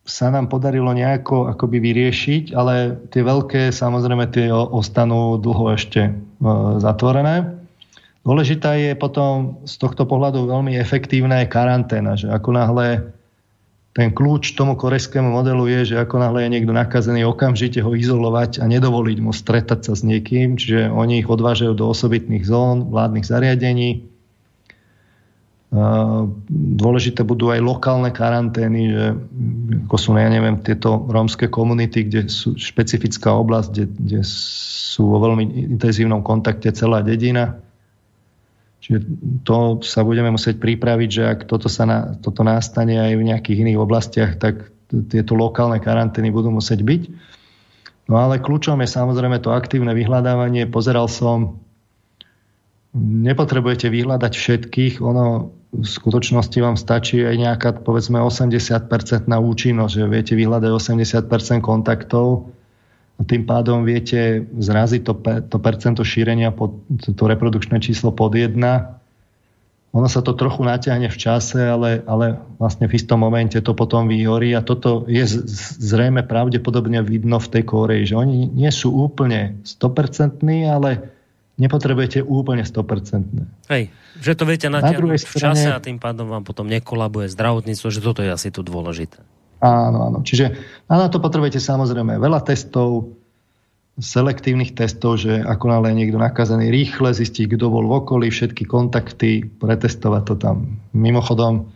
sa 0.04 0.34
nám 0.34 0.50
podarilo 0.50 0.90
nejako 0.90 1.54
akoby 1.54 1.78
vyriešiť, 1.78 2.58
ale 2.58 2.98
tie 3.14 3.22
veľké 3.22 3.70
samozrejme 3.70 4.26
tie 4.34 4.50
ostanú 4.50 5.38
dlho 5.38 5.78
ešte 5.78 6.10
e, 6.10 6.12
zatvorené. 6.82 7.62
Dôležitá 8.26 8.76
je 8.76 8.98
potom 8.98 9.62
z 9.70 9.74
tohto 9.78 10.10
pohľadu 10.10 10.50
veľmi 10.50 10.76
efektívna 10.82 11.46
je 11.46 11.54
karanténa, 11.54 12.18
že 12.18 12.28
ako 12.28 12.50
náhle 12.52 13.14
ten 13.90 14.14
kľúč 14.14 14.54
tomu 14.54 14.78
korejskému 14.78 15.34
modelu 15.34 15.66
je, 15.66 15.94
že 15.94 15.96
ako 15.98 16.22
náhle 16.22 16.46
je 16.46 16.54
niekto 16.54 16.70
nakazený, 16.70 17.26
okamžite 17.26 17.82
ho 17.82 17.98
izolovať 17.98 18.62
a 18.62 18.70
nedovoliť 18.70 19.18
mu 19.18 19.34
stretať 19.34 19.90
sa 19.90 19.94
s 19.98 20.06
niekým, 20.06 20.62
čiže 20.62 20.94
oni 20.94 21.26
ich 21.26 21.30
odvážajú 21.30 21.74
do 21.74 21.90
osobitných 21.90 22.46
zón, 22.46 22.94
vládnych 22.94 23.26
zariadení. 23.26 24.06
Dôležité 26.50 27.22
budú 27.26 27.50
aj 27.54 27.62
lokálne 27.62 28.10
karantény, 28.14 28.82
že 28.94 29.06
ako 29.86 29.96
sú, 29.98 30.10
ja 30.18 30.30
neviem, 30.30 30.62
tieto 30.62 31.06
rómske 31.10 31.50
komunity, 31.50 32.10
kde 32.10 32.30
sú 32.30 32.58
špecifická 32.58 33.34
oblasť, 33.38 33.68
kde, 33.74 33.86
kde 33.90 34.20
sú 34.26 35.14
vo 35.14 35.18
veľmi 35.22 35.76
intenzívnom 35.78 36.22
kontakte 36.22 36.74
celá 36.74 37.02
dedina 37.02 37.58
Čiže 38.90 39.06
to 39.46 39.86
sa 39.86 40.02
budeme 40.02 40.34
musieť 40.34 40.58
pripraviť, 40.58 41.10
že 41.14 41.24
ak 41.30 41.40
toto, 41.46 41.70
sa 41.70 41.86
na, 41.86 42.18
toto 42.18 42.42
nastane 42.42 42.98
aj 42.98 43.14
v 43.14 43.28
nejakých 43.30 43.62
iných 43.62 43.78
oblastiach, 43.78 44.42
tak 44.42 44.74
tieto 44.90 45.38
lokálne 45.38 45.78
karantény 45.78 46.34
budú 46.34 46.50
musieť 46.50 46.82
byť. 46.82 47.02
No 48.10 48.18
ale 48.18 48.42
kľúčom 48.42 48.82
je 48.82 48.90
samozrejme 48.90 49.38
to 49.46 49.54
aktívne 49.54 49.94
vyhľadávanie. 49.94 50.66
Pozeral 50.66 51.06
som, 51.06 51.62
nepotrebujete 52.98 53.94
vyhľadať 53.94 54.34
všetkých, 54.34 55.06
ono 55.06 55.54
v 55.70 55.86
skutočnosti 55.86 56.58
vám 56.58 56.74
stačí 56.74 57.22
aj 57.22 57.36
nejaká, 57.38 57.70
povedzme, 57.86 58.18
80% 58.18 59.30
na 59.30 59.38
účinnosť, 59.38 59.94
že 59.94 60.06
viete 60.10 60.34
vyhľadať 60.34 60.72
80% 60.74 61.62
kontaktov, 61.62 62.50
tým 63.28 63.44
pádom 63.44 63.84
viete 63.84 64.48
zraziť 64.56 65.02
to, 65.04 65.14
to 65.52 65.58
percento 65.60 66.08
šírenia, 66.08 66.56
pod, 66.56 66.80
to 67.04 67.24
reprodukčné 67.28 67.84
číslo 67.84 68.16
pod 68.16 68.32
1. 68.32 68.56
Ono 69.90 70.06
sa 70.06 70.22
to 70.22 70.38
trochu 70.38 70.62
natiahne 70.62 71.10
v 71.10 71.18
čase, 71.18 71.58
ale, 71.58 72.06
ale 72.06 72.38
vlastne 72.62 72.86
v 72.86 72.96
istom 72.96 73.26
momente 73.26 73.58
to 73.60 73.74
potom 73.74 74.06
vyhorí 74.06 74.54
a 74.54 74.62
toto 74.62 75.04
je 75.10 75.26
zrejme 75.82 76.22
pravdepodobne 76.24 77.02
vidno 77.02 77.42
v 77.42 77.48
tej 77.50 77.64
Koreji, 77.66 78.14
že 78.14 78.16
oni 78.16 78.54
nie 78.54 78.70
sú 78.70 78.94
úplne 78.94 79.58
100%, 79.66 80.46
ale 80.70 81.10
nepotrebujete 81.58 82.22
úplne 82.22 82.64
100%. 82.64 83.68
Hej, 83.68 83.92
že 84.22 84.32
to 84.38 84.48
viete 84.48 84.70
natiahnuť 84.72 85.26
v 85.26 85.36
čase 85.36 85.68
a 85.74 85.82
tým 85.82 86.00
pádom 86.00 86.30
vám 86.30 86.46
potom 86.46 86.70
nekolabuje 86.70 87.28
zdravotníctvo, 87.34 87.88
že 87.90 88.00
toto 88.00 88.22
je 88.24 88.32
asi 88.32 88.54
tu 88.54 88.62
dôležité. 88.62 89.20
Áno, 89.60 90.00
áno. 90.08 90.20
Čiže 90.24 90.56
a 90.88 90.94
na 90.96 91.08
to 91.12 91.20
potrebujete 91.20 91.60
samozrejme 91.60 92.16
veľa 92.16 92.42
testov, 92.48 93.20
selektívnych 94.00 94.72
testov, 94.72 95.20
že 95.20 95.44
ako 95.44 95.66
nále 95.68 95.92
je 95.92 96.00
niekto 96.00 96.16
nakazený, 96.16 96.72
rýchle 96.72 97.12
zistiť, 97.12 97.60
kto 97.60 97.68
bol 97.68 97.84
v 97.84 97.96
okolí, 98.00 98.28
všetky 98.32 98.64
kontakty, 98.64 99.44
pretestovať 99.44 100.24
to 100.24 100.36
tam. 100.40 100.80
Mimochodom, 100.96 101.68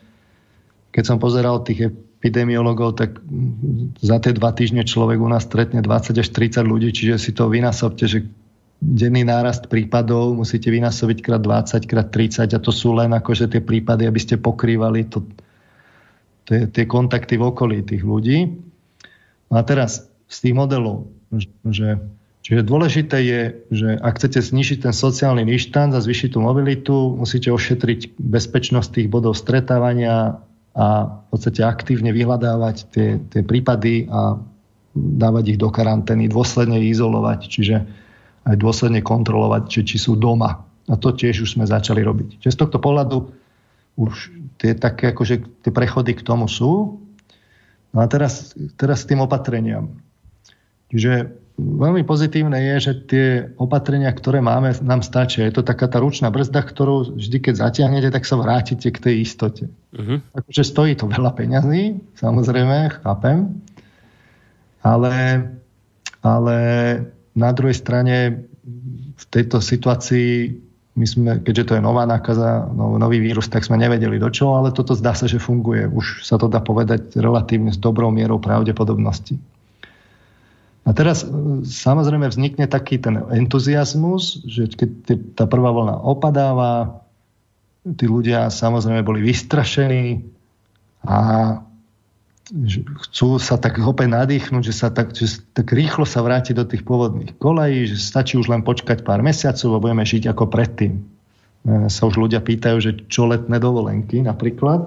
keď 0.95 1.03
som 1.03 1.17
pozeral 1.19 1.67
tých 1.67 1.91
epidemiologov, 1.91 2.95
tak 2.95 3.19
za 3.99 4.17
tie 4.23 4.31
dva 4.31 4.55
týždne 4.55 4.87
človek 4.87 5.19
u 5.19 5.27
nás 5.27 5.43
stretne 5.43 5.83
20 5.83 6.23
až 6.23 6.27
30 6.31 6.63
ľudí, 6.63 6.95
čiže 6.95 7.19
si 7.19 7.35
to 7.35 7.51
vynásobte, 7.51 8.07
že 8.07 8.23
denný 8.79 9.27
nárast 9.27 9.67
prípadov 9.67 10.31
musíte 10.35 10.71
vynásobiť 10.71 11.19
krát 11.19 11.43
20, 11.43 11.83
krát 11.83 12.07
30 12.07 12.55
a 12.55 12.59
to 12.59 12.71
sú 12.71 12.95
len 12.95 13.11
akože 13.11 13.51
tie 13.51 13.59
prípady, 13.59 14.07
aby 14.07 14.19
ste 14.19 14.39
pokrývali 14.39 15.11
to, 15.11 15.27
tie, 16.47 16.67
tie 16.67 16.85
kontakty 16.87 17.39
v 17.39 17.47
okolí 17.49 17.77
tých 17.83 18.03
ľudí. 18.03 18.51
No 19.51 19.55
a 19.59 19.61
teraz 19.63 20.07
z 20.27 20.37
tých 20.49 20.55
modelov, 20.55 21.09
že 21.67 22.01
Čiže 22.43 22.67
dôležité 22.67 23.17
je, 23.23 23.41
že 23.71 23.89
ak 24.03 24.19
chcete 24.19 24.43
znižiť 24.43 24.83
ten 24.83 24.91
sociálny 24.91 25.47
ništanc 25.47 25.95
a 25.95 26.03
zvyšiť 26.03 26.35
tú 26.35 26.43
mobilitu, 26.43 27.15
musíte 27.15 27.47
ošetriť 27.47 28.19
bezpečnosť 28.19 28.99
tých 28.99 29.07
bodov 29.07 29.39
stretávania 29.39 30.43
a 30.75 30.87
v 31.07 31.27
podstate 31.31 31.63
aktívne 31.63 32.11
vyhľadávať 32.11 32.75
tie, 32.91 33.09
tie 33.31 33.41
prípady 33.47 34.11
a 34.11 34.35
dávať 34.93 35.55
ich 35.55 35.59
do 35.61 35.71
karantény, 35.71 36.27
dôsledne 36.27 36.83
izolovať, 36.83 37.39
čiže 37.47 37.75
aj 38.43 38.55
dôsledne 38.59 38.99
kontrolovať, 38.99 39.63
či, 39.71 39.79
či 39.95 39.97
sú 40.03 40.19
doma. 40.19 40.67
A 40.91 40.99
to 40.99 41.15
tiež 41.15 41.47
už 41.47 41.55
sme 41.55 41.63
začali 41.63 42.03
robiť. 42.03 42.43
Čiže 42.43 42.53
z 42.53 42.59
tohto 42.59 42.83
pohľadu 42.83 43.23
už 43.95 44.35
tie 44.63 44.71
také, 44.79 45.11
akože 45.11 45.67
tie 45.67 45.71
prechody 45.75 46.15
k 46.15 46.23
tomu 46.23 46.47
sú. 46.47 47.03
No 47.91 47.99
a 47.99 48.07
teraz, 48.07 48.55
teraz 48.79 49.03
s 49.03 49.09
tým 49.11 49.19
opatreniam. 49.19 49.99
Čiže 50.87 51.35
veľmi 51.59 52.07
pozitívne 52.07 52.55
je, 52.71 52.75
že 52.79 52.93
tie 53.05 53.27
opatrenia, 53.59 54.09
ktoré 54.15 54.39
máme, 54.39 54.71
nám 54.81 55.03
stačia. 55.03 55.45
Je 55.45 55.59
to 55.59 55.67
taká 55.67 55.91
tá 55.91 55.99
ručná 55.99 56.31
brzda, 56.31 56.63
ktorú 56.63 57.19
vždy, 57.19 57.37
keď 57.43 57.53
zatiahnete, 57.59 58.09
tak 58.09 58.23
sa 58.23 58.39
vrátite 58.39 58.87
k 58.87 59.03
tej 59.03 59.15
istote. 59.27 59.67
Uh-huh. 59.93 60.23
Takže 60.31 60.63
stojí 60.63 60.95
to 60.95 61.11
veľa 61.11 61.35
peňazí, 61.35 61.99
samozrejme, 62.17 63.03
chápem. 63.03 63.61
Ale, 64.79 65.13
ale 66.23 66.57
na 67.35 67.49
druhej 67.51 67.77
strane 67.77 68.47
v 69.13 69.23
tejto 69.27 69.59
situácii 69.59 70.57
my 70.93 71.05
sme, 71.09 71.31
keďže 71.41 71.73
to 71.73 71.75
je 71.77 71.81
nová 71.81 72.05
nákaza, 72.05 72.69
no, 72.69 73.01
nový 73.01 73.17
vírus, 73.17 73.49
tak 73.49 73.65
sme 73.65 73.81
nevedeli 73.81 74.21
do 74.21 74.29
čoho, 74.29 74.61
ale 74.61 74.69
toto 74.69 74.93
zdá 74.93 75.17
sa, 75.17 75.25
že 75.25 75.41
funguje. 75.41 75.89
Už 75.89 76.21
sa 76.21 76.37
to 76.37 76.45
dá 76.45 76.61
povedať 76.61 77.17
relatívne 77.17 77.73
s 77.73 77.81
dobrou 77.81 78.13
mierou 78.13 78.37
pravdepodobnosti. 78.37 79.41
A 80.85 80.93
teraz 80.93 81.25
e, 81.25 81.27
samozrejme 81.65 82.29
vznikne 82.29 82.69
taký 82.69 83.01
ten 83.01 83.25
entuziasmus, 83.25 84.45
že 84.45 84.69
keď 84.69 84.89
tá 85.33 85.49
prvá 85.49 85.73
vlna 85.73 85.97
opadáva, 85.97 87.01
tí 87.83 88.05
ľudia 88.05 88.53
samozrejme 88.53 89.01
boli 89.01 89.25
vystrašení 89.25 90.21
a 91.09 91.17
chcú 93.09 93.41
sa 93.41 93.57
tak 93.57 93.81
opäť 93.81 94.13
nadýchnuť, 94.13 94.61
že 94.61 94.73
sa 94.77 94.93
tak, 94.93 95.17
že 95.17 95.41
tak 95.57 95.73
rýchlo 95.73 96.05
sa 96.05 96.21
vráti 96.21 96.53
do 96.53 96.61
tých 96.61 96.85
pôvodných 96.85 97.33
kolají, 97.41 97.89
že 97.89 97.97
stačí 97.97 98.37
už 98.37 98.45
len 98.45 98.61
počkať 98.61 99.01
pár 99.01 99.25
mesiacov 99.25 99.73
a 99.73 99.81
budeme 99.81 100.05
žiť 100.05 100.29
ako 100.29 100.53
predtým. 100.53 101.01
E, 101.65 101.89
sa 101.89 102.05
už 102.05 102.21
ľudia 102.21 102.45
pýtajú, 102.45 102.77
že 102.77 102.91
čo 103.09 103.25
letné 103.25 103.57
dovolenky 103.57 104.21
napríklad. 104.21 104.85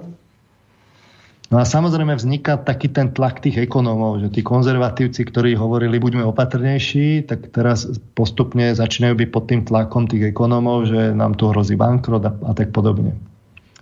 No 1.47 1.55
a 1.59 1.63
samozrejme 1.63 2.15
vzniká 2.15 2.59
taký 2.59 2.91
ten 2.91 3.11
tlak 3.11 3.39
tých 3.39 3.67
ekonómov, 3.67 4.19
že 4.19 4.27
tí 4.31 4.43
konzervatívci, 4.43 5.27
ktorí 5.27 5.55
hovorili, 5.55 5.95
buďme 5.95 6.23
opatrnejší, 6.27 7.23
tak 7.23 7.51
teraz 7.55 7.87
postupne 8.15 8.75
začínajú 8.75 9.15
byť 9.15 9.29
pod 9.31 9.43
tým 9.47 9.61
tlakom 9.63 10.07
tých 10.11 10.35
ekonómov, 10.35 10.91
že 10.91 11.15
nám 11.15 11.39
tu 11.39 11.51
hrozí 11.51 11.79
bankrot 11.79 12.23
a, 12.23 12.31
a 12.31 12.51
tak 12.51 12.75
podobne. 12.75 13.15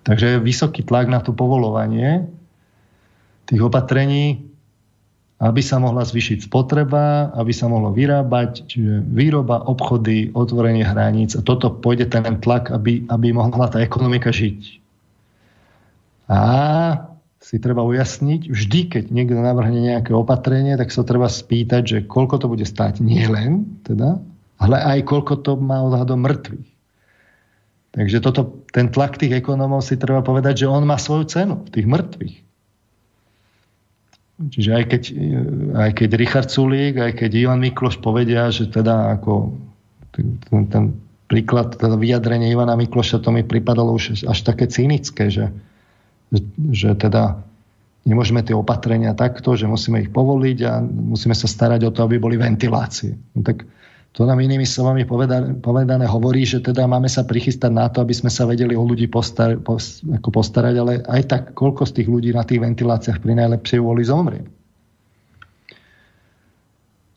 Takže 0.05 0.38
je 0.38 0.45
vysoký 0.45 0.86
tlak 0.86 1.09
na 1.09 1.21
to 1.21 1.33
povolovanie 1.33 2.29
tých 3.45 3.61
opatrení, 3.61 4.45
aby 5.43 5.59
sa 5.59 5.83
mohla 5.83 6.07
zvyšiť 6.07 6.47
spotreba, 6.47 7.29
aby 7.35 7.51
sa 7.51 7.67
mohlo 7.67 7.91
vyrábať, 7.91 8.71
čiže 8.71 9.03
výroba, 9.11 9.67
obchody, 9.67 10.31
otvorenie 10.31 10.87
hraníc 10.87 11.35
a 11.35 11.43
toto 11.43 11.67
pôjde 11.69 12.07
ten 12.07 12.39
tlak, 12.39 12.71
aby, 12.71 13.03
aby 13.11 13.35
mohla 13.35 13.67
tá 13.67 13.83
ekonomika 13.83 14.31
žiť. 14.31 14.79
A 16.31 16.41
si 17.43 17.61
treba 17.61 17.85
ujasniť, 17.85 18.49
vždy, 18.49 18.79
keď 18.89 19.03
niekto 19.13 19.37
navrhne 19.37 19.77
nejaké 19.77 20.15
opatrenie, 20.15 20.73
tak 20.79 20.89
sa 20.89 21.05
treba 21.05 21.29
spýtať, 21.29 21.81
že 21.85 21.97
koľko 22.09 22.41
to 22.41 22.47
bude 22.49 22.65
stáť 22.65 23.05
nie 23.05 23.21
len, 23.29 23.69
teda, 23.85 24.17
ale 24.57 24.77
aj 24.81 25.05
koľko 25.05 25.45
to 25.45 25.53
má 25.59 25.83
odhadom 25.85 26.25
mŕtvych. 26.25 26.69
Takže 27.95 28.17
toto, 28.19 28.65
ten 28.73 28.89
tlak 28.89 29.21
tých 29.21 29.39
ekonómov 29.45 29.85
si 29.85 29.95
treba 29.95 30.25
povedať, 30.25 30.65
že 30.65 30.71
on 30.71 30.83
má 30.83 30.97
svoju 30.97 31.29
cenu, 31.29 31.55
tých 31.69 31.85
mŕtvych. 31.85 32.44
Čiže 34.36 34.71
aj 34.75 34.83
keď, 34.91 35.03
aj 35.79 35.91
keď 35.95 36.09
Richard 36.19 36.49
Sulík, 36.51 36.99
aj 36.99 37.23
keď 37.23 37.31
Ivan 37.47 37.63
Mikloš 37.63 38.03
povedia, 38.03 38.51
že 38.51 38.67
teda 38.67 39.15
ako 39.15 39.55
ten, 40.11 40.67
ten 40.67 40.83
príklad, 41.31 41.79
teda 41.79 41.95
vyjadrenie 41.95 42.51
Ivana 42.51 42.75
Mikloša, 42.75 43.23
to 43.23 43.31
mi 43.31 43.47
pripadalo 43.47 43.95
už 43.95 44.27
až 44.27 44.39
také 44.43 44.67
cynické, 44.67 45.31
že, 45.31 45.55
že 46.71 46.93
teda 46.99 47.39
nemôžeme 48.05 48.45
tie 48.45 48.53
opatrenia 48.53 49.17
takto, 49.17 49.57
že 49.57 49.65
musíme 49.65 50.05
ich 50.05 50.13
povoliť 50.13 50.57
a 50.67 50.83
musíme 50.83 51.33
sa 51.33 51.49
starať 51.49 51.89
o 51.89 51.91
to, 51.95 52.05
aby 52.05 52.21
boli 52.21 52.38
ventilácie. 52.38 53.17
No 53.33 53.41
tak 53.41 53.65
to 54.16 54.24
nám 54.24 54.39
inými 54.39 54.63
slovami 54.63 55.03
povedané, 55.03 55.59
povedané 55.59 56.07
hovorí, 56.07 56.47
že 56.47 56.63
teda 56.63 56.88
máme 56.88 57.11
sa 57.11 57.28
prichystať 57.28 57.68
na 57.68 57.91
to, 57.91 57.99
aby 57.99 58.16
sme 58.16 58.32
sa 58.32 58.47
vedeli 58.47 58.72
o 58.72 58.88
ľudí 58.88 59.11
postar, 59.11 59.59
pos, 59.59 59.99
ako 60.07 60.32
postarať, 60.32 60.76
ale 60.80 60.93
aj 61.03 61.22
tak, 61.28 61.43
koľko 61.51 61.84
z 61.84 61.99
tých 61.99 62.07
ľudí 62.07 62.32
na 62.32 62.47
tých 62.47 62.63
ventiláciách 62.63 63.20
pri 63.20 63.36
najlepšej 63.43 63.80
vôli 63.84 64.07
zomrie. 64.07 64.47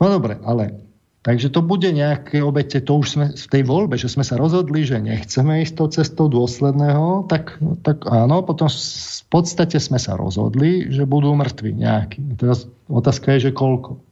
No 0.02 0.10
dobre, 0.10 0.42
ale 0.42 0.74
takže 1.22 1.54
to 1.54 1.62
bude 1.62 1.86
nejaké 1.86 2.42
obete, 2.42 2.82
to 2.82 2.98
už 2.98 3.06
sme 3.14 3.26
v 3.30 3.46
tej 3.46 3.62
voľbe, 3.62 3.94
že 3.94 4.10
sme 4.10 4.26
sa 4.26 4.34
rozhodli, 4.34 4.82
že 4.82 4.98
nechceme 4.98 5.62
ísť 5.62 5.74
tou 5.78 5.88
cestou 5.94 6.26
dôsledného, 6.26 7.30
tak, 7.30 7.62
tak 7.86 8.10
áno, 8.10 8.42
potom 8.42 8.66
v 8.66 9.24
podstate 9.30 9.78
sme 9.78 10.02
sa 10.02 10.18
rozhodli, 10.18 10.90
že 10.90 11.06
budú 11.06 11.30
mŕtvi 11.38 11.78
nejakí. 11.78 12.42
Teraz 12.42 12.66
otázka 12.90 13.38
je, 13.38 13.50
že 13.50 13.52
koľko. 13.54 14.02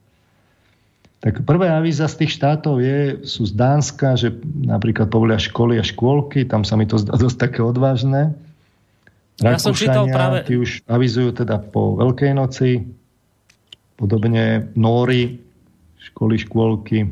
Tak 1.26 1.42
prvé 1.42 1.66
avíza 1.74 2.06
z 2.06 2.22
tých 2.22 2.38
štátov 2.38 2.78
je, 2.78 3.26
sú 3.26 3.50
z 3.50 3.58
Dánska, 3.58 4.14
že 4.14 4.30
napríklad 4.62 5.10
povolia 5.10 5.42
školy 5.42 5.74
a 5.74 5.82
škôlky, 5.82 6.46
tam 6.46 6.62
sa 6.62 6.78
mi 6.78 6.86
to 6.86 7.02
zdá 7.02 7.18
dosť 7.26 7.50
také 7.50 7.66
odvážne. 7.66 8.38
Ja 9.42 9.58
som 9.58 9.74
čítal 9.74 10.06
práve... 10.06 10.46
Tí 10.46 10.54
už 10.54 10.86
avizujú 10.86 11.34
teda 11.34 11.58
po 11.58 11.98
Veľkej 11.98 12.30
noci, 12.30 12.86
podobne 13.98 14.70
Nóri, 14.78 15.42
školy, 15.98 16.38
škôlky. 16.46 17.10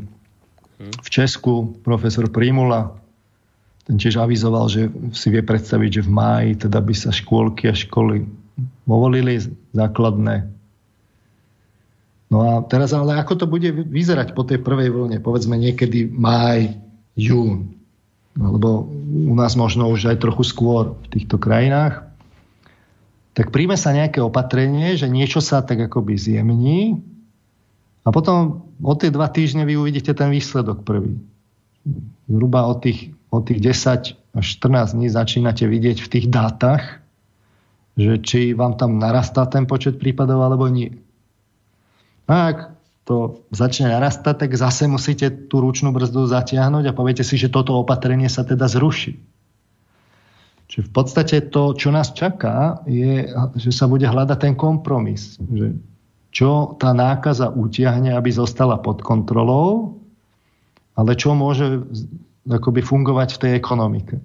V 0.78 1.08
Česku 1.10 1.74
profesor 1.82 2.30
Primula, 2.30 2.94
ten 3.82 3.98
tiež 3.98 4.22
avizoval, 4.22 4.70
že 4.70 4.94
si 5.10 5.26
vie 5.34 5.42
predstaviť, 5.42 5.90
že 5.90 6.06
v 6.06 6.14
máji 6.14 6.50
teda 6.62 6.78
by 6.78 6.94
sa 6.94 7.10
škôlky 7.10 7.66
a 7.66 7.74
školy 7.74 8.22
povolili 8.86 9.42
základné. 9.74 10.46
No 12.32 12.38
a 12.40 12.52
teraz 12.64 12.90
ale 12.96 13.14
ako 13.20 13.44
to 13.44 13.46
bude 13.46 13.68
vyzerať 13.68 14.32
po 14.32 14.42
tej 14.42 14.60
prvej 14.64 14.90
vlne? 14.90 15.18
Povedzme 15.20 15.60
niekedy 15.60 16.08
máj, 16.08 16.72
jún. 17.14 17.76
Alebo 18.34 18.90
u 19.28 19.34
nás 19.38 19.54
možno 19.54 19.86
už 19.92 20.10
aj 20.10 20.18
trochu 20.18 20.42
skôr 20.42 20.98
v 21.06 21.06
týchto 21.14 21.38
krajinách. 21.38 22.02
Tak 23.34 23.50
príjme 23.50 23.78
sa 23.78 23.94
nejaké 23.94 24.22
opatrenie, 24.22 24.94
že 24.94 25.10
niečo 25.10 25.42
sa 25.42 25.62
tak 25.62 25.90
akoby 25.90 26.14
zjemní 26.14 27.02
a 28.04 28.12
potom 28.12 28.68
od 28.82 28.96
tie 29.00 29.10
dva 29.10 29.26
týždne 29.32 29.64
vy 29.64 29.80
uvidíte 29.80 30.14
ten 30.14 30.30
výsledok 30.30 30.86
prvý. 30.86 31.18
Zhruba 32.30 32.68
od 32.68 32.84
tých, 32.84 33.10
od 33.32 33.42
tých 33.48 33.60
10 33.60 34.38
až 34.38 34.44
14 34.60 34.98
dní 34.98 35.08
začínate 35.10 35.64
vidieť 35.66 35.98
v 36.02 36.10
tých 36.10 36.26
dátach, 36.30 37.02
že 37.94 38.18
či 38.22 38.40
vám 38.52 38.74
tam 38.74 38.98
narastá 38.98 39.46
ten 39.46 39.66
počet 39.66 39.98
prípadov 39.98 40.42
alebo 40.42 40.66
nie. 40.66 40.90
A 42.24 42.34
ak 42.52 42.58
to 43.04 43.44
začne 43.52 43.92
narastať, 43.92 44.48
tak 44.48 44.50
zase 44.56 44.88
musíte 44.88 45.28
tú 45.28 45.60
ručnú 45.60 45.92
brzdu 45.92 46.24
zatiahnuť 46.24 46.84
a 46.88 46.96
poviete 46.96 47.20
si, 47.20 47.36
že 47.36 47.52
toto 47.52 47.76
opatrenie 47.76 48.32
sa 48.32 48.48
teda 48.48 48.64
zruší. 48.64 49.20
Čiže 50.72 50.88
v 50.88 50.92
podstate 50.92 51.36
to, 51.52 51.76
čo 51.76 51.92
nás 51.92 52.16
čaká, 52.16 52.80
je, 52.88 53.28
že 53.60 53.70
sa 53.70 53.84
bude 53.84 54.08
hľadať 54.08 54.38
ten 54.40 54.54
kompromis. 54.56 55.36
Že 55.36 55.76
čo 56.34 56.74
tá 56.80 56.96
nákaza 56.96 57.52
utiahne, 57.52 58.16
aby 58.16 58.32
zostala 58.32 58.80
pod 58.80 59.04
kontrolou, 59.04 60.00
ale 60.96 61.14
čo 61.14 61.36
môže 61.36 61.84
akoby 62.48 62.80
fungovať 62.82 63.36
v 63.36 63.40
tej 63.44 63.52
ekonomike. 63.54 64.16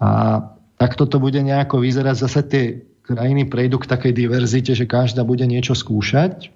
A 0.00 0.40
takto 0.78 1.04
to 1.04 1.20
bude 1.20 1.36
nejako 1.42 1.84
vyzerať. 1.84 2.16
Zase 2.16 2.40
tie 2.48 2.64
krajiny 3.06 3.46
prejdú 3.46 3.78
k 3.78 3.90
takej 3.90 4.12
diverzite, 4.12 4.74
že 4.74 4.90
každá 4.90 5.22
bude 5.22 5.46
niečo 5.46 5.78
skúšať. 5.78 6.50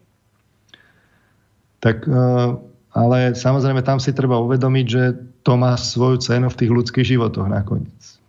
Tak, 1.81 2.05
e, 2.05 2.27
ale 2.91 3.19
samozrejme 3.39 3.87
tam 3.87 4.03
si 4.03 4.11
treba 4.11 4.43
uvedomiť, 4.43 4.87
že 4.91 5.03
to 5.47 5.55
má 5.57 5.79
svoju 5.79 6.21
cenu 6.21 6.51
v 6.51 6.59
tých 6.59 6.71
ľudských 6.71 7.07
životoch 7.17 7.47
nakoniec. 7.47 8.21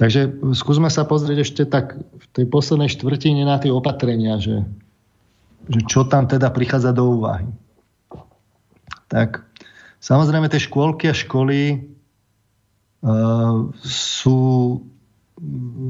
Takže 0.00 0.52
skúsme 0.56 0.88
sa 0.88 1.04
pozrieť 1.04 1.44
ešte 1.44 1.62
tak 1.68 1.92
v 1.96 2.26
tej 2.32 2.48
poslednej 2.48 2.88
štvrtine 2.88 3.44
na 3.44 3.60
tie 3.60 3.68
opatrenia, 3.68 4.40
že, 4.40 4.64
že 5.68 5.80
čo 5.84 6.08
tam 6.08 6.24
teda 6.24 6.48
prichádza 6.48 6.96
do 6.96 7.20
úvahy. 7.20 7.44
Tak 9.12 9.44
samozrejme 10.00 10.48
tie 10.48 10.56
škôlky 10.56 11.12
a 11.12 11.14
školy 11.14 11.84
uh, 13.04 13.68
sú 13.84 14.40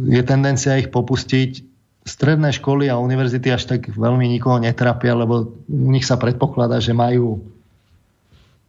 je 0.06 0.22
tendencia 0.22 0.78
ich 0.78 0.88
popustiť. 0.94 1.68
Stredné 2.00 2.48
školy 2.56 2.88
a 2.88 2.96
univerzity 2.96 3.52
až 3.52 3.68
tak 3.68 3.92
veľmi 3.92 4.24
nikoho 4.24 4.56
netrapia, 4.56 5.12
lebo 5.12 5.52
u 5.68 5.90
nich 5.92 6.08
sa 6.08 6.16
predpokladá, 6.16 6.80
že 6.80 6.96
majú, 6.96 7.44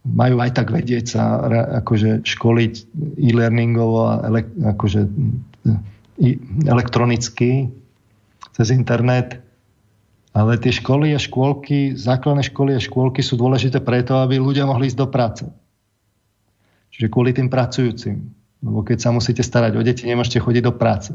majú 0.04 0.36
aj 0.42 0.52
tak 0.52 0.68
vedieť 0.68 1.04
sa 1.16 1.40
akože 1.80 2.28
školiť 2.28 2.72
e-learningovo 3.16 4.00
a 4.04 4.12
ele, 4.28 4.40
akože, 4.76 5.00
elektronicky 6.68 7.72
cez 8.52 8.68
internet. 8.68 9.40
Ale 10.32 10.56
tie 10.60 10.72
školy 10.72 11.12
a 11.12 11.20
škôlky, 11.20 11.92
základné 11.96 12.48
školy 12.48 12.76
a 12.76 12.80
škôlky 12.80 13.20
sú 13.20 13.36
dôležité 13.36 13.84
preto, 13.84 14.16
aby 14.20 14.40
ľudia 14.40 14.64
mohli 14.64 14.88
ísť 14.88 15.00
do 15.00 15.08
práce. 15.08 15.44
Čiže 16.92 17.12
kvôli 17.12 17.36
tým 17.36 17.48
pracujúcim. 17.52 18.41
Lebo 18.62 18.86
keď 18.86 18.98
sa 19.02 19.10
musíte 19.10 19.42
starať 19.42 19.74
o 19.74 19.82
deti, 19.82 20.06
nemôžete 20.06 20.38
chodiť 20.38 20.62
do 20.62 20.72
práce. 20.72 21.12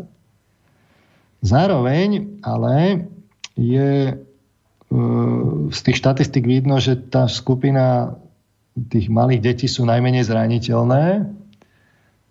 Zároveň 1.42 2.40
ale 2.44 3.08
je 3.56 3.92
e, 4.12 4.14
z 5.72 5.80
tých 5.80 5.98
štatistik 5.98 6.44
vidno, 6.44 6.78
že 6.84 7.00
tá 7.00 7.32
skupina 7.32 8.20
tých 8.78 9.10
malých 9.10 9.42
detí 9.42 9.68
sú 9.72 9.88
najmenej 9.90 10.28
zraniteľné. 10.28 11.34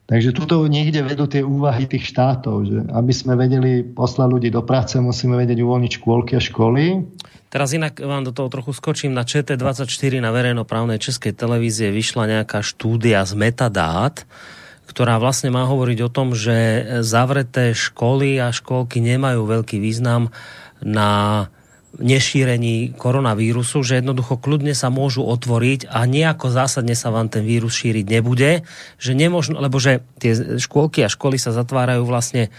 Takže 0.06 0.30
tuto 0.30 0.62
niekde 0.70 1.02
vedú 1.02 1.26
tie 1.26 1.42
úvahy 1.42 1.90
tých 1.90 2.06
štátov, 2.14 2.56
že 2.62 2.78
aby 2.94 3.10
sme 3.10 3.34
vedeli 3.34 3.82
poslať 3.82 4.28
ľudí 4.30 4.48
do 4.54 4.62
práce, 4.62 4.94
musíme 5.02 5.34
vedieť 5.34 5.58
uvoľniť 5.66 5.92
škôlky 5.98 6.38
a 6.38 6.42
školy. 6.42 7.02
Teraz 7.50 7.74
inak 7.74 7.98
vám 7.98 8.22
do 8.22 8.30
toho 8.30 8.46
trochu 8.46 8.70
skočím. 8.70 9.18
Na 9.18 9.26
ČT24 9.26 10.22
na 10.22 10.30
verejnoprávnej 10.30 11.02
českej 11.02 11.34
televízie 11.34 11.90
vyšla 11.90 12.38
nejaká 12.38 12.62
štúdia 12.62 13.26
z 13.26 13.34
metadát, 13.34 14.22
ktorá 14.86 15.18
vlastne 15.18 15.50
má 15.50 15.66
hovoriť 15.66 15.98
o 16.06 16.12
tom, 16.12 16.32
že 16.32 16.86
zavreté 17.02 17.74
školy 17.74 18.38
a 18.38 18.54
školky 18.54 19.02
nemajú 19.02 19.42
veľký 19.44 19.82
význam 19.82 20.30
na 20.80 21.46
nešírení 21.96 22.92
koronavírusu, 22.96 23.80
že 23.80 24.00
jednoducho 24.00 24.36
kľudne 24.36 24.76
sa 24.76 24.92
môžu 24.92 25.24
otvoriť 25.24 25.88
a 25.88 26.04
nejako 26.04 26.52
zásadne 26.52 26.92
sa 26.92 27.08
vám 27.08 27.32
ten 27.32 27.44
vírus 27.44 27.72
šíriť 27.72 28.06
nebude, 28.06 28.68
že 29.00 29.12
nemožno, 29.16 29.58
lebo 29.58 29.80
že 29.80 30.04
tie 30.20 30.60
škôlky 30.60 31.04
a 31.04 31.12
školy 31.12 31.40
sa 31.40 31.56
zatvárajú 31.56 32.04
vlastne 32.04 32.52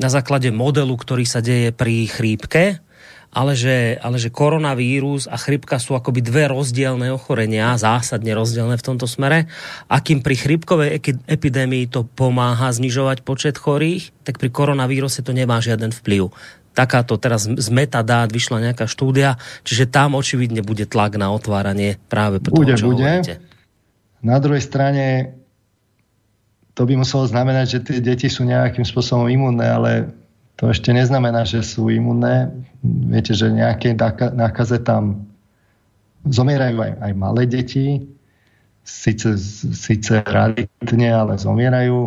na 0.00 0.08
základe 0.10 0.50
modelu, 0.50 0.90
ktorý 0.96 1.22
sa 1.22 1.38
deje 1.38 1.70
pri 1.70 2.08
chrípke, 2.10 2.82
ale 3.30 3.54
že, 3.54 3.94
ale 4.02 4.18
že 4.18 4.34
koronavírus 4.34 5.30
a 5.30 5.38
chrypka 5.38 5.78
sú 5.78 5.94
akoby 5.94 6.18
dve 6.18 6.50
rozdielne 6.50 7.14
ochorenia, 7.14 7.78
zásadne 7.78 8.34
rozdielne 8.34 8.74
v 8.74 8.86
tomto 8.86 9.06
smere. 9.06 9.46
A 9.86 10.02
kým 10.02 10.18
pri 10.18 10.34
chrypkovej 10.34 10.98
epidémii 11.30 11.86
to 11.86 12.02
pomáha 12.02 12.74
znižovať 12.74 13.22
počet 13.22 13.54
chorých, 13.54 14.10
tak 14.26 14.42
pri 14.42 14.50
koronavíruse 14.50 15.22
to 15.22 15.30
nemá 15.30 15.62
žiaden 15.62 15.94
vplyv. 15.94 16.34
Takáto 16.74 17.18
teraz 17.18 17.46
z 17.46 17.68
metadát 17.70 18.30
vyšla 18.30 18.70
nejaká 18.70 18.86
štúdia, 18.90 19.38
čiže 19.66 19.90
tam 19.90 20.18
očividne 20.18 20.62
bude 20.62 20.86
tlak 20.86 21.18
na 21.18 21.30
otváranie 21.30 21.98
práve 22.10 22.42
toho, 22.42 22.54
bude, 22.54 22.74
čo 22.78 22.90
bude. 22.90 23.06
Hovoríte. 23.06 23.42
Na 24.20 24.38
druhej 24.42 24.62
strane 24.62 25.34
to 26.74 26.86
by 26.86 26.94
muselo 26.98 27.26
znamenať, 27.26 27.66
že 27.66 27.78
tie 27.82 27.98
deti 28.02 28.28
sú 28.30 28.46
nejakým 28.46 28.86
spôsobom 28.86 29.26
imunné, 29.26 29.66
ale 29.66 29.90
to 30.60 30.68
ešte 30.68 30.92
neznamená, 30.92 31.48
že 31.48 31.64
sú 31.64 31.88
imunné. 31.88 32.52
Viete, 32.84 33.32
že 33.32 33.48
nejaké 33.48 33.96
nákaze 34.36 34.84
tam 34.84 35.24
zomierajú 36.28 36.76
aj, 36.84 36.92
aj 37.00 37.12
malé 37.16 37.48
deti, 37.48 38.04
síce, 38.84 39.40
síce 39.72 40.20
raditne, 40.20 41.08
ale 41.08 41.40
zomierajú. 41.40 41.98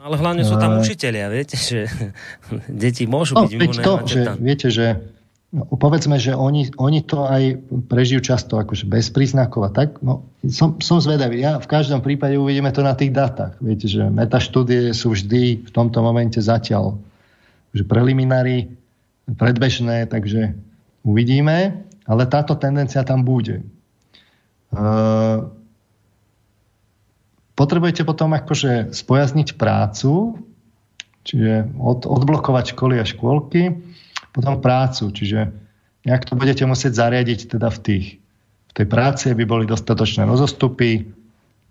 No 0.00 0.02
ale 0.08 0.16
hlavne 0.16 0.40
sú 0.40 0.56
tam 0.56 0.80
učiteľia, 0.80 1.28
viete, 1.28 1.60
že 1.60 1.84
deti 2.72 3.04
môžu 3.04 3.36
no, 3.36 3.44
byť 3.44 3.52
imunné. 3.52 3.82
To, 3.84 3.94
že, 4.08 4.20
tam... 4.24 4.34
Viete, 4.40 4.68
že 4.72 4.86
no, 5.52 5.68
povedzme, 5.76 6.16
že 6.16 6.32
oni, 6.32 6.72
oni 6.80 7.04
to 7.04 7.28
aj 7.28 7.60
prežijú 7.92 8.24
často 8.24 8.56
akože 8.56 8.88
bez 8.88 9.12
príznakov 9.12 9.68
a 9.68 9.70
tak. 9.84 10.00
No, 10.00 10.24
som, 10.48 10.80
som 10.80 10.96
zvedavý. 10.96 11.44
Ja 11.44 11.60
v 11.60 11.68
každom 11.68 12.00
prípade 12.00 12.40
uvidíme 12.40 12.72
to 12.72 12.80
na 12.80 12.96
tých 12.96 13.12
dátach. 13.12 13.60
Viete, 13.60 13.84
že 13.84 14.08
metaštúdie 14.08 14.96
sú 14.96 15.12
vždy 15.12 15.68
v 15.68 15.70
tomto 15.76 16.00
momente 16.00 16.40
zatiaľ 16.40 16.96
že 17.72 17.84
preliminary, 17.84 18.72
predbežné, 19.28 20.08
takže 20.08 20.56
uvidíme, 21.04 21.84
ale 22.08 22.22
táto 22.24 22.56
tendencia 22.56 23.04
tam 23.04 23.24
bude. 23.24 23.64
Uh, 24.72 25.48
potrebujete 27.56 28.04
potom 28.04 28.32
akože 28.36 28.92
spojazniť 28.92 29.56
prácu, 29.56 30.36
čiže 31.24 31.72
od, 31.76 32.08
odblokovať 32.08 32.76
školy 32.76 33.00
a 33.00 33.04
škôlky, 33.04 33.76
potom 34.32 34.60
prácu, 34.60 35.12
čiže 35.12 35.52
nejak 36.08 36.24
to 36.24 36.36
budete 36.36 36.64
musieť 36.64 36.96
zariadiť 36.96 37.58
teda 37.58 37.68
v 37.68 37.80
tých 37.80 38.06
v 38.68 38.72
tej 38.76 38.86
práci, 38.86 39.32
aby 39.32 39.48
boli 39.48 39.64
dostatočné 39.64 40.28
rozostupy. 40.28 41.08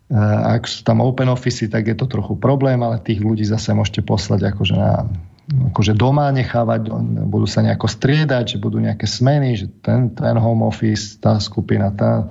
Ak 0.10 0.66
sú 0.66 0.82
tam 0.82 1.04
open 1.04 1.30
office, 1.30 1.70
tak 1.70 1.86
je 1.86 1.96
to 1.96 2.10
trochu 2.10 2.34
problém, 2.40 2.82
ale 2.82 3.04
tých 3.04 3.22
ľudí 3.22 3.46
zase 3.46 3.76
môžete 3.76 4.02
poslať 4.02 4.50
akože 4.56 4.76
na 4.76 5.06
akože 5.48 5.96
doma 5.96 6.28
nechávať, 6.36 6.92
budú 7.28 7.48
sa 7.48 7.64
nejako 7.64 7.88
striedať, 7.88 8.56
že 8.56 8.58
budú 8.60 8.84
nejaké 8.84 9.08
smeny, 9.08 9.50
že 9.56 9.66
ten, 9.80 10.12
ten 10.12 10.36
home 10.36 10.68
office, 10.68 11.16
tá 11.24 11.40
skupina, 11.40 11.88
tá, 11.96 12.28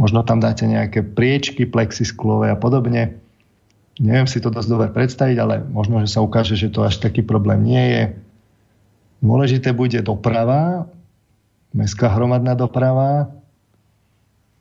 možno 0.00 0.24
tam 0.24 0.40
dáte 0.40 0.64
nejaké 0.64 1.04
priečky 1.04 1.68
plexisklové 1.68 2.48
a 2.48 2.56
podobne. 2.56 3.20
Neviem 4.00 4.24
si 4.24 4.40
to 4.40 4.48
dosť 4.48 4.68
dobre 4.72 4.88
predstaviť, 4.88 5.36
ale 5.36 5.60
možno, 5.60 6.00
že 6.00 6.08
sa 6.08 6.24
ukáže, 6.24 6.56
že 6.56 6.72
to 6.72 6.80
až 6.80 7.04
taký 7.04 7.20
problém 7.20 7.60
nie 7.60 7.84
je. 7.92 8.04
Dôležité 9.20 9.76
bude 9.76 10.00
doprava, 10.00 10.88
mestská 11.76 12.08
hromadná 12.08 12.56
doprava 12.56 13.28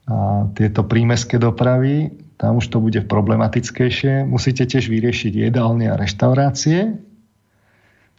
a 0.03 0.51
tieto 0.51 0.84
prímeské 0.84 1.39
dopravy, 1.39 2.11
tam 2.36 2.59
už 2.59 2.67
to 2.67 2.84
bude 2.84 2.99
problematickejšie. 3.07 4.27
Musíte 4.27 4.67
tiež 4.67 4.91
vyriešiť 4.91 5.47
jedálne 5.47 5.88
a 5.88 5.95
reštaurácie. 5.95 7.09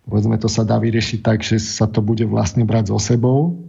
Povedzme, 0.09 0.41
to 0.41 0.49
sa 0.49 0.65
dá 0.65 0.81
vyriešiť 0.81 1.21
tak, 1.21 1.45
že 1.45 1.61
sa 1.61 1.85
to 1.89 2.01
bude 2.01 2.25
vlastne 2.25 2.65
brať 2.65 2.93
so 2.93 2.99
sebou. 3.01 3.65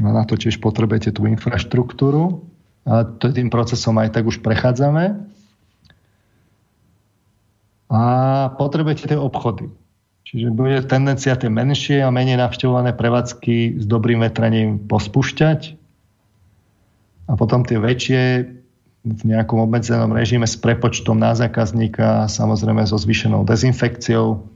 A 0.00 0.08
na 0.08 0.24
to 0.24 0.40
tiež 0.40 0.60
potrebujete 0.60 1.12
tú 1.12 1.28
infraštruktúru. 1.28 2.48
A 2.88 3.04
to 3.04 3.30
tým 3.30 3.52
procesom 3.52 4.00
aj 4.00 4.16
tak 4.16 4.24
už 4.26 4.40
prechádzame. 4.40 5.20
A 7.92 8.02
potrebujete 8.56 9.04
tie 9.04 9.20
obchody. 9.20 9.68
Čiže 10.24 10.48
bude 10.48 10.80
tendencia 10.88 11.36
tie 11.36 11.52
menšie 11.52 12.00
a 12.00 12.08
menej 12.08 12.40
navštevované 12.40 12.96
prevádzky 12.96 13.76
s 13.76 13.84
dobrým 13.84 14.24
vetraním 14.24 14.80
pospúšťať. 14.88 15.76
A 17.28 17.36
potom 17.36 17.68
tie 17.68 17.76
väčšie 17.76 18.22
v 19.02 19.22
nejakom 19.28 19.60
obmedzenom 19.60 20.14
režime 20.14 20.46
s 20.48 20.56
prepočtom 20.56 21.18
na 21.18 21.34
zákazníka, 21.34 22.30
samozrejme 22.30 22.86
so 22.86 22.96
zvýšenou 22.96 23.42
dezinfekciou. 23.44 24.46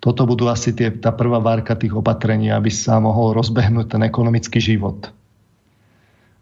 Toto 0.00 0.28
budú 0.28 0.46
asi 0.52 0.76
tie, 0.76 0.92
tá 0.92 1.10
prvá 1.10 1.40
várka 1.40 1.74
tých 1.74 1.96
opatrení, 1.96 2.52
aby 2.52 2.68
sa 2.68 3.00
mohol 3.00 3.34
rozbehnúť 3.34 3.96
ten 3.96 4.02
ekonomický 4.04 4.60
život. 4.60 5.10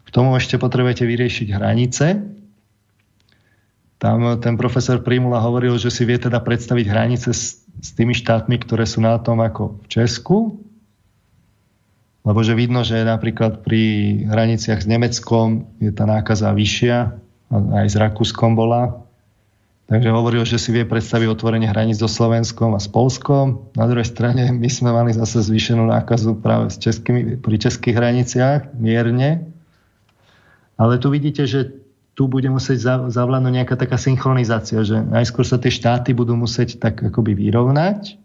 K 0.05 0.09
tomu 0.13 0.35
ešte 0.37 0.59
potrebujete 0.59 1.07
vyriešiť 1.07 1.47
hranice. 1.55 2.05
Tam 3.95 4.37
ten 4.43 4.59
profesor 4.59 5.01
Primula 5.01 5.39
hovoril, 5.39 5.79
že 5.79 5.89
si 5.89 6.03
vie 6.03 6.19
teda 6.19 6.43
predstaviť 6.43 6.85
hranice 6.85 7.29
s, 7.31 7.63
s 7.79 7.89
tými 7.95 8.11
štátmi, 8.11 8.59
ktoré 8.59 8.83
sú 8.83 8.99
na 9.01 9.17
tom 9.17 9.39
ako 9.39 9.81
v 9.81 9.85
Česku, 9.87 10.37
lebo 12.25 12.41
že 12.41 12.57
vidno, 12.57 12.81
že 12.81 13.05
napríklad 13.05 13.61
pri 13.61 14.25
hraniciach 14.25 14.81
s 14.81 14.89
Nemeckom 14.89 15.77
je 15.77 15.93
tá 15.93 16.09
nákaza 16.09 16.49
vyššia, 16.51 17.13
aj 17.53 17.85
s 17.85 17.95
Rakúskom 17.95 18.57
bola. 18.57 19.04
Takže 19.85 20.09
hovoril, 20.09 20.41
že 20.49 20.57
si 20.57 20.73
vie 20.73 20.81
predstaviť 20.81 21.29
otvorenie 21.29 21.69
hraníc 21.69 22.01
so 22.01 22.09
Slovenskom 22.09 22.73
a 22.73 22.81
s 22.81 22.89
Polskom. 22.89 23.69
Na 23.77 23.85
druhej 23.85 24.09
strane 24.09 24.49
my 24.61 24.69
sme 24.69 24.89
mali 24.89 25.13
zase 25.13 25.45
zvýšenú 25.45 25.85
nákazu 25.85 26.41
práve 26.41 26.73
s 26.73 26.81
českými, 26.81 27.37
pri 27.37 27.55
českých 27.61 27.93
hraniciach, 27.93 28.73
mierne. 28.73 29.45
Ale 30.75 30.97
tu 30.97 31.13
vidíte, 31.13 31.45
že 31.45 31.85
tu 32.15 32.31
bude 32.31 32.47
musieť 32.47 33.11
zavládnuť 33.11 33.53
nejaká 33.53 33.75
taká 33.75 33.99
synchronizácia, 33.99 34.81
že 34.87 35.03
najskôr 35.03 35.43
sa 35.43 35.59
tie 35.59 35.69
štáty 35.69 36.15
budú 36.15 36.33
musieť 36.39 36.79
tak 36.79 37.03
akoby 37.03 37.35
vyrovnať. 37.35 38.15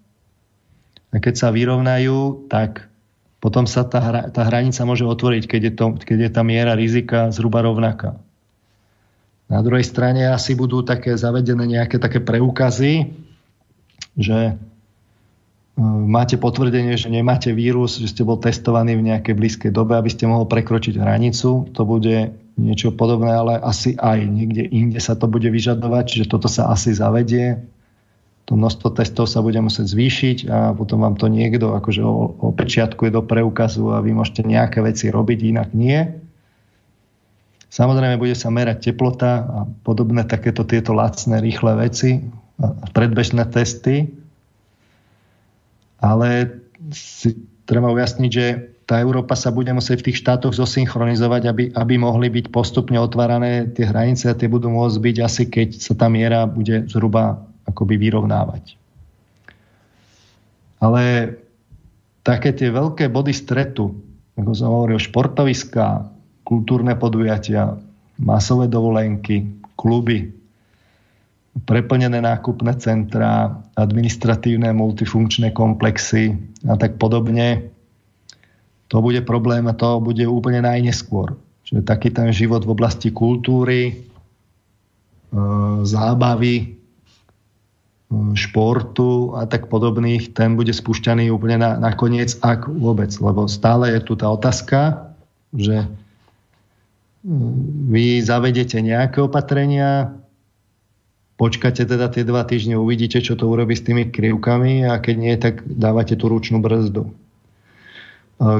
A 1.10 1.18
keď 1.18 1.34
sa 1.34 1.48
vyrovnajú, 1.50 2.46
tak 2.46 2.86
potom 3.42 3.66
sa 3.66 3.82
tá, 3.82 3.98
hra, 3.98 4.22
tá 4.30 4.46
hranica 4.46 4.78
môže 4.86 5.02
otvoriť, 5.02 5.42
keď 5.50 5.60
je, 5.60 5.72
to, 5.74 5.86
keď 5.98 6.18
je 6.22 6.30
tá 6.30 6.42
miera 6.46 6.78
rizika 6.78 7.34
zhruba 7.34 7.66
rovnaká. 7.66 8.22
Na 9.50 9.60
druhej 9.66 9.82
strane 9.82 10.30
asi 10.30 10.54
budú 10.54 10.86
také 10.86 11.18
zavedené 11.18 11.66
nejaké 11.66 11.98
také 11.98 12.22
preukazy, 12.22 13.10
že 14.14 14.38
e, 14.46 14.52
máte 16.06 16.38
potvrdenie, 16.38 16.94
že 16.94 17.10
nemáte 17.10 17.50
vírus, 17.50 17.98
že 17.98 18.14
ste 18.14 18.22
bol 18.22 18.38
testovaní 18.38 18.94
v 18.94 19.10
nejakej 19.10 19.34
blízkej 19.34 19.70
dobe, 19.74 19.98
aby 19.98 20.06
ste 20.06 20.30
mohol 20.30 20.46
prekročiť 20.46 20.94
hranicu. 20.94 21.66
To 21.74 21.82
bude 21.82 22.30
niečo 22.54 22.94
podobné, 22.94 23.34
ale 23.34 23.58
asi 23.58 23.98
aj 23.98 24.22
niekde 24.22 24.70
inde 24.70 25.02
sa 25.02 25.18
to 25.18 25.26
bude 25.26 25.50
vyžadovať, 25.50 26.04
čiže 26.06 26.30
toto 26.30 26.46
sa 26.46 26.70
asi 26.70 26.94
zavedie 26.94 27.58
to 28.50 28.58
množstvo 28.58 28.98
testov 28.98 29.30
sa 29.30 29.46
bude 29.46 29.62
musieť 29.62 29.86
zvýšiť 29.94 30.38
a 30.50 30.74
potom 30.74 31.06
vám 31.06 31.14
to 31.14 31.30
niekto 31.30 31.70
akože 31.70 32.02
opečiatkuje 32.50 33.14
do 33.14 33.22
preukazu 33.22 33.94
a 33.94 34.02
vy 34.02 34.10
môžete 34.10 34.42
nejaké 34.42 34.82
veci 34.82 35.06
robiť, 35.06 35.38
inak 35.54 35.70
nie. 35.70 36.18
Samozrejme 37.70 38.18
bude 38.18 38.34
sa 38.34 38.50
merať 38.50 38.90
teplota 38.90 39.46
a 39.46 39.58
podobné 39.86 40.26
takéto 40.26 40.66
tieto 40.66 40.90
lacné, 40.90 41.38
rýchle 41.38 41.78
veci, 41.78 42.18
predbežné 42.90 43.46
testy. 43.46 44.10
Ale 46.02 46.50
si 46.90 47.38
treba 47.70 47.94
ujasniť, 47.94 48.30
že 48.34 48.46
tá 48.90 48.98
Európa 48.98 49.38
sa 49.38 49.54
bude 49.54 49.70
musieť 49.70 50.02
v 50.02 50.06
tých 50.10 50.18
štátoch 50.18 50.50
zosynchronizovať, 50.50 51.42
aby, 51.46 51.64
aby 51.70 51.94
mohli 51.94 52.26
byť 52.26 52.50
postupne 52.50 52.98
otvárané 52.98 53.70
tie 53.70 53.86
hranice 53.86 54.26
a 54.26 54.34
tie 54.34 54.50
budú 54.50 54.66
môcť 54.66 54.98
byť 54.98 55.16
asi, 55.22 55.46
keď 55.46 55.68
sa 55.78 55.94
tá 55.94 56.10
miera 56.10 56.50
bude 56.50 56.90
zhruba 56.90 57.46
akoby 57.70 57.94
vyrovnávať. 58.02 58.74
Ale 60.82 61.36
také 62.26 62.50
tie 62.50 62.74
veľké 62.74 63.06
body 63.14 63.30
stretu, 63.30 63.94
ako 64.34 64.50
som 64.58 64.74
hovoril, 64.74 64.98
športoviska, 64.98 66.10
kultúrne 66.50 66.98
podujatia, 66.98 67.78
masové 68.18 68.66
dovolenky, 68.66 69.46
kluby, 69.78 70.34
preplnené 71.62 72.18
nákupné 72.18 72.74
centrá, 72.82 73.54
administratívne 73.78 74.74
multifunkčné 74.74 75.54
komplexy 75.54 76.34
a 76.66 76.74
tak 76.74 76.98
podobne. 76.98 77.70
To 78.90 78.98
bude 78.98 79.22
problém 79.22 79.70
a 79.70 79.78
to 79.78 80.02
bude 80.02 80.26
úplne 80.26 80.66
najneskôr. 80.66 81.38
Čiže 81.62 81.86
taký 81.86 82.10
ten 82.10 82.34
život 82.34 82.66
v 82.66 82.74
oblasti 82.74 83.14
kultúry, 83.14 83.80
e, 83.86 83.92
zábavy, 85.86 86.74
športu 88.34 89.38
a 89.38 89.46
tak 89.46 89.70
podobných, 89.70 90.34
ten 90.34 90.58
bude 90.58 90.74
spúšťaný 90.74 91.30
úplne 91.30 91.62
na, 91.62 91.78
na 91.78 91.94
koniec, 91.94 92.34
ak 92.42 92.66
vôbec. 92.66 93.14
Lebo 93.22 93.46
stále 93.46 93.94
je 93.94 94.00
tu 94.02 94.18
tá 94.18 94.26
otázka, 94.34 95.14
že 95.54 95.86
vy 97.24 98.24
zavedete 98.24 98.80
nejaké 98.80 99.20
opatrenia, 99.20 100.16
počkáte 101.36 101.84
teda 101.84 102.08
tie 102.08 102.24
dva 102.24 102.44
týždne, 102.48 102.80
uvidíte, 102.80 103.20
čo 103.20 103.36
to 103.36 103.48
urobí 103.48 103.76
s 103.76 103.84
tými 103.84 104.08
krivkami 104.08 104.88
a 104.88 104.96
keď 105.00 105.16
nie, 105.16 105.34
tak 105.36 105.64
dávate 105.64 106.16
tú 106.16 106.32
ručnú 106.32 106.64
brzdu. 106.64 107.08
E, 107.08 107.12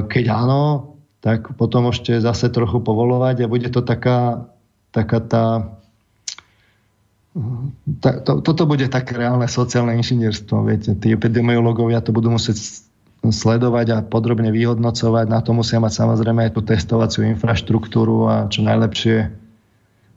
keď 0.05 0.25
áno, 0.29 0.93
tak 1.21 1.53
potom 1.57 1.89
môžete 1.89 2.21
zase 2.21 2.49
trochu 2.53 2.81
povolovať 2.81 3.45
a 3.45 3.51
bude 3.51 3.69
to 3.69 3.81
taká, 3.81 4.49
taká 4.93 5.21
tá 5.21 5.45
to, 8.03 8.43
toto 8.43 8.67
bude 8.67 8.91
také 8.91 9.15
reálne 9.15 9.47
sociálne 9.47 9.95
inžinierstvo. 9.95 10.67
Viete, 10.67 10.91
tí 10.99 11.15
epidemiológovia 11.15 12.03
to 12.03 12.11
budú 12.11 12.27
musieť 12.27 12.59
sledovať 13.21 13.87
a 13.93 13.97
podrobne 14.01 14.49
vyhodnocovať. 14.49 15.25
Na 15.29 15.45
to 15.45 15.53
musia 15.53 15.77
mať 15.77 15.93
samozrejme 15.93 16.49
aj 16.49 16.51
tú 16.57 16.61
testovaciu 16.65 17.21
infraštruktúru 17.29 18.25
a 18.25 18.35
čo 18.49 18.65
najlepšie 18.65 19.29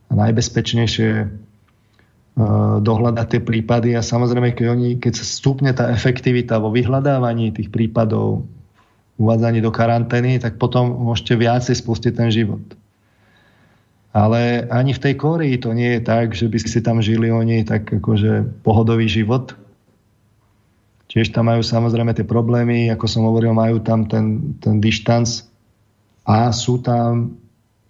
a 0.08 0.12
najbezpečnejšie 0.12 1.10
e, 1.12 1.26
dohľadať 2.80 3.26
tie 3.28 3.40
prípady 3.44 3.92
a 3.92 4.00
samozrejme, 4.00 4.56
keď, 4.56 4.66
oni, 4.72 4.88
keď 4.96 5.20
sa 5.20 5.24
stupne 5.28 5.76
tá 5.76 5.92
efektivita 5.92 6.56
vo 6.56 6.72
vyhľadávaní 6.72 7.52
tých 7.52 7.68
prípadov, 7.68 8.48
uvádzaní 9.20 9.62
do 9.62 9.70
karantény, 9.70 10.42
tak 10.42 10.58
potom 10.58 10.90
môžete 10.90 11.38
viacej 11.38 11.74
spustiť 11.78 12.12
ten 12.18 12.34
život. 12.34 12.62
Ale 14.14 14.70
ani 14.70 14.94
v 14.94 15.02
tej 15.02 15.14
Kórii 15.18 15.58
to 15.58 15.74
nie 15.74 15.98
je 15.98 16.02
tak, 16.06 16.38
že 16.38 16.46
by 16.46 16.58
si 16.62 16.78
tam 16.82 17.02
žili 17.02 17.34
oni 17.34 17.66
tak 17.66 17.90
akože 17.90 18.62
pohodový 18.62 19.10
život. 19.10 19.58
Tiež 21.14 21.30
tam 21.30 21.46
majú 21.46 21.62
samozrejme 21.62 22.10
tie 22.10 22.26
problémy, 22.26 22.90
ako 22.90 23.06
som 23.06 23.22
hovoril, 23.22 23.54
majú 23.54 23.78
tam 23.78 24.10
ten, 24.10 24.58
ten 24.58 24.82
dištanc 24.82 25.46
a 26.26 26.50
sú 26.50 26.82
tam, 26.82 27.38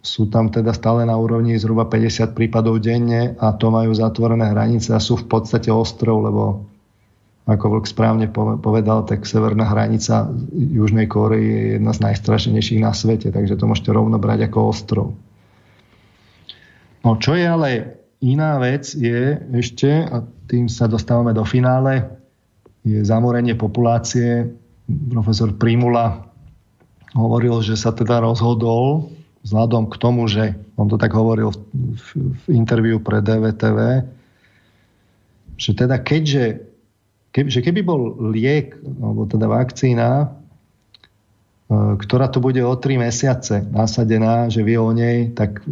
sú 0.05 0.29
tam 0.29 0.53
teda 0.53 0.69
stále 0.77 1.09
na 1.09 1.17
úrovni 1.17 1.57
zhruba 1.57 1.89
50 1.89 2.37
prípadov 2.37 2.77
denne 2.85 3.33
a 3.41 3.49
to 3.57 3.73
majú 3.73 3.89
zatvorené 3.97 4.53
hranice 4.53 4.93
a 4.93 5.01
sú 5.01 5.17
v 5.17 5.25
podstate 5.25 5.73
ostrov, 5.73 6.21
lebo 6.21 6.69
ako 7.45 7.77
Vlk 7.77 7.85
správne 7.89 8.29
povedal, 8.61 9.05
tak 9.05 9.25
severná 9.25 9.69
hranica 9.69 10.29
Južnej 10.53 11.05
Kórey 11.05 11.45
je 11.45 11.63
jedna 11.77 11.93
z 11.93 11.99
najstrašnejších 12.05 12.81
na 12.81 12.93
svete, 12.93 13.29
takže 13.29 13.57
to 13.57 13.69
môžete 13.69 13.89
rovno 13.93 14.17
brať 14.17 14.49
ako 14.49 14.69
ostrov. 14.69 15.07
No 17.05 17.21
čo 17.21 17.37
je 17.37 17.45
ale 17.45 17.69
iná 18.21 18.57
vec 18.57 18.89
je 18.97 19.37
ešte, 19.61 19.89
a 19.89 20.25
tým 20.49 20.65
sa 20.65 20.89
dostávame 20.89 21.37
do 21.37 21.45
finále, 21.45 22.24
je 22.85 23.01
zamorenie 23.01 23.57
populácie. 23.57 24.53
Profesor 24.85 25.49
Primula 25.57 26.29
hovoril, 27.17 27.65
že 27.65 27.73
sa 27.73 27.89
teda 27.89 28.21
rozhodol 28.21 29.09
vzhľadom 29.41 29.89
k 29.89 29.95
tomu, 29.97 30.29
že 30.29 30.53
on 30.77 30.85
to 30.85 31.01
tak 31.01 31.13
hovoril 31.17 31.49
v, 31.53 31.59
v, 31.97 32.07
v 32.37 32.45
interviu 32.53 33.01
pre 33.01 33.21
DVTV, 33.25 34.05
že 35.57 35.71
teda 35.73 35.97
keďže 36.01 36.61
keby, 37.33 37.49
že 37.49 37.59
keby 37.65 37.81
bol 37.81 38.15
liek, 38.29 38.77
alebo 39.01 39.25
teda 39.25 39.49
vakcína, 39.49 40.29
E, 41.65 41.75
ktorá 41.97 42.29
to 42.29 42.37
bude 42.37 42.61
o 42.61 42.73
3 42.77 43.01
mesiace 43.01 43.65
nasadená, 43.73 44.53
že 44.53 44.61
vie 44.61 44.77
o 44.77 44.93
nej, 44.93 45.33
tak, 45.33 45.65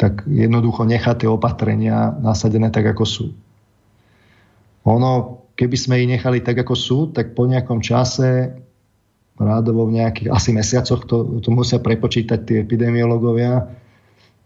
tak 0.00 0.24
jednoducho 0.24 0.88
nechá 0.88 1.12
tie 1.12 1.28
opatrenia 1.28 2.16
nasadené 2.16 2.72
tak, 2.72 2.88
ako 2.96 3.04
sú. 3.04 3.26
Ono, 4.88 5.43
keby 5.54 5.76
sme 5.78 5.94
ich 6.02 6.10
nechali 6.10 6.42
tak, 6.42 6.58
ako 6.58 6.74
sú, 6.74 6.98
tak 7.10 7.32
po 7.38 7.46
nejakom 7.46 7.78
čase, 7.78 8.58
rádovo 9.38 9.90
v 9.90 10.02
nejakých 10.02 10.30
asi 10.30 10.54
mesiacoch, 10.54 11.06
to, 11.06 11.42
to 11.42 11.50
musia 11.50 11.82
prepočítať 11.82 12.46
tie 12.46 12.56
epidemiológovia, 12.62 13.66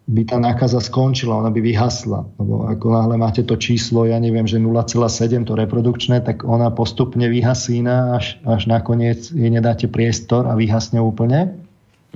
by 0.08 0.24
tá 0.24 0.40
nákaza 0.40 0.80
skončila, 0.80 1.36
ona 1.36 1.52
by 1.52 1.60
vyhasla. 1.60 2.24
Lebo 2.40 2.64
ako 2.64 2.86
náhle 2.96 3.20
máte 3.20 3.44
to 3.44 3.60
číslo, 3.60 4.08
ja 4.08 4.16
neviem, 4.16 4.48
že 4.48 4.56
0,7 4.56 5.44
to 5.44 5.52
reprodukčné, 5.52 6.24
tak 6.24 6.48
ona 6.48 6.72
postupne 6.72 7.28
vyhasína, 7.28 8.16
až, 8.16 8.40
až 8.48 8.72
nakoniec 8.72 9.28
jej 9.28 9.52
nedáte 9.52 9.84
priestor 9.84 10.48
a 10.48 10.56
vyhasne 10.56 10.96
úplne. 11.04 11.60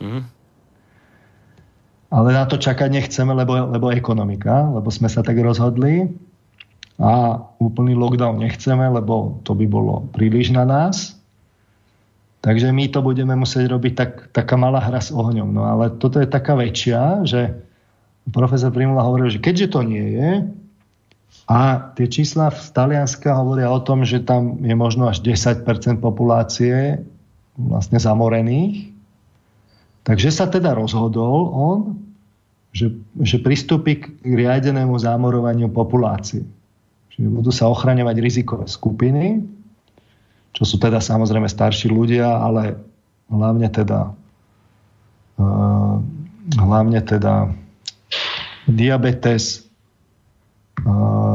Mm. 0.00 0.24
Ale 2.12 2.28
na 2.32 2.48
to 2.48 2.56
čakať 2.56 2.88
nechceme, 2.88 3.32
lebo, 3.36 3.60
lebo 3.76 3.92
ekonomika, 3.92 4.72
lebo 4.72 4.88
sme 4.88 5.12
sa 5.12 5.20
tak 5.20 5.36
rozhodli. 5.36 6.08
A 7.00 7.40
úplný 7.60 7.96
lockdown 7.96 8.42
nechceme, 8.42 8.84
lebo 8.92 9.40
to 9.46 9.56
by 9.56 9.64
bolo 9.68 10.04
príliš 10.12 10.52
na 10.52 10.68
nás. 10.68 11.16
Takže 12.42 12.74
my 12.74 12.90
to 12.90 13.00
budeme 13.00 13.38
musieť 13.38 13.70
robiť 13.70 13.92
tak, 13.94 14.10
taká 14.34 14.58
malá 14.58 14.82
hra 14.82 14.98
s 14.98 15.14
ohňom. 15.14 15.54
No 15.54 15.62
ale 15.64 15.94
toto 15.94 16.18
je 16.18 16.26
taká 16.26 16.58
väčšia, 16.58 17.22
že 17.22 17.54
profesor 18.34 18.74
Primula 18.74 19.06
hovoril, 19.06 19.30
že 19.30 19.38
keďže 19.38 19.70
to 19.70 19.80
nie 19.86 20.18
je, 20.18 20.30
a 21.50 21.90
tie 21.98 22.06
čísla 22.06 22.54
z 22.54 22.70
Talianska 22.70 23.34
hovoria 23.34 23.66
o 23.66 23.82
tom, 23.82 24.06
že 24.06 24.22
tam 24.22 24.62
je 24.62 24.72
možno 24.78 25.10
až 25.10 25.20
10% 25.26 25.66
populácie 25.98 27.02
vlastne 27.58 27.98
zamorených. 27.98 28.94
Takže 30.06 30.30
sa 30.30 30.46
teda 30.46 30.74
rozhodol 30.74 31.50
on, 31.50 31.78
že, 32.72 32.94
že 33.20 33.42
pristúpi 33.42 34.00
k 34.00 34.04
riadenému 34.22 34.94
zamorovaniu 34.96 35.68
populácie. 35.68 36.46
Čiže 37.12 37.28
budú 37.28 37.52
sa 37.52 37.68
ochraňovať 37.68 38.16
rizikové 38.18 38.64
skupiny, 38.68 39.44
čo 40.52 40.62
sú 40.64 40.76
teda 40.80 41.00
samozrejme 41.00 41.48
starší 41.48 41.92
ľudia, 41.92 42.40
ale 42.40 42.76
hlavne 43.28 43.68
teda 43.68 44.12
uh, 45.40 45.96
hlavne 46.56 47.00
teda 47.04 47.52
diabetes, 48.66 49.66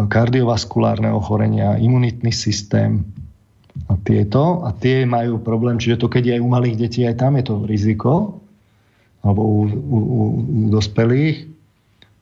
kardiovaskulárne 0.07 1.13
ochorenia, 1.13 1.79
imunitný 1.79 2.33
systém 2.33 3.05
a 3.87 3.95
tieto. 4.01 4.65
A 4.65 4.73
tie 4.75 5.07
majú 5.07 5.39
problém, 5.39 5.79
čiže 5.79 6.03
to 6.03 6.07
keď 6.11 6.23
je 6.25 6.33
aj 6.39 6.41
u 6.43 6.49
malých 6.49 6.75
detí, 6.87 7.01
aj 7.07 7.21
tam 7.21 7.39
je 7.39 7.45
to 7.47 7.55
riziko, 7.63 8.41
alebo 9.23 9.41
u, 9.43 9.61
u, 9.67 9.97
u, 9.97 10.21
u 10.41 10.61
dospelých. 10.71 11.47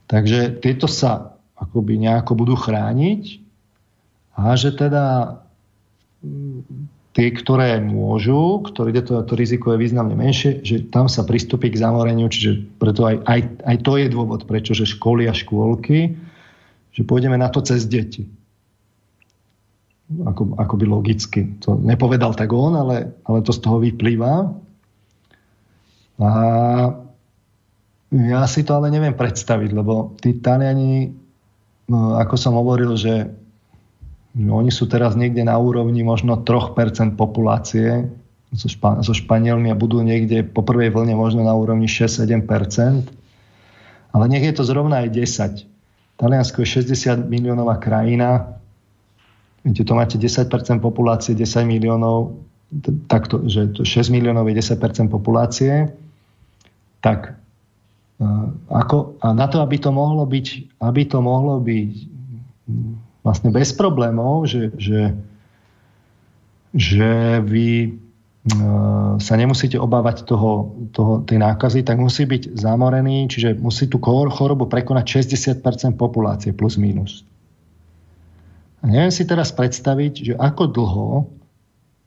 Takže 0.05 0.61
tieto 0.61 0.85
sa 0.85 1.37
akoby 1.57 1.97
nejako 1.97 2.37
budú 2.37 2.53
chrániť 2.53 3.44
a 4.35 4.55
že 4.59 4.75
teda 4.75 5.39
tie, 7.15 7.31
ktoré 7.31 7.79
môžu, 7.79 8.59
ktoré 8.67 8.91
to, 8.99 9.23
to 9.23 9.33
riziko 9.39 9.71
je 9.71 9.79
významne 9.79 10.19
menšie, 10.19 10.59
že 10.67 10.83
tam 10.91 11.07
sa 11.07 11.23
pristúpi 11.23 11.71
k 11.71 11.79
zamoreniu, 11.79 12.27
čiže 12.27 12.75
preto 12.75 13.07
aj, 13.07 13.23
aj, 13.23 13.39
aj 13.63 13.77
to 13.87 13.91
je 13.95 14.07
dôvod, 14.11 14.43
prečo, 14.43 14.75
že 14.75 14.83
školy 14.83 15.31
a 15.31 15.33
škôlky, 15.33 16.19
že 16.91 17.01
pôjdeme 17.07 17.39
na 17.39 17.47
to 17.47 17.63
cez 17.63 17.87
deti. 17.87 18.27
Ako, 20.05 20.59
ako 20.59 20.73
by 20.77 20.85
logicky. 20.85 21.55
To 21.65 21.79
nepovedal 21.79 22.35
tak 22.35 22.51
on, 22.53 22.77
ale, 22.77 23.15
ale 23.25 23.39
to 23.41 23.55
z 23.55 23.63
toho 23.63 23.81
vyplýva. 23.81 24.51
A 26.19 26.29
ja 28.11 28.41
si 28.45 28.61
to 28.67 28.75
ale 28.75 28.91
neviem 28.91 29.15
predstaviť, 29.15 29.71
lebo 29.71 30.13
tí 30.19 30.35
Taliani, 30.37 31.09
no, 31.89 32.19
ako 32.19 32.35
som 32.37 32.59
hovoril, 32.59 32.93
že 32.99 33.33
oni 34.35 34.71
sú 34.71 34.91
teraz 34.91 35.15
niekde 35.15 35.47
na 35.47 35.55
úrovni 35.55 36.03
možno 36.03 36.35
3% 36.43 37.15
populácie 37.15 38.11
so, 38.51 38.67
Špa- 38.67 38.99
so 38.99 39.15
Španielmi 39.15 39.71
a 39.71 39.79
budú 39.79 40.03
niekde 40.03 40.43
po 40.43 40.59
prvej 40.59 40.91
vlne 40.91 41.15
možno 41.15 41.47
na 41.47 41.55
úrovni 41.55 41.87
6-7%. 41.87 43.07
Ale 44.15 44.23
nech 44.31 44.43
je 44.43 44.55
to 44.55 44.63
zrovna 44.67 45.07
aj 45.07 45.09
10. 45.11 46.19
Taliansko 46.19 46.63
je 46.63 46.67
60 46.83 47.27
miliónová 47.27 47.79
krajina. 47.79 48.59
Viete, 49.63 49.83
to 49.83 49.95
máte 49.95 50.15
10% 50.15 50.47
populácie, 50.79 51.35
10 51.35 51.67
miliónov, 51.67 52.39
takto, 53.07 53.43
že 53.47 53.71
6 53.71 53.87
miliónov 54.11 54.47
je 54.51 54.55
10% 54.59 55.11
populácie. 55.11 55.91
Tak 56.99 57.35
ako, 58.71 59.19
a 59.19 59.35
na 59.35 59.47
to, 59.51 59.59
aby 59.59 59.75
to 59.75 59.91
mohlo 59.91 60.23
byť, 60.23 60.79
aby 60.79 61.01
to 61.03 61.19
mohlo 61.19 61.59
byť 61.59 61.91
vlastne 63.25 63.49
bez 63.49 63.73
problémov, 63.73 64.45
že, 64.45 64.69
že, 64.77 65.17
že 66.77 67.41
vy 67.41 67.69
e, 67.81 67.89
sa 69.17 69.33
nemusíte 69.33 69.81
obávať 69.81 70.29
toho, 70.29 70.77
toho, 70.93 71.25
tej 71.25 71.41
nákazy, 71.41 71.81
tak 71.81 71.97
musí 71.97 72.29
byť 72.29 72.53
zamorený, 72.53 73.25
čiže 73.25 73.57
musí 73.57 73.89
tú 73.89 73.97
chorobu 73.99 74.69
prekonať 74.69 75.25
60% 75.25 75.97
populácie 75.97 76.53
plus 76.53 76.77
minus. 76.77 77.25
A 78.85 78.93
neviem 78.93 79.09
si 79.09 79.25
teraz 79.25 79.49
predstaviť, 79.49 80.13
že 80.21 80.33
ako 80.37 80.63
dlho 80.69 81.09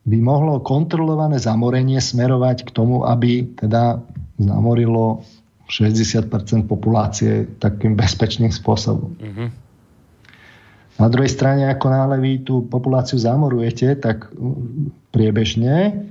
by 0.06 0.18
mohlo 0.22 0.62
kontrolované 0.62 1.42
zamorenie 1.42 1.98
smerovať 1.98 2.62
k 2.62 2.70
tomu, 2.70 3.02
aby 3.02 3.58
teda 3.58 3.98
zamorilo 4.38 5.26
60% 5.66 6.30
populácie 6.64 7.44
takým 7.58 7.98
bezpečným 7.98 8.54
spôsobom. 8.54 9.18
Mm-hmm. 9.18 9.67
Na 10.98 11.06
druhej 11.06 11.30
strane, 11.30 11.70
ako 11.70 11.86
náhle 11.94 12.16
vy 12.18 12.32
tú 12.42 12.66
populáciu 12.66 13.22
zamorujete, 13.22 13.94
tak 14.02 14.34
priebežne, 15.14 16.04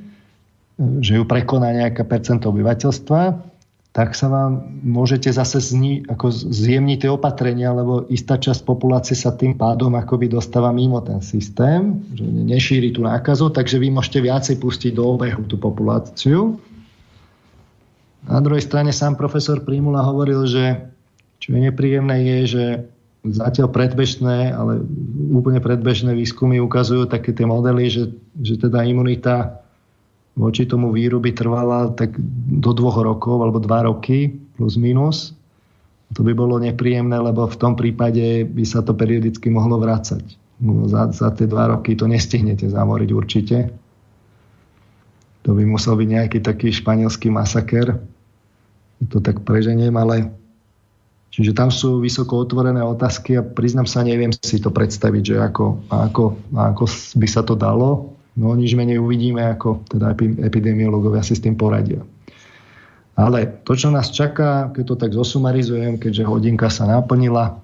že 1.04 1.20
ju 1.20 1.24
prekoná 1.28 1.76
nejaká 1.76 2.08
percento 2.08 2.48
obyvateľstva, 2.48 3.22
tak 3.92 4.14
sa 4.14 4.30
vám 4.30 4.78
môžete 4.86 5.34
zase 5.34 5.58
zni, 5.58 6.06
ako 6.06 6.30
zjemniť 6.30 6.98
tie 7.02 7.10
opatrenia, 7.10 7.74
lebo 7.74 8.06
istá 8.14 8.38
časť 8.38 8.62
populácie 8.62 9.18
sa 9.18 9.34
tým 9.34 9.58
pádom 9.58 9.98
akoby 9.98 10.30
dostáva 10.30 10.70
mimo 10.70 11.02
ten 11.02 11.18
systém, 11.20 12.06
že 12.14 12.22
nešíri 12.22 12.94
tú 12.94 13.02
nákazu, 13.02 13.50
takže 13.50 13.82
vy 13.82 13.90
môžete 13.90 14.22
viacej 14.22 14.56
pustiť 14.62 14.92
do 14.94 15.04
obehu 15.18 15.42
tú 15.50 15.58
populáciu. 15.58 16.62
Na 18.30 18.38
druhej 18.38 18.62
strane 18.62 18.94
sám 18.94 19.18
profesor 19.18 19.66
Prímula 19.66 20.06
hovoril, 20.06 20.46
že 20.46 20.94
čo 21.42 21.58
je 21.58 21.60
nepríjemné 21.66 22.22
je, 22.22 22.40
že 22.46 22.66
zatiaľ 23.34 23.72
predbežné, 23.72 24.52
ale 24.54 24.84
úplne 25.32 25.60
predbežné 25.64 26.14
výskumy 26.14 26.62
ukazujú 26.62 27.10
také 27.10 27.32
tie 27.32 27.48
modely, 27.48 27.88
že, 27.90 28.04
že 28.40 28.60
teda 28.60 28.84
imunita 28.84 29.64
voči 30.38 30.70
tomu 30.70 30.94
víru 30.94 31.18
by 31.18 31.34
trvala 31.34 31.92
tak 31.98 32.14
do 32.62 32.72
dvoch 32.72 33.02
rokov 33.02 33.42
alebo 33.42 33.58
dva 33.58 33.90
roky 33.90 34.38
plus 34.56 34.78
minus. 34.78 35.34
To 36.16 36.24
by 36.24 36.32
bolo 36.32 36.62
nepríjemné, 36.62 37.20
lebo 37.20 37.50
v 37.50 37.60
tom 37.60 37.76
prípade 37.76 38.48
by 38.48 38.64
sa 38.64 38.80
to 38.80 38.96
periodicky 38.96 39.52
mohlo 39.52 39.76
vrácať. 39.82 40.24
No, 40.64 40.88
za, 40.88 41.12
za 41.12 41.30
tie 41.36 41.46
dva 41.46 41.74
roky 41.76 41.94
to 41.98 42.08
nestihnete 42.08 42.66
zamoriť 42.70 43.10
určite. 43.12 43.58
To 45.44 45.52
by 45.52 45.64
musel 45.68 46.00
byť 46.00 46.08
nejaký 46.08 46.40
taký 46.40 46.72
španielský 46.72 47.28
masaker. 47.28 48.00
To 49.12 49.18
tak 49.20 49.44
preženiem, 49.44 49.94
ale 50.00 50.32
Čiže 51.38 51.54
tam 51.54 51.70
sú 51.70 52.02
vysoko 52.02 52.42
otvorené 52.42 52.82
otázky 52.82 53.38
a 53.38 53.46
priznám 53.46 53.86
sa, 53.86 54.02
neviem 54.02 54.34
si 54.34 54.58
to 54.58 54.74
predstaviť, 54.74 55.22
že 55.22 55.36
ako, 55.38 55.86
ako, 55.86 56.24
ako 56.58 56.84
by 57.14 57.28
sa 57.30 57.46
to 57.46 57.54
dalo. 57.54 58.18
No 58.34 58.58
nič 58.58 58.74
menej 58.74 58.98
uvidíme, 58.98 59.46
ako 59.46 59.86
teda 59.86 60.18
epidemiológovia 60.42 61.22
si 61.22 61.38
s 61.38 61.46
tým 61.46 61.54
poradia. 61.54 62.02
Ale 63.14 63.62
to, 63.62 63.78
čo 63.78 63.94
nás 63.94 64.10
čaká, 64.10 64.74
keď 64.74 64.84
to 64.90 64.96
tak 64.98 65.12
zosumarizujem, 65.14 66.02
keďže 66.02 66.26
hodinka 66.26 66.74
sa 66.74 66.90
naplnila, 66.90 67.62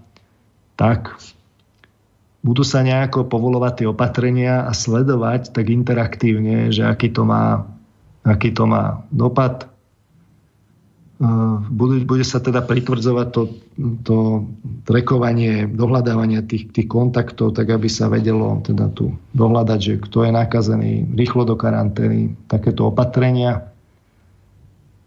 tak 0.77 1.17
budú 2.45 2.61
sa 2.61 2.85
nejako 2.85 3.25
povolovať 3.25 3.73
tie 3.81 3.87
opatrenia 3.89 4.69
a 4.69 4.71
sledovať 4.77 5.49
tak 5.49 5.73
interaktívne, 5.73 6.69
že 6.69 6.85
aký 6.85 7.09
to 7.09 7.25
má, 7.25 7.65
aký 8.21 8.53
to 8.53 8.69
má 8.69 9.01
dopad 9.09 9.72
bude, 11.71 12.03
bude 12.03 12.25
sa 12.27 12.43
teda 12.43 12.59
pritvrdzovať 12.67 13.27
to, 13.31 13.41
to 14.03 14.17
trekovanie, 14.83 15.71
dohľadávanie 15.71 16.43
tých, 16.43 16.75
tých 16.75 16.87
kontaktov, 16.91 17.55
tak 17.55 17.71
aby 17.71 17.87
sa 17.87 18.11
vedelo 18.11 18.59
teda 18.59 18.91
tu 18.91 19.15
dohľadať, 19.31 19.79
že 19.79 19.93
kto 20.03 20.27
je 20.27 20.31
nakazený, 20.35 20.93
rýchlo 21.15 21.47
do 21.47 21.55
karantény, 21.55 22.35
takéto 22.51 22.91
opatrenia. 22.91 23.71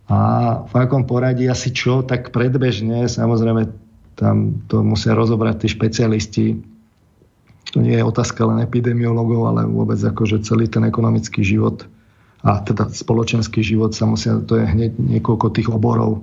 A 0.06 0.18
v 0.64 0.74
akom 0.78 1.04
poradí 1.04 1.50
asi 1.50 1.74
čo, 1.74 2.00
tak 2.00 2.32
predbežne, 2.32 3.10
samozrejme, 3.10 3.68
tam 4.16 4.64
to 4.72 4.80
musia 4.80 5.12
rozobrať 5.12 5.66
tí 5.66 5.68
špecialisti. 5.68 6.46
To 7.74 7.84
nie 7.84 7.98
je 7.98 8.06
otázka 8.06 8.40
len 8.46 8.64
epidemiologov, 8.64 9.52
ale 9.52 9.68
vôbec 9.68 10.00
akože 10.00 10.46
celý 10.46 10.70
ten 10.70 10.86
ekonomický 10.86 11.44
život 11.44 11.84
a 12.47 12.62
teda 12.62 12.86
spoločenský 12.86 13.61
život 13.66 13.90
sa 13.90 14.07
musia, 14.07 14.38
to 14.38 14.55
je 14.55 14.64
hneď 14.64 14.94
niekoľko 14.94 15.51
tých 15.51 15.66
oborov. 15.66 16.22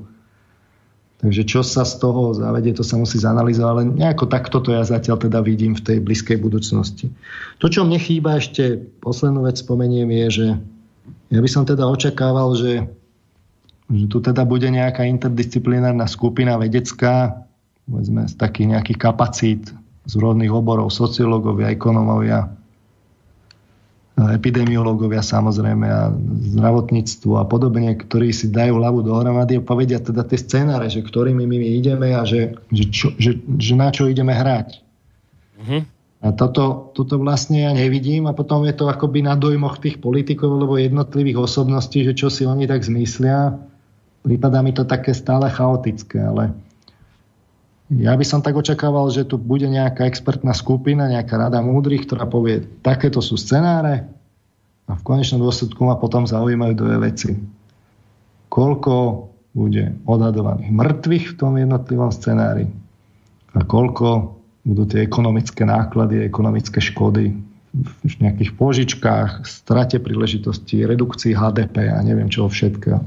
Takže 1.20 1.44
čo 1.48 1.64
sa 1.64 1.88
z 1.88 2.00
toho 2.00 2.36
zavedie, 2.36 2.76
to 2.76 2.84
sa 2.84 3.00
musí 3.00 3.20
zanalizovať, 3.20 3.72
ale 3.72 3.84
nejako 3.88 4.28
takto 4.28 4.60
to 4.60 4.76
ja 4.76 4.84
zatiaľ 4.84 5.20
teda 5.20 5.40
vidím 5.44 5.76
v 5.76 5.84
tej 5.84 5.98
blízkej 6.04 6.40
budúcnosti. 6.40 7.12
To, 7.64 7.68
čo 7.68 7.84
mne 7.84 8.00
chýba 8.00 8.40
ešte, 8.40 8.80
poslednú 9.04 9.48
vec 9.48 9.60
spomeniem, 9.60 10.08
je, 10.12 10.28
že 10.32 10.48
ja 11.32 11.40
by 11.40 11.50
som 11.52 11.64
teda 11.68 11.84
očakával, 11.88 12.56
že 12.56 12.88
že 13.92 14.08
tu 14.08 14.24
teda 14.24 14.48
bude 14.48 14.72
nejaká 14.72 15.04
interdisciplinárna 15.04 16.08
skupina 16.08 16.56
vedecká, 16.56 17.46
povedzme 17.84 18.32
z 18.32 18.36
takých 18.40 18.68
nejakých 18.78 19.00
kapacít 19.00 19.64
z 20.08 20.14
rôznych 20.20 20.52
oborov, 20.52 20.92
sociológovia, 20.92 21.72
ekonómovia, 21.72 22.48
epidemiológovia 24.14 25.26
samozrejme 25.26 25.88
a 25.90 26.14
zdravotníctvo 26.54 27.42
a 27.42 27.50
podobne, 27.50 27.98
ktorí 27.98 28.30
si 28.30 28.54
dajú 28.54 28.78
hlavu 28.78 29.02
dohromady 29.02 29.58
a 29.58 29.66
povedia 29.66 29.98
teda 29.98 30.22
tie 30.22 30.38
scenáre, 30.38 30.86
že 30.86 31.02
ktorými 31.02 31.50
my 31.50 31.58
ideme 31.82 32.14
a 32.14 32.22
že, 32.22 32.54
že, 32.70 32.84
čo, 32.94 33.08
že, 33.18 33.42
že 33.58 33.74
na 33.74 33.90
čo 33.90 34.06
ideme 34.06 34.38
hrať. 34.38 34.86
Mm-hmm. 35.58 35.82
A 36.24 36.32
toto, 36.32 36.94
toto 36.96 37.20
vlastne 37.20 37.68
ja 37.68 37.72
nevidím 37.76 38.30
a 38.32 38.38
potom 38.38 38.64
je 38.64 38.72
to 38.72 38.88
akoby 38.88 39.26
na 39.26 39.36
dojmoch 39.36 39.82
tých 39.84 40.00
politikov 40.00 40.56
alebo 40.56 40.80
jednotlivých 40.80 41.50
osobností, 41.50 42.08
že 42.08 42.16
čo 42.16 42.32
si 42.32 42.48
oni 42.48 42.64
tak 42.64 42.86
zmyslia. 42.86 43.60
Prípada 44.24 44.64
mi 44.64 44.72
to 44.72 44.88
také 44.88 45.12
stále 45.12 45.52
chaotické, 45.52 46.24
ale 46.24 46.56
ja 48.00 48.14
by 48.18 48.26
som 48.26 48.42
tak 48.42 48.58
očakával, 48.58 49.12
že 49.14 49.28
tu 49.28 49.38
bude 49.38 49.70
nejaká 49.70 50.10
expertná 50.10 50.56
skupina, 50.56 51.12
nejaká 51.12 51.38
rada 51.38 51.62
múdrych, 51.62 52.10
ktorá 52.10 52.26
povie, 52.26 52.66
takéto 52.82 53.22
sú 53.22 53.38
scenáre 53.38 54.10
a 54.90 54.98
v 54.98 55.06
konečnom 55.06 55.44
dôsledku 55.44 55.84
ma 55.86 56.00
potom 56.00 56.26
zaujímajú 56.26 56.74
dve 56.74 56.96
veci. 57.12 57.38
Koľko 58.50 58.94
bude 59.54 59.94
odhadovaných 60.10 60.72
mŕtvych 60.74 61.26
v 61.34 61.38
tom 61.38 61.54
jednotlivom 61.62 62.10
scenári 62.10 62.66
a 63.54 63.62
koľko 63.62 64.38
budú 64.66 64.84
tie 64.90 65.06
ekonomické 65.06 65.68
náklady, 65.68 66.26
ekonomické 66.26 66.82
škody 66.82 67.36
v 68.06 68.14
nejakých 68.22 68.54
požičkách, 68.54 69.46
strate 69.50 69.98
príležitosti, 69.98 70.86
redukcii 70.86 71.34
HDP 71.34 71.90
a 71.90 72.00
neviem 72.06 72.30
čoho 72.30 72.50
všetkého. 72.50 73.02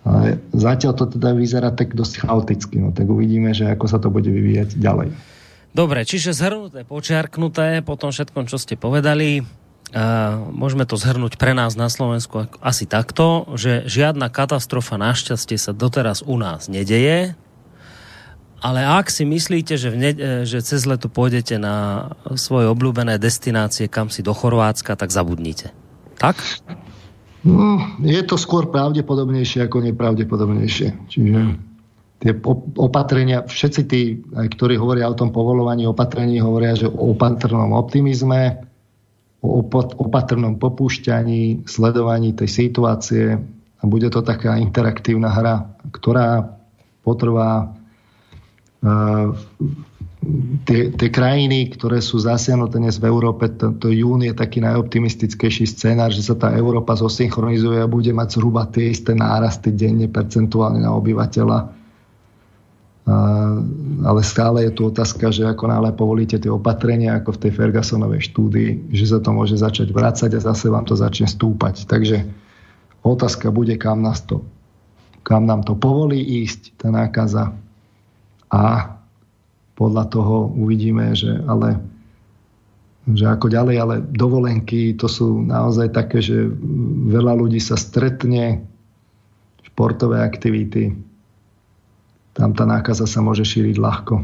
Ale 0.00 0.40
zatiaľ 0.56 0.96
to 0.96 1.04
teda 1.12 1.36
vyzerá 1.36 1.70
tak 1.76 1.92
dosť 1.92 2.24
chaoticky, 2.24 2.80
no 2.80 2.88
tak 2.90 3.04
uvidíme, 3.04 3.52
že 3.52 3.68
ako 3.68 3.84
sa 3.84 4.00
to 4.00 4.08
bude 4.08 4.28
vyvíjať 4.28 4.80
ďalej. 4.80 5.12
Dobre, 5.70 6.02
čiže 6.02 6.34
zhrnuté, 6.34 6.82
počiarknuté 6.88 7.84
po 7.84 7.94
tom 7.94 8.10
všetkom, 8.10 8.48
čo 8.48 8.56
ste 8.60 8.76
povedali, 8.76 9.44
Uh, 9.90 10.54
môžeme 10.54 10.86
to 10.86 10.94
zhrnúť 10.94 11.34
pre 11.34 11.50
nás 11.50 11.74
na 11.74 11.90
Slovensku 11.90 12.46
asi 12.62 12.86
takto, 12.86 13.50
že 13.58 13.82
žiadna 13.90 14.30
katastrofa 14.30 14.94
našťastie 14.94 15.58
sa 15.58 15.74
doteraz 15.74 16.22
u 16.22 16.38
nás 16.38 16.70
nedeje, 16.70 17.34
ale 18.60 18.84
ak 18.84 19.08
si 19.08 19.24
myslíte, 19.24 19.80
že, 19.80 19.88
ne, 19.96 20.12
e, 20.12 20.44
že 20.44 20.60
cez 20.60 20.84
leto 20.84 21.08
pôjdete 21.08 21.56
na 21.56 22.08
svoje 22.36 22.68
obľúbené 22.68 23.16
destinácie, 23.16 23.88
kam 23.88 24.12
si 24.12 24.20
do 24.20 24.36
Chorvátska, 24.36 25.00
tak 25.00 25.08
zabudnite. 25.08 25.72
Tak? 26.20 26.36
No, 27.40 27.80
je 28.04 28.20
to 28.26 28.36
skôr 28.36 28.68
pravdepodobnejšie 28.68 29.64
ako 29.64 29.80
nepravdepodobnejšie. 29.88 30.88
Čiže 31.08 31.38
tie 32.20 32.32
opatrenia, 32.76 33.48
všetci 33.48 33.82
tí, 33.88 34.20
ktorí 34.28 34.76
hovoria 34.76 35.08
o 35.08 35.16
tom 35.16 35.32
povolovaní 35.32 35.88
opatrení, 35.88 36.36
hovoria, 36.44 36.76
že 36.76 36.84
o 36.92 37.16
opatrnom 37.16 37.72
optimizme, 37.72 38.60
o 39.40 39.64
opatrnom 39.96 40.60
popúšťaní, 40.60 41.64
sledovaní 41.64 42.36
tej 42.36 42.48
situácie 42.68 43.40
a 43.80 43.82
bude 43.88 44.12
to 44.12 44.20
taká 44.20 44.60
interaktívna 44.60 45.32
hra, 45.32 45.64
ktorá 45.96 46.60
potrvá 47.00 47.72
tie, 50.68 50.92
tie 50.92 51.08
krajiny, 51.08 51.72
ktoré 51.72 52.04
sú 52.04 52.20
zasiahnuté 52.20 52.76
dnes 52.76 53.00
v 53.00 53.08
Európe, 53.08 53.48
to 53.56 53.88
jún 53.88 54.24
je 54.24 54.36
taký 54.36 54.60
najoptimistickejší 54.60 55.64
scenár, 55.64 56.12
že 56.12 56.24
sa 56.24 56.36
tá 56.36 56.52
Európa 56.52 56.96
zosynchronizuje 56.96 57.80
a 57.80 57.90
bude 57.90 58.12
mať 58.12 58.36
zhruba 58.36 58.68
tie 58.68 58.92
isté 58.92 59.16
nárasty 59.16 59.72
denne 59.72 60.06
percentuálne 60.06 60.84
na 60.84 60.92
obyvateľa. 60.92 61.58
A, 63.10 63.16
ale 64.04 64.20
stále 64.20 64.68
je 64.68 64.72
tu 64.76 64.92
otázka, 64.92 65.32
že 65.32 65.48
ako 65.48 65.64
náhle 65.66 65.90
povolíte 65.96 66.36
tie 66.36 66.52
opatrenia, 66.52 67.16
ako 67.16 67.40
v 67.40 67.40
tej 67.48 67.52
Fergusonovej 67.56 68.22
štúdii, 68.28 68.92
že 68.92 69.04
sa 69.08 69.18
to 69.24 69.32
môže 69.32 69.56
začať 69.56 69.88
vrácať 69.90 70.36
a 70.36 70.44
zase 70.44 70.68
vám 70.68 70.84
to 70.84 70.94
začne 70.94 71.26
stúpať. 71.26 71.88
Takže 71.88 72.28
otázka 73.02 73.48
bude, 73.48 73.74
kam 73.80 74.04
nás 74.04 74.20
to 74.22 74.44
kam 75.22 75.46
nám 75.46 75.62
to 75.62 75.76
povolí 75.76 76.42
ísť, 76.42 76.80
tá 76.80 76.88
nákaza. 76.88 77.52
A 78.50 78.96
podľa 79.80 80.04
toho 80.12 80.52
uvidíme, 80.52 81.16
že 81.16 81.40
ale 81.48 81.80
že 83.08 83.24
ako 83.24 83.48
ďalej, 83.48 83.76
ale 83.80 83.94
dovolenky 84.04 84.92
to 84.92 85.08
sú 85.08 85.40
naozaj 85.40 85.96
také, 85.96 86.20
že 86.20 86.52
veľa 87.08 87.32
ľudí 87.32 87.56
sa 87.56 87.80
stretne, 87.80 88.60
športové 89.64 90.20
aktivity, 90.20 90.92
tam 92.36 92.52
tá 92.52 92.68
nákaza 92.68 93.08
sa 93.08 93.24
môže 93.24 93.42
šíriť 93.42 93.76
ľahko. 93.80 94.22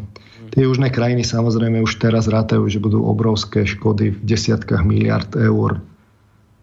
Tie 0.55 0.63
južné 0.63 0.95
krajiny 0.95 1.27
samozrejme 1.27 1.83
už 1.83 1.99
teraz 1.99 2.31
rátajú, 2.31 2.69
že 2.71 2.79
budú 2.79 3.03
obrovské 3.03 3.67
škody 3.67 4.15
v 4.15 4.19
desiatkách 4.23 4.87
miliard 4.87 5.33
eur. 5.35 5.83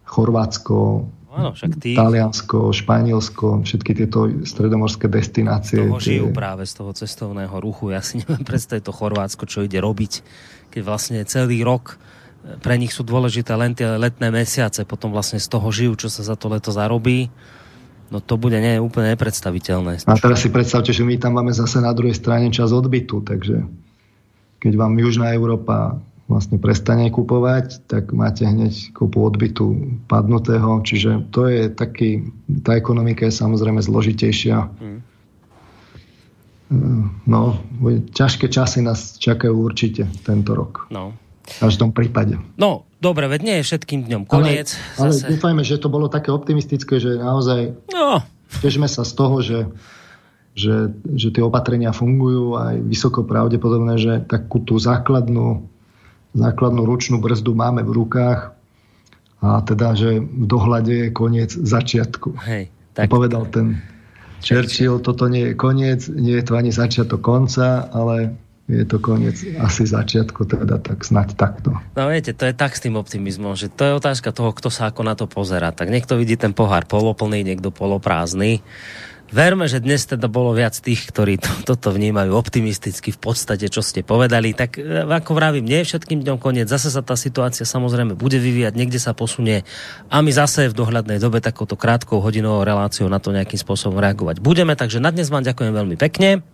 Chorvátsko, 0.08 1.10
Áno, 1.34 1.50
však 1.58 1.82
tí... 1.82 1.98
Taliansko, 1.98 2.70
Španielsko, 2.70 3.66
všetky 3.66 3.92
tieto 3.98 4.30
stredomorské 4.46 5.10
destinácie. 5.10 5.82
Toho 5.82 5.98
žijú 5.98 6.28
tie... 6.30 6.38
práve 6.38 6.64
z 6.70 6.74
toho 6.78 6.94
cestovného 6.94 7.58
ruchu. 7.58 7.90
Ja 7.90 8.06
si 8.06 8.22
neviem 8.22 8.46
predstaviť 8.46 8.86
to 8.86 8.94
Chorvátsko, 8.94 9.50
čo 9.50 9.66
ide 9.66 9.82
robiť, 9.82 10.22
keď 10.70 10.82
vlastne 10.86 11.20
celý 11.26 11.66
rok 11.66 11.98
e, 12.46 12.54
pre 12.62 12.78
nich 12.78 12.94
sú 12.94 13.02
dôležité 13.02 13.58
len 13.58 13.74
tie 13.74 13.98
letné 13.98 14.30
mesiace, 14.30 14.86
potom 14.86 15.10
vlastne 15.10 15.42
z 15.42 15.50
toho 15.50 15.66
žijú, 15.74 16.06
čo 16.06 16.14
sa 16.14 16.22
za 16.22 16.38
to 16.38 16.54
leto 16.54 16.70
zarobí. 16.70 17.34
No 18.14 18.22
to 18.22 18.38
bude 18.38 18.62
nie, 18.62 18.78
úplne 18.78 19.18
nepredstaviteľné. 19.18 20.06
A 20.06 20.14
teraz 20.22 20.46
si 20.46 20.54
predstavte, 20.54 20.94
že 20.94 21.02
my 21.02 21.18
tam 21.18 21.34
máme 21.34 21.50
zase 21.50 21.82
na 21.82 21.98
druhej 21.98 22.14
strane 22.14 22.54
čas 22.54 22.70
odbytu, 22.70 23.26
takže 23.26 23.66
keď 24.62 24.74
vám 24.78 24.94
Južná 25.02 25.34
Európa 25.34 25.98
vlastne 26.28 26.56
prestane 26.56 27.12
kupovať, 27.12 27.84
tak 27.84 28.16
máte 28.16 28.48
hneď 28.48 28.96
kopu 28.96 29.20
odbytu 29.28 30.00
padnutého, 30.08 30.80
čiže 30.82 31.28
to 31.36 31.52
je 31.52 31.68
taký, 31.68 32.32
tá 32.64 32.80
ekonomika 32.80 33.28
je 33.28 33.34
samozrejme 33.36 33.84
zložitejšia. 33.84 34.72
Mm. 34.80 35.00
No, 37.28 37.62
ťažké 38.18 38.50
časy 38.50 38.82
nás 38.82 39.20
čakajú 39.22 39.54
určite 39.54 40.10
tento 40.26 40.58
rok. 40.58 40.90
No. 40.90 41.14
V 41.44 41.70
každom 41.70 41.92
prípade. 41.92 42.40
No, 42.56 42.88
dobre, 43.04 43.28
veď 43.28 43.42
nie 43.44 43.56
je 43.60 43.68
všetkým 43.68 44.08
dňom 44.08 44.24
koniec. 44.24 44.80
Ale, 44.96 45.12
ale 45.12 45.36
dúfajme, 45.36 45.62
že 45.62 45.76
to 45.76 45.92
bolo 45.92 46.08
také 46.08 46.32
optimistické, 46.32 47.04
že 47.04 47.20
naozaj 47.20 47.76
no. 47.92 48.24
tešme 48.64 48.88
sa 48.88 49.04
z 49.04 49.14
toho, 49.14 49.38
že 49.44 49.60
že, 50.54 50.94
že 51.18 51.34
tie 51.34 51.42
opatrenia 51.42 51.90
fungujú 51.90 52.54
a 52.54 52.78
je 52.78 52.86
vysoko 52.86 53.26
pravdepodobné, 53.26 53.98
že 53.98 54.22
takú 54.22 54.62
tú 54.62 54.78
základnú 54.78 55.66
základnú 56.34 56.84
ručnú 56.86 57.22
brzdu 57.22 57.54
máme 57.54 57.86
v 57.86 57.92
rukách 58.04 58.54
a 59.44 59.60
teda, 59.62 59.94
že 59.94 60.24
v 60.24 60.46
dohľade 60.48 60.94
je 60.94 61.08
koniec 61.12 61.52
začiatku. 61.52 62.40
Hej, 62.44 62.72
tak... 62.96 63.12
Povedal 63.12 63.48
ten 63.52 63.82
Churchill, 64.44 65.00
toto 65.00 65.32
nie 65.32 65.52
je 65.52 65.54
koniec, 65.56 66.08
nie 66.12 66.36
je 66.36 66.44
to 66.44 66.60
ani 66.60 66.72
začiatok 66.72 67.24
konca, 67.24 67.88
ale 67.92 68.36
je 68.72 68.88
to 68.88 68.96
koniec 69.04 69.36
asi 69.60 69.84
začiatku, 69.84 70.48
teda 70.48 70.80
tak 70.80 71.04
snať 71.04 71.36
takto. 71.36 71.76
No 72.00 72.08
viete, 72.08 72.32
to 72.32 72.48
je 72.48 72.56
tak 72.56 72.72
s 72.76 72.84
tým 72.84 72.96
optimizmom, 72.96 73.60
že 73.60 73.68
to 73.68 73.84
je 73.84 74.00
otázka 74.00 74.32
toho, 74.32 74.56
kto 74.56 74.72
sa 74.72 74.88
ako 74.88 75.02
na 75.04 75.20
to 75.20 75.28
pozera. 75.28 75.76
Tak 75.76 75.92
niekto 75.92 76.16
vidí 76.16 76.40
ten 76.40 76.56
pohár 76.56 76.88
poloplný, 76.88 77.44
niekto 77.44 77.76
poloprázdny. 77.76 78.64
Verme, 79.34 79.66
že 79.66 79.82
dnes 79.82 80.06
teda 80.06 80.30
bolo 80.30 80.54
viac 80.54 80.78
tých, 80.78 81.10
ktorí 81.10 81.42
to, 81.42 81.50
toto 81.74 81.90
vnímajú 81.90 82.38
optimisticky 82.38 83.10
v 83.10 83.18
podstate, 83.18 83.66
čo 83.66 83.82
ste 83.82 84.06
povedali. 84.06 84.54
Tak 84.54 84.78
e, 84.78 85.10
ako 85.10 85.34
vravím, 85.34 85.66
nie 85.66 85.82
všetkým 85.82 86.22
dňom 86.22 86.38
koniec. 86.38 86.70
Zase 86.70 86.94
sa 86.94 87.02
tá 87.02 87.18
situácia 87.18 87.66
samozrejme 87.66 88.14
bude 88.14 88.38
vyvíjať, 88.38 88.78
niekde 88.78 89.02
sa 89.02 89.18
posunie 89.18 89.66
a 90.14 90.22
my 90.22 90.30
zase 90.30 90.70
v 90.70 90.78
dohľadnej 90.78 91.18
dobe 91.18 91.42
takouto 91.42 91.74
krátkou 91.74 92.22
hodinovou 92.22 92.62
reláciou 92.62 93.10
na 93.10 93.18
to 93.18 93.34
nejakým 93.34 93.58
spôsobom 93.58 93.98
reagovať 93.98 94.38
budeme. 94.38 94.78
Takže 94.78 95.02
na 95.02 95.10
dnes 95.10 95.34
vám 95.34 95.42
ďakujem 95.42 95.74
veľmi 95.74 95.98
pekne. 95.98 96.46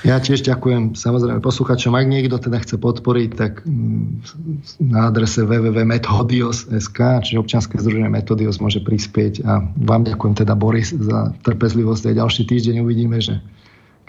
Ja 0.00 0.16
tiež 0.16 0.40
ďakujem 0.46 0.96
samozrejme 0.96 1.44
posluchačom. 1.44 1.92
Ak 1.92 2.08
niekto 2.08 2.40
teda 2.40 2.62
chce 2.62 2.80
podporiť, 2.80 3.30
tak 3.36 3.52
mm, 3.68 4.24
na 4.80 5.12
adrese 5.12 5.44
www.metodios.sk, 5.44 6.98
čiže 7.26 7.36
občianske 7.36 7.76
združenie 7.76 8.08
Metodios 8.08 8.62
môže 8.64 8.80
prispieť 8.80 9.44
a 9.44 9.60
vám 9.60 10.08
ďakujem 10.08 10.34
teda 10.40 10.56
Boris 10.56 10.94
za 10.96 11.36
trpezlivosť. 11.44 12.10
A 12.10 12.18
ďalší 12.24 12.48
týždeň 12.48 12.80
uvidíme, 12.80 13.20
že 13.20 13.44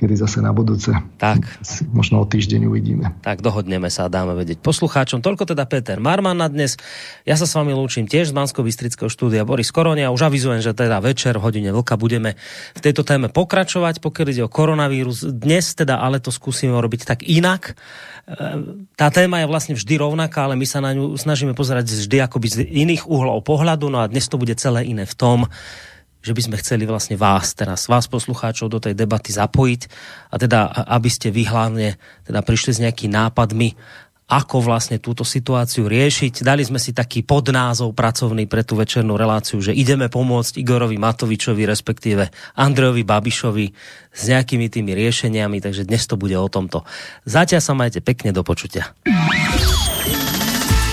kedy 0.02 0.18
zase 0.18 0.42
na 0.42 0.50
budúce. 0.50 0.90
Tak. 1.22 1.46
Možno 1.94 2.18
o 2.20 2.26
týždeň 2.26 2.66
uvidíme. 2.66 3.14
Tak, 3.22 3.46
dohodneme 3.46 3.86
sa 3.94 4.10
a 4.10 4.14
dáme 4.14 4.34
vedieť 4.34 4.58
poslucháčom. 4.58 5.22
Toľko 5.22 5.54
teda 5.54 5.70
Peter 5.70 6.02
Marman 6.02 6.42
na 6.42 6.50
dnes. 6.50 6.82
Ja 7.22 7.38
sa 7.38 7.46
s 7.46 7.54
vami 7.54 7.70
lúčim 7.78 8.10
tiež 8.10 8.30
z 8.30 8.36
bansko 8.36 8.66
bystrického 8.66 9.14
štúdia 9.14 9.46
Boris 9.46 9.70
Koronia. 9.70 10.10
Už 10.10 10.26
avizujem, 10.26 10.58
že 10.58 10.74
teda 10.74 10.98
večer 11.06 11.38
v 11.38 11.46
hodine 11.46 11.70
vlka 11.70 12.02
budeme 12.02 12.34
v 12.74 12.82
tejto 12.82 13.06
téme 13.06 13.30
pokračovať, 13.30 14.02
pokiaľ 14.02 14.28
ide 14.34 14.42
o 14.42 14.50
koronavírus. 14.50 15.22
Dnes 15.30 15.78
teda 15.78 16.02
ale 16.02 16.18
to 16.18 16.34
skúsime 16.34 16.74
robiť 16.74 17.06
tak 17.06 17.22
inak. 17.22 17.78
E, 18.26 18.34
tá 18.98 19.14
téma 19.14 19.46
je 19.46 19.52
vlastne 19.54 19.78
vždy 19.78 20.02
rovnaká, 20.02 20.50
ale 20.50 20.58
my 20.58 20.66
sa 20.66 20.82
na 20.82 20.98
ňu 20.98 21.14
snažíme 21.14 21.54
pozerať 21.54 22.10
vždy 22.10 22.18
akoby 22.26 22.48
z 22.50 22.58
iných 22.66 23.06
uhlov 23.06 23.46
pohľadu. 23.46 23.94
No 23.94 24.02
a 24.02 24.10
dnes 24.10 24.26
to 24.26 24.42
bude 24.42 24.58
celé 24.58 24.82
iné 24.90 25.06
v 25.06 25.14
tom, 25.14 25.46
že 26.22 26.32
by 26.38 26.42
sme 26.42 26.56
chceli 26.62 26.86
vlastne 26.86 27.18
vás 27.18 27.58
teraz, 27.58 27.90
vás 27.90 28.06
poslucháčov 28.06 28.70
do 28.70 28.80
tej 28.80 28.94
debaty 28.94 29.34
zapojiť 29.34 29.82
a 30.30 30.36
teda, 30.38 30.60
aby 30.90 31.10
ste 31.10 31.34
vy 31.34 31.50
hlavne 31.50 31.98
teda 32.26 32.46
prišli 32.46 32.72
s 32.78 32.84
nejakými 32.86 33.12
nápadmi, 33.14 33.70
ako 34.32 34.64
vlastne 34.64 34.96
túto 34.96 35.28
situáciu 35.28 35.92
riešiť. 35.92 36.48
Dali 36.48 36.64
sme 36.64 36.80
si 36.80 36.96
taký 36.96 37.20
podnázov 37.20 37.92
pracovný 37.92 38.48
pre 38.48 38.64
tú 38.64 38.80
večernú 38.80 39.20
reláciu, 39.20 39.60
že 39.60 39.76
ideme 39.76 40.08
pomôcť 40.08 40.56
Igorovi 40.56 40.96
Matovičovi, 40.96 41.68
respektíve 41.68 42.32
Andrejovi 42.56 43.04
Babišovi 43.04 43.66
s 44.16 44.22
nejakými 44.32 44.72
tými 44.72 44.96
riešeniami, 44.96 45.60
takže 45.60 45.84
dnes 45.84 46.08
to 46.08 46.16
bude 46.16 46.38
o 46.40 46.48
tomto. 46.48 46.88
Zatiaľ 47.28 47.60
sa 47.60 47.76
majte 47.76 48.00
pekne 48.00 48.32
do 48.32 48.40
počutia. 48.48 48.96